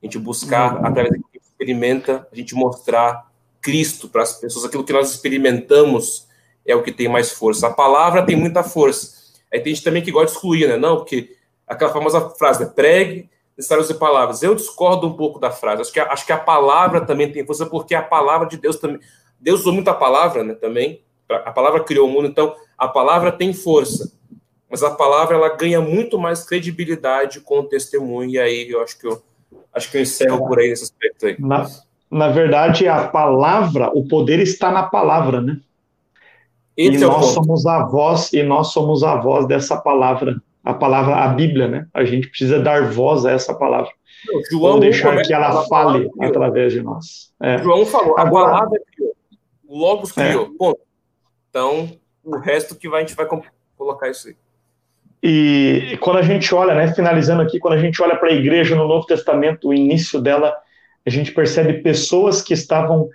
A 0.01 0.05
gente 0.07 0.17
buscar, 0.17 0.77
uhum. 0.77 0.85
através 0.87 1.15
do 1.15 1.23
que 1.31 1.37
experimenta, 1.37 2.27
a 2.31 2.35
gente 2.35 2.55
mostrar 2.55 3.29
Cristo 3.61 4.09
para 4.09 4.23
as 4.23 4.33
pessoas. 4.33 4.65
Aquilo 4.65 4.83
que 4.83 4.93
nós 4.93 5.11
experimentamos 5.11 6.27
é 6.65 6.75
o 6.75 6.81
que 6.81 6.91
tem 6.91 7.07
mais 7.07 7.31
força. 7.31 7.67
A 7.67 7.73
palavra 7.73 8.25
tem 8.25 8.35
muita 8.35 8.63
força. 8.63 9.35
Aí 9.53 9.59
tem 9.59 9.71
gente 9.71 9.83
também 9.83 10.01
que 10.01 10.11
gosta 10.11 10.31
de 10.31 10.33
excluir, 10.33 10.67
né? 10.67 10.77
Não, 10.77 10.97
porque 10.97 11.37
aquela 11.67 11.93
famosa 11.93 12.31
frase, 12.31 12.61
né? 12.65 12.71
Pregue 12.75 13.29
necessário 13.59 13.83
usar 13.83 13.95
palavras. 13.95 14.41
Eu 14.41 14.55
discordo 14.55 15.05
um 15.05 15.13
pouco 15.13 15.37
da 15.37 15.51
frase. 15.51 15.81
Acho 15.81 15.91
que, 15.91 15.99
a, 15.99 16.11
acho 16.11 16.25
que 16.25 16.31
a 16.31 16.37
palavra 16.37 17.01
também 17.01 17.29
tem 17.31 17.45
força, 17.45 17.65
porque 17.65 17.93
a 17.93 18.01
palavra 18.01 18.47
de 18.47 18.57
Deus 18.57 18.77
também. 18.77 18.99
Deus 19.39 19.61
usou 19.61 19.73
muita 19.73 19.93
palavra, 19.93 20.43
né? 20.43 20.53
Também. 20.53 21.03
A 21.29 21.51
palavra 21.51 21.83
criou 21.83 22.07
o 22.07 22.11
mundo, 22.11 22.27
então 22.27 22.55
a 22.77 22.87
palavra 22.87 23.31
tem 23.31 23.53
força. 23.53 24.11
Mas 24.69 24.81
a 24.81 24.91
palavra 24.91 25.35
ela 25.35 25.55
ganha 25.55 25.81
muito 25.81 26.17
mais 26.17 26.43
credibilidade 26.43 27.41
com 27.41 27.59
o 27.59 27.63
testemunho. 27.63 28.29
E 28.29 28.39
aí 28.39 28.69
eu 28.69 28.81
acho 28.81 28.97
que 28.97 29.07
eu 29.07 29.21
acho 29.73 29.91
que 29.91 29.97
eu 29.97 30.01
encerro 30.01 30.47
por 30.47 30.59
aí 30.59 30.69
nesse 30.69 30.85
aspecto 30.85 31.25
aí. 31.27 31.35
Na, 31.37 31.69
na 32.09 32.29
verdade, 32.29 32.87
a 32.87 33.07
palavra, 33.07 33.91
o 33.93 34.07
poder 34.07 34.39
está 34.39 34.71
na 34.71 34.83
palavra, 34.83 35.41
né? 35.41 35.59
Esse 36.75 36.97
e 36.99 37.03
é 37.03 37.07
nós 37.07 37.25
somos 37.27 37.65
a 37.65 37.83
voz, 37.85 38.31
e 38.31 38.41
nós 38.41 38.71
somos 38.71 39.03
a 39.03 39.15
voz 39.17 39.45
dessa 39.45 39.75
palavra 39.77 40.41
a 40.69 40.73
palavra, 40.73 41.15
a 41.15 41.27
Bíblia, 41.29 41.67
né? 41.67 41.87
A 41.93 42.03
gente 42.03 42.29
precisa 42.29 42.59
dar 42.59 42.89
voz 42.91 43.25
a 43.25 43.31
essa 43.31 43.53
palavra. 43.53 43.91
João 44.51 44.73
Ou 44.73 44.79
deixar 44.79 45.21
que 45.21 45.33
ela 45.33 45.65
fale 45.67 46.09
através 46.19 46.73
de 46.73 46.81
nós. 46.81 47.31
É. 47.41 47.57
João 47.59 47.85
falou, 47.85 48.17
a 48.17 48.21
Agora, 48.21 48.51
palavra 48.51 48.81
criou, 48.93 49.15
o 49.67 49.77
Logos 49.77 50.17
é. 50.17 50.27
criou, 50.27 50.45
é. 50.45 50.57
ponto. 50.57 50.79
Então, 51.49 51.89
o 52.23 52.37
resto 52.37 52.75
que 52.75 52.89
vai, 52.89 53.03
a 53.03 53.05
gente 53.05 53.15
vai 53.15 53.27
colocar 53.77 54.09
isso 54.09 54.27
aí. 54.27 54.35
E 55.21 55.97
quando 56.01 56.17
a 56.17 56.21
gente 56.21 56.53
olha, 56.55 56.73
né, 56.73 56.93
finalizando 56.93 57.41
aqui, 57.41 57.59
quando 57.59 57.73
a 57.73 57.79
gente 57.79 58.01
olha 58.01 58.15
para 58.15 58.29
a 58.29 58.33
igreja 58.33 58.75
no 58.75 58.87
Novo 58.87 59.05
Testamento, 59.05 59.67
o 59.67 59.73
início 59.73 60.21
dela, 60.21 60.55
a 61.05 61.09
gente 61.09 61.31
percebe 61.31 61.81
pessoas 61.81 62.41
que 62.41 62.53
estavam 62.53 63.09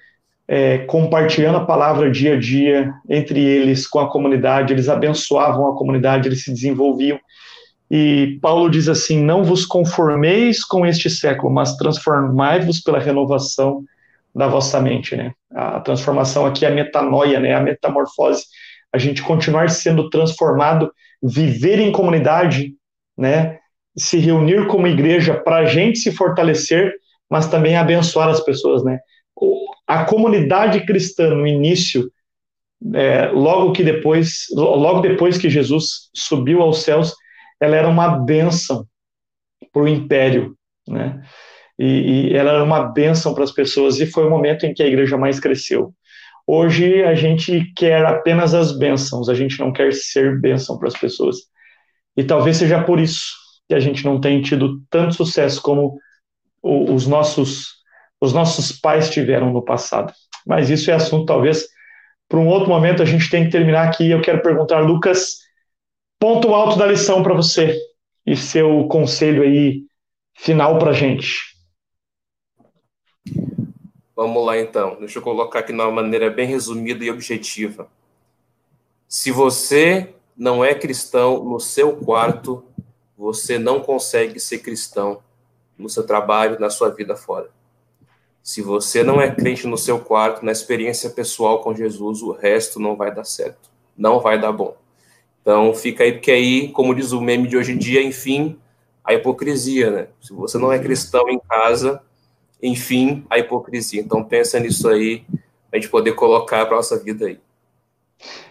é, 0.46 0.78
compartilhando 0.78 1.56
a 1.56 1.64
palavra 1.64 2.10
dia 2.10 2.34
a 2.34 2.38
dia 2.38 2.92
entre 3.08 3.40
eles, 3.40 3.86
com 3.86 3.98
a 3.98 4.10
comunidade, 4.10 4.72
eles 4.72 4.88
abençoavam 4.88 5.70
a 5.70 5.76
comunidade, 5.76 6.28
eles 6.28 6.44
se 6.44 6.52
desenvolviam. 6.52 7.18
E 7.96 8.40
Paulo 8.42 8.68
diz 8.68 8.88
assim: 8.88 9.22
Não 9.22 9.44
vos 9.44 9.64
conformeis 9.64 10.64
com 10.64 10.84
este 10.84 11.08
século, 11.08 11.54
mas 11.54 11.76
transformai-vos 11.76 12.80
pela 12.80 12.98
renovação 12.98 13.84
da 14.34 14.48
vossa 14.48 14.80
mente. 14.80 15.14
Né? 15.14 15.32
A 15.54 15.78
transformação 15.78 16.44
aqui 16.44 16.64
é 16.64 16.68
a 16.68 16.74
metanoia, 16.74 17.38
né? 17.38 17.54
a 17.54 17.60
metamorfose, 17.60 18.46
a 18.92 18.98
gente 18.98 19.22
continuar 19.22 19.70
sendo 19.70 20.10
transformado, 20.10 20.92
viver 21.22 21.78
em 21.78 21.92
comunidade, 21.92 22.74
né? 23.16 23.60
se 23.96 24.18
reunir 24.18 24.66
como 24.66 24.88
igreja 24.88 25.34
para 25.34 25.58
a 25.58 25.64
gente 25.64 26.00
se 26.00 26.10
fortalecer, 26.10 26.92
mas 27.30 27.46
também 27.46 27.76
abençoar 27.76 28.28
as 28.28 28.40
pessoas. 28.40 28.82
Né? 28.82 28.98
A 29.86 30.04
comunidade 30.04 30.84
cristã 30.84 31.32
no 31.32 31.46
início, 31.46 32.10
é, 32.92 33.28
logo 33.28 33.70
que 33.70 33.84
depois, 33.84 34.46
logo 34.52 35.00
depois 35.00 35.38
que 35.38 35.48
Jesus 35.48 36.10
subiu 36.12 36.60
aos 36.60 36.82
céus, 36.82 37.14
ela 37.60 37.76
era 37.76 37.88
uma 37.88 38.18
bênção 38.18 38.86
para 39.72 39.82
o 39.82 39.88
império, 39.88 40.56
né? 40.86 41.22
E, 41.78 42.28
e, 42.30 42.36
ela 42.36 42.52
era 42.52 42.64
uma 42.64 42.84
bênção 42.84 43.34
para 43.34 43.42
as 43.42 43.50
pessoas 43.50 43.98
e 43.98 44.06
foi 44.06 44.24
o 44.24 44.30
momento 44.30 44.64
em 44.64 44.72
que 44.72 44.82
a 44.82 44.86
igreja 44.86 45.16
mais 45.16 45.40
cresceu. 45.40 45.92
Hoje 46.46 47.02
a 47.02 47.14
gente 47.14 47.72
quer 47.74 48.04
apenas 48.04 48.54
as 48.54 48.76
bênçãos, 48.76 49.28
a 49.28 49.34
gente 49.34 49.58
não 49.58 49.72
quer 49.72 49.92
ser 49.92 50.40
bênção 50.40 50.78
para 50.78 50.88
as 50.88 50.98
pessoas. 50.98 51.36
E 52.16 52.22
talvez 52.22 52.58
seja 52.58 52.82
por 52.84 53.00
isso 53.00 53.32
que 53.68 53.74
a 53.74 53.80
gente 53.80 54.04
não 54.04 54.20
tem 54.20 54.40
tido 54.40 54.80
tanto 54.90 55.14
sucesso 55.14 55.60
como 55.60 55.98
os 56.62 57.06
nossos 57.06 57.74
os 58.20 58.32
nossos 58.32 58.72
pais 58.72 59.10
tiveram 59.10 59.52
no 59.52 59.62
passado. 59.62 60.12
Mas 60.46 60.70
isso 60.70 60.90
é 60.90 60.94
assunto 60.94 61.26
talvez 61.26 61.66
para 62.28 62.38
um 62.38 62.46
outro 62.46 62.68
momento. 62.68 63.02
A 63.02 63.06
gente 63.06 63.28
tem 63.28 63.44
que 63.44 63.50
terminar 63.50 63.86
aqui. 63.86 64.10
Eu 64.10 64.22
quero 64.22 64.40
perguntar, 64.40 64.80
Lucas, 64.80 65.43
Ponto 66.24 66.54
alto 66.54 66.78
da 66.78 66.86
lição 66.86 67.22
para 67.22 67.34
você 67.34 67.78
e 68.26 68.34
seu 68.34 68.88
conselho 68.88 69.42
aí 69.42 69.84
final 70.32 70.78
para 70.78 70.90
gente. 70.94 71.54
Vamos 74.16 74.46
lá 74.46 74.58
então. 74.58 74.96
Deixa 75.00 75.18
eu 75.18 75.22
colocar 75.22 75.58
aqui 75.58 75.70
de 75.70 75.78
uma 75.78 75.90
maneira 75.90 76.30
bem 76.30 76.46
resumida 76.46 77.04
e 77.04 77.10
objetiva. 77.10 77.90
Se 79.06 79.30
você 79.30 80.14
não 80.34 80.64
é 80.64 80.74
cristão 80.74 81.44
no 81.44 81.60
seu 81.60 81.94
quarto, 81.94 82.64
você 83.18 83.58
não 83.58 83.80
consegue 83.80 84.40
ser 84.40 84.60
cristão 84.60 85.22
no 85.76 85.90
seu 85.90 86.06
trabalho, 86.06 86.58
na 86.58 86.70
sua 86.70 86.88
vida 86.88 87.14
fora. 87.16 87.50
Se 88.42 88.62
você 88.62 89.02
não 89.02 89.20
é 89.20 89.30
crente 89.30 89.66
no 89.66 89.76
seu 89.76 90.00
quarto, 90.00 90.42
na 90.42 90.52
experiência 90.52 91.10
pessoal 91.10 91.60
com 91.60 91.74
Jesus, 91.74 92.22
o 92.22 92.32
resto 92.32 92.80
não 92.80 92.96
vai 92.96 93.14
dar 93.14 93.24
certo. 93.24 93.68
Não 93.94 94.20
vai 94.20 94.40
dar 94.40 94.52
bom. 94.52 94.82
Então 95.44 95.74
fica 95.74 96.02
aí, 96.02 96.12
porque 96.12 96.30
aí, 96.30 96.68
como 96.68 96.94
diz 96.94 97.12
o 97.12 97.20
meme 97.20 97.46
de 97.46 97.54
hoje 97.54 97.72
em 97.72 97.76
dia, 97.76 98.02
enfim, 98.02 98.56
a 99.04 99.12
hipocrisia, 99.12 99.90
né? 99.90 100.06
Se 100.18 100.32
você 100.32 100.56
não 100.56 100.72
é 100.72 100.78
cristão 100.78 101.28
em 101.28 101.38
casa, 101.38 102.00
enfim, 102.62 103.26
a 103.28 103.38
hipocrisia. 103.38 104.00
Então 104.00 104.24
pensa 104.24 104.58
nisso 104.58 104.88
aí, 104.88 105.22
a 105.70 105.76
gente 105.76 105.90
poder 105.90 106.12
colocar 106.12 106.64
para 106.64 106.76
nossa 106.76 106.98
vida 106.98 107.26
aí. 107.26 107.38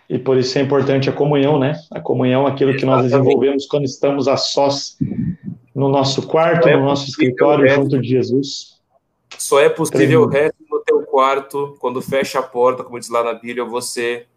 E 0.07 0.19
por 0.19 0.37
isso 0.37 0.55
é 0.59 0.61
importante 0.61 1.09
a 1.09 1.13
comunhão, 1.13 1.57
né? 1.57 1.73
A 1.89 1.99
comunhão, 1.99 2.45
aquilo 2.45 2.69
Exatamente. 2.69 2.79
que 2.79 2.85
nós 2.85 3.11
desenvolvemos 3.11 3.65
quando 3.65 3.85
estamos 3.85 4.27
a 4.27 4.37
sós 4.37 4.95
no 5.73 5.89
nosso 5.89 6.27
quarto, 6.27 6.67
é 6.67 6.77
no 6.77 6.83
nosso 6.83 7.09
escritório, 7.09 7.67
junto 7.67 7.99
de 7.99 8.07
Jesus. 8.07 8.79
Só 9.35 9.59
é 9.59 9.67
possível 9.67 10.21
o 10.21 10.27
resto 10.27 10.63
no 10.69 10.79
teu 10.81 11.01
quarto, 11.01 11.75
quando 11.79 11.99
fecha 12.03 12.37
a 12.37 12.43
porta, 12.43 12.83
como 12.83 12.99
diz 12.99 13.09
lá 13.09 13.23
na 13.23 13.33
Bíblia, 13.33 13.65
você 13.65 14.27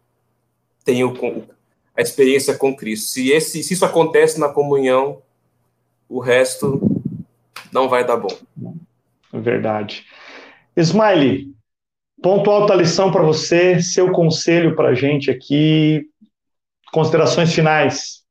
tem 0.83 1.03
o, 1.03 1.13
a 1.97 2.01
experiência 2.01 2.55
com 2.55 2.75
Cristo. 2.75 3.09
Se, 3.09 3.31
esse, 3.31 3.63
se 3.63 3.73
isso 3.73 3.83
acontece 3.83 4.39
na 4.39 4.47
comunhão, 4.47 5.23
o 6.07 6.19
resto 6.19 6.79
não 7.71 7.89
vai 7.89 8.05
dar 8.05 8.17
bom. 8.17 8.37
Verdade. 9.33 10.05
Smiley, 10.75 11.51
ponto 12.21 12.51
alta 12.51 12.75
lição 12.75 13.11
para 13.11 13.23
você, 13.23 13.81
seu 13.81 14.11
conselho 14.11 14.75
para 14.75 14.89
a 14.89 14.93
gente 14.93 15.31
aqui, 15.31 16.07
considerações 16.91 17.51
finais. 17.51 18.23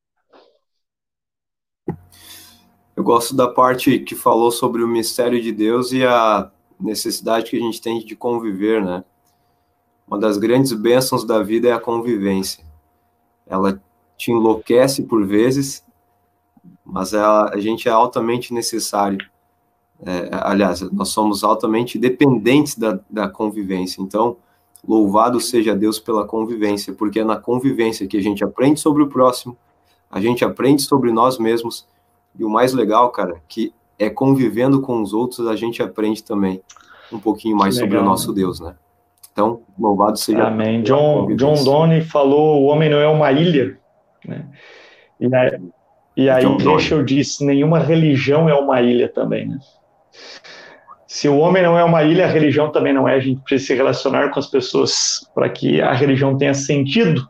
Eu 2.97 3.03
gosto 3.03 3.37
da 3.37 3.49
parte 3.49 3.99
que 3.99 4.15
falou 4.15 4.51
sobre 4.51 4.83
o 4.83 4.89
mistério 4.89 5.43
de 5.43 5.53
Deus 5.53 5.93
e 5.93 6.05
a 6.05 6.51
necessidade 6.81 7.51
que 7.51 7.57
a 7.57 7.61
gente 7.61 7.83
tem 7.83 7.99
de 7.99 8.17
conviver, 8.17 8.83
né? 8.83 9.05
Uma 10.07 10.19
das 10.19 10.39
grandes 10.39 10.73
bênçãos 10.73 11.25
da 11.25 11.43
vida 11.43 11.69
é 11.69 11.73
a 11.73 11.81
convivência. 11.81 12.66
Ela 13.47 13.81
te 14.17 14.31
enlouquece 14.31 15.03
por 15.03 15.25
vezes, 15.27 15.85
mas 16.85 17.15
a, 17.15 17.51
a 17.51 17.61
gente 17.61 17.89
é 17.89 17.93
altamente 17.93 18.53
necessário. 18.53 19.19
É, 20.05 20.29
aliás, 20.33 20.81
nós 20.93 21.09
somos 21.09 21.43
altamente 21.43 21.99
dependentes 21.99 22.77
da, 22.77 22.99
da 23.09 23.29
convivência. 23.29 24.03
Então, 24.03 24.37
louvado 24.87 25.41
seja 25.41 25.75
Deus 25.75 25.99
pela 25.99 26.27
convivência, 26.27 26.93
porque 26.93 27.21
é 27.21 27.25
na 27.25 27.37
convivência 27.37 28.07
que 28.07 28.17
a 28.17 28.23
gente 28.23 28.45
aprende 28.45 28.81
sobre 28.81 29.03
o 29.03 29.09
próximo, 29.09 29.57
a 30.11 30.21
gente 30.21 30.45
aprende 30.45 30.83
sobre 30.83 31.13
nós 31.13 31.39
mesmos, 31.39 31.87
e 32.39 32.45
o 32.45 32.51
mais 32.51 32.73
legal, 32.73 33.11
cara, 33.11 33.43
que 33.49 33.73
é 33.99 34.11
convivendo 34.11 34.81
com 34.81 35.01
os 35.03 35.13
outros, 35.13 35.47
a 35.47 35.57
gente 35.57 35.83
aprende 35.83 36.23
também 36.23 36.63
um 37.13 37.19
pouquinho 37.19 37.57
mais 37.57 37.77
sobre 37.77 37.97
o 37.97 38.05
nosso 38.05 38.33
Deus, 38.33 38.61
né? 38.61 38.77
Então, 39.37 39.61
louvado 39.79 40.17
seja 40.17 40.45
Amém. 40.45 40.83
John, 40.83 41.37
John 41.37 41.63
Donne 41.63 42.01
falou: 42.01 42.63
o 42.63 42.65
homem 42.69 42.89
não 42.89 42.97
é 42.97 43.07
uma 43.07 43.31
ilha. 43.31 43.77
Né? 44.27 44.47
E 45.21 45.35
aí, 45.35 45.61
e 46.17 46.31
aí 46.31 46.43
Heschel 46.43 47.05
disse: 47.05 47.45
nenhuma 47.45 47.79
religião 47.79 48.49
é 48.49 48.55
uma 48.55 48.81
ilha 48.81 49.11
também. 49.11 49.47
Né? 49.47 49.59
Se 51.07 51.29
o 51.29 51.37
homem 51.37 51.63
não 51.63 51.79
é 51.79 51.85
uma 51.85 52.03
ilha, 52.03 52.25
a 52.25 52.31
religião 52.31 52.73
também 52.73 52.95
não 52.95 53.07
é. 53.07 53.17
A 53.17 53.21
gente 53.21 53.43
precisa 53.43 53.67
se 53.67 53.75
relacionar 53.75 54.31
com 54.31 54.39
as 54.39 54.47
pessoas 54.47 55.31
para 55.35 55.51
que 55.51 55.83
a 55.83 55.93
religião 55.93 56.39
tenha 56.39 56.55
sentido. 56.55 57.29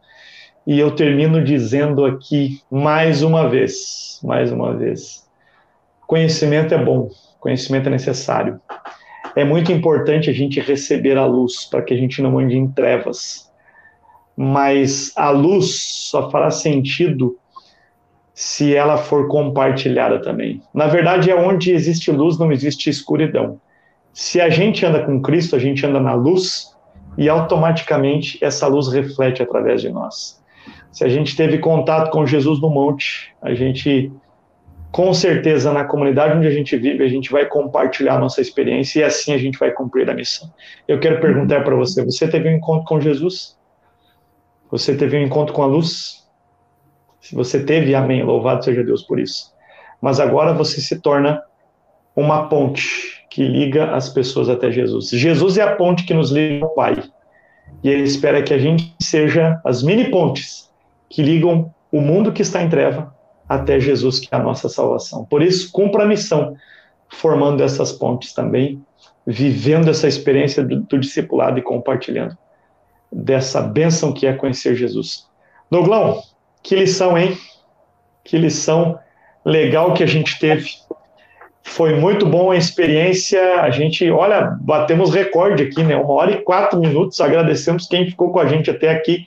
E 0.65 0.79
eu 0.79 0.93
termino 0.93 1.43
dizendo 1.43 2.05
aqui 2.05 2.61
mais 2.71 3.25
uma 3.25 3.49
vez, 3.49 4.21
mais 4.23 4.53
uma 4.53 4.77
vez, 4.77 5.29
conhecimento 6.07 6.73
é 6.73 6.79
bom, 6.79 7.09
conhecimento 7.41 7.89
é 7.89 7.91
necessário 7.91 8.61
é 9.37 9.45
muito 9.45 9.71
importante 9.71 10.31
a 10.31 10.33
gente 10.33 10.59
receber 10.61 11.19
a 11.19 11.27
luz 11.27 11.67
para 11.67 11.83
que 11.83 11.93
a 11.93 11.97
gente 11.97 12.23
não 12.23 12.39
ande 12.39 12.57
em 12.57 12.67
trevas. 12.67 13.53
Mas 14.35 15.13
a 15.15 15.29
luz 15.29 15.79
só 16.11 16.31
fará 16.31 16.51
sentido 16.51 17.37
se 18.33 18.75
ela 18.75 18.97
for 18.97 19.29
compartilhada 19.29 20.21
também. 20.21 20.63
Na 20.73 20.87
verdade, 20.87 21.31
é 21.31 21.37
onde 21.37 21.71
existe 21.71 22.11
luz, 22.11 22.39
não 22.39 22.51
existe 22.51 22.89
escuridão. 22.89 23.61
Se 24.13 24.41
a 24.41 24.49
gente 24.49 24.85
anda 24.87 25.05
com 25.05 25.21
Cristo, 25.21 25.55
a 25.55 25.59
gente 25.59 25.85
anda 25.85 26.01
na 26.01 26.15
luz 26.15 26.75
e 27.19 27.29
automaticamente 27.29 28.43
essa 28.43 28.67
luz 28.67 28.89
reflete 28.89 29.43
através 29.43 29.83
de 29.83 29.91
nós. 29.91 30.43
Se 30.91 31.05
a 31.05 31.09
gente 31.09 31.37
teve 31.37 31.59
contato 31.59 32.11
com 32.11 32.27
Jesus 32.27 32.59
no 32.59 32.71
monte, 32.71 33.35
a 33.43 33.55
gente 33.55 34.11
com 34.97 35.13
certeza 35.13 35.75
na 35.75 35.85
comunidade 35.85 36.39
onde 36.39 36.47
a 36.47 36.51
gente 36.51 36.75
vive, 36.75 37.05
a 37.05 37.09
gente 37.09 37.31
vai 37.31 37.45
compartilhar 37.45 38.15
a 38.15 38.19
nossa 38.19 38.41
experiência 38.41 39.01
e 39.01 39.05
assim 39.05 39.35
a 39.35 39.37
gente 39.37 39.59
vai 39.59 39.71
cumprir 39.71 40.09
a 40.09 40.15
missão. 40.15 40.51
Eu 40.89 40.99
quero 40.99 41.21
perguntar 41.21 41.63
para 41.65 41.77
você: 41.77 42.03
você 42.03 42.27
teve 42.27 42.49
um 42.49 42.57
encontro 42.57 42.87
com 42.87 42.99
Jesus? 42.99 43.59
Você 44.71 44.97
teve 44.97 45.19
um 45.19 45.23
encontro 45.23 45.53
com 45.53 45.63
a 45.63 45.67
luz? 45.67 46.27
Se 47.21 47.35
você 47.35 47.63
teve, 47.63 47.95
amém, 47.95 48.23
louvado 48.23 48.65
seja 48.65 48.83
Deus 48.83 49.03
por 49.03 49.21
isso. 49.21 49.53
Mas 50.01 50.19
agora 50.19 50.55
você 50.55 50.81
se 50.81 50.99
torna 50.99 51.43
uma 52.17 52.49
ponte 52.49 53.23
que 53.29 53.47
liga 53.47 53.95
as 53.95 54.09
pessoas 54.09 54.49
até 54.49 54.71
Jesus. 54.71 55.11
Jesus 55.11 55.59
é 55.59 55.63
a 55.63 55.77
ponte 55.77 56.07
que 56.07 56.15
nos 56.15 56.31
liga 56.31 56.65
ao 56.65 56.73
Pai. 56.73 57.03
E 57.85 57.91
Ele 57.91 58.05
espera 58.05 58.43
que 58.43 58.55
a 58.55 58.59
gente 58.59 58.97
seja 58.99 59.61
as 59.63 59.83
mini 59.83 60.11
pontes 60.11 60.71
que 61.11 61.23
ligam 61.23 61.71
o 61.93 62.01
mundo 62.01 62.33
que 62.33 62.41
está 62.41 62.63
em 62.63 62.71
treva 62.71 63.15
até 63.49 63.79
Jesus, 63.79 64.19
que 64.19 64.29
é 64.33 64.37
a 64.37 64.43
nossa 64.43 64.69
salvação. 64.69 65.25
Por 65.25 65.43
isso, 65.43 65.71
cumpra 65.71 66.05
a 66.05 66.07
missão, 66.07 66.57
formando 67.09 67.63
essas 67.63 67.93
pontes 67.93 68.33
também, 68.33 68.83
vivendo 69.27 69.89
essa 69.89 70.09
experiência 70.09 70.63
do, 70.65 70.81
do 70.81 70.99
discipulado 70.99 71.59
e 71.59 71.63
compartilhando 71.63 72.37
dessa 73.13 73.63
bênção 73.63 74.13
que 74.13 74.27
é 74.27 74.33
conhecer 74.33 74.75
Jesus. 74.75 75.27
Douglão, 75.71 76.23
que 76.63 76.75
lição, 76.75 77.17
hein? 77.17 77.37
Que 78.25 78.37
lição 78.37 78.99
legal 79.45 79.95
que 79.95 80.03
a 80.03 80.07
gente 80.07 80.39
teve. 80.39 80.71
Foi 81.63 81.95
muito 81.95 82.27
bom 82.27 82.51
a 82.51 82.57
experiência. 82.57 83.61
A 83.61 83.71
gente, 83.71 84.09
olha, 84.11 84.57
batemos 84.61 85.13
recorde 85.13 85.65
aqui, 85.65 85.83
né? 85.83 85.97
Uma 85.97 86.13
hora 86.13 86.31
e 86.33 86.43
quatro 86.43 86.79
minutos. 86.79 87.21
Agradecemos 87.21 87.87
quem 87.87 88.07
ficou 88.07 88.33
com 88.33 88.39
a 88.39 88.47
gente 88.47 88.71
até 88.71 88.91
aqui 88.91 89.27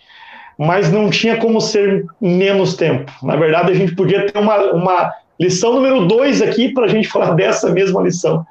mas 0.60 0.92
não 0.92 1.10
tinha 1.10 1.38
como 1.38 1.62
ser 1.62 2.06
menos 2.20 2.76
tempo. 2.76 3.10
Na 3.24 3.38
verdade, 3.38 3.72
a 3.72 3.74
gente 3.74 3.96
podia 3.96 4.30
ter 4.30 4.38
uma, 4.38 4.74
uma 4.74 5.14
lição 5.40 5.74
número 5.74 6.06
dois 6.06 6.42
aqui 6.42 6.74
para 6.74 6.84
a 6.84 6.88
gente 6.90 7.08
falar 7.08 7.32
dessa 7.32 7.72
mesma 7.72 8.02
lição. 8.02 8.46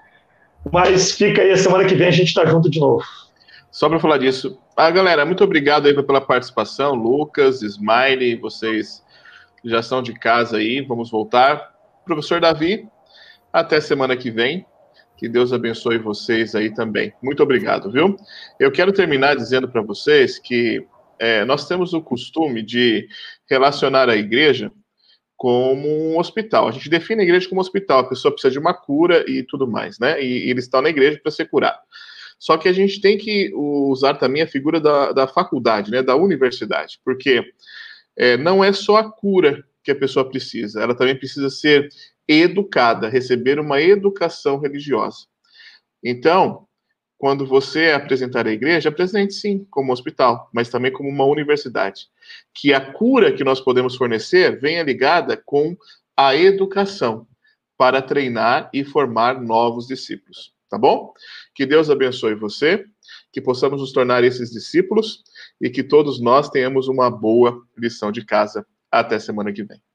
Mas 0.72 1.12
fica 1.12 1.42
aí, 1.42 1.50
a 1.50 1.56
semana 1.59 1.84
que 1.84 1.94
vem 1.94 2.09
a 2.09 2.11
gente 2.11 2.28
está 2.28 2.46
junto 2.46 2.70
de 2.70 2.80
novo. 2.80 3.04
Só 3.70 3.90
para 3.90 4.00
falar 4.00 4.16
disso. 4.16 4.59
Ah, 4.74 4.90
galera, 4.90 5.26
muito 5.26 5.44
obrigado 5.44 5.84
aí 5.84 6.02
pela 6.02 6.20
participação. 6.22 6.94
Lucas, 6.94 7.61
Smiley, 7.61 8.36
vocês 8.36 9.04
já 9.62 9.82
são 9.82 10.02
de 10.02 10.14
casa 10.14 10.56
aí. 10.56 10.80
Vamos 10.80 11.11
voltar. 11.11 11.74
Professor 12.06 12.40
Davi, 12.40 12.88
até 13.52 13.82
semana 13.82 14.16
que 14.16 14.30
vem. 14.30 14.64
Que 15.18 15.28
Deus 15.28 15.52
abençoe 15.52 15.98
vocês 15.98 16.54
aí 16.54 16.72
também. 16.72 17.12
Muito 17.22 17.42
obrigado, 17.42 17.90
viu? 17.90 18.16
Eu 18.59 18.72
quero 18.72 18.92
terminar 18.92 19.36
dizendo 19.36 19.68
para 19.68 19.82
vocês 19.82 20.38
que 20.38 20.86
é, 21.20 21.44
nós 21.44 21.66
temos 21.66 21.92
o 21.92 22.00
costume 22.00 22.62
de 22.62 23.08
relacionar 23.48 24.08
a 24.08 24.16
igreja 24.16 24.70
como 25.36 25.88
um 25.88 26.18
hospital. 26.18 26.68
A 26.68 26.72
gente 26.72 26.90
define 26.90 27.22
a 27.22 27.24
igreja 27.24 27.48
como 27.48 27.60
um 27.60 27.62
hospital, 27.62 28.00
a 28.00 28.08
pessoa 28.08 28.32
precisa 28.32 28.50
de 28.50 28.58
uma 28.58 28.74
cura 28.74 29.24
e 29.28 29.42
tudo 29.42 29.68
mais, 29.68 29.98
né? 29.98 30.22
E, 30.22 30.46
e 30.46 30.50
ele 30.50 30.58
está 30.58 30.82
na 30.82 30.90
igreja 30.90 31.20
para 31.22 31.30
ser 31.30 31.46
curado. 31.46 31.78
Só 32.38 32.56
que 32.56 32.68
a 32.68 32.72
gente 32.72 33.00
tem 33.00 33.16
que 33.18 33.52
usar 33.54 34.14
também 34.14 34.42
a 34.42 34.46
figura 34.46 34.80
da, 34.80 35.12
da 35.12 35.26
faculdade, 35.26 35.90
né? 35.90 36.02
Da 36.02 36.16
universidade, 36.16 37.00
porque 37.04 37.42
é, 38.16 38.36
não 38.36 38.62
é 38.62 38.72
só 38.72 38.96
a 38.96 39.10
cura 39.10 39.64
que 39.82 39.90
a 39.90 39.96
pessoa 39.96 40.28
precisa, 40.28 40.82
ela 40.82 40.94
também 40.94 41.16
precisa 41.16 41.48
ser 41.48 41.88
educada, 42.26 43.08
receber 43.08 43.58
uma 43.58 43.80
educação 43.80 44.58
religiosa. 44.58 45.26
Então, 46.04 46.67
quando 47.18 47.44
você 47.44 47.90
apresentar 47.90 48.46
a 48.46 48.52
igreja, 48.52 48.88
apresente 48.88 49.34
sim 49.34 49.66
como 49.70 49.92
hospital, 49.92 50.48
mas 50.52 50.68
também 50.68 50.92
como 50.92 51.08
uma 51.08 51.24
universidade. 51.24 52.08
Que 52.54 52.72
a 52.72 52.80
cura 52.80 53.32
que 53.32 53.42
nós 53.42 53.60
podemos 53.60 53.96
fornecer 53.96 54.58
venha 54.60 54.84
ligada 54.84 55.36
com 55.36 55.76
a 56.16 56.36
educação 56.36 57.26
para 57.76 58.00
treinar 58.00 58.70
e 58.72 58.84
formar 58.84 59.40
novos 59.40 59.88
discípulos. 59.88 60.52
Tá 60.70 60.78
bom? 60.78 61.12
Que 61.54 61.66
Deus 61.66 61.90
abençoe 61.90 62.34
você, 62.34 62.84
que 63.32 63.40
possamos 63.40 63.80
nos 63.80 63.92
tornar 63.92 64.22
esses 64.22 64.50
discípulos 64.50 65.24
e 65.60 65.70
que 65.70 65.82
todos 65.82 66.20
nós 66.20 66.48
tenhamos 66.48 66.88
uma 66.88 67.10
boa 67.10 67.62
lição 67.76 68.12
de 68.12 68.24
casa. 68.24 68.66
Até 68.90 69.18
semana 69.18 69.52
que 69.52 69.64
vem. 69.64 69.88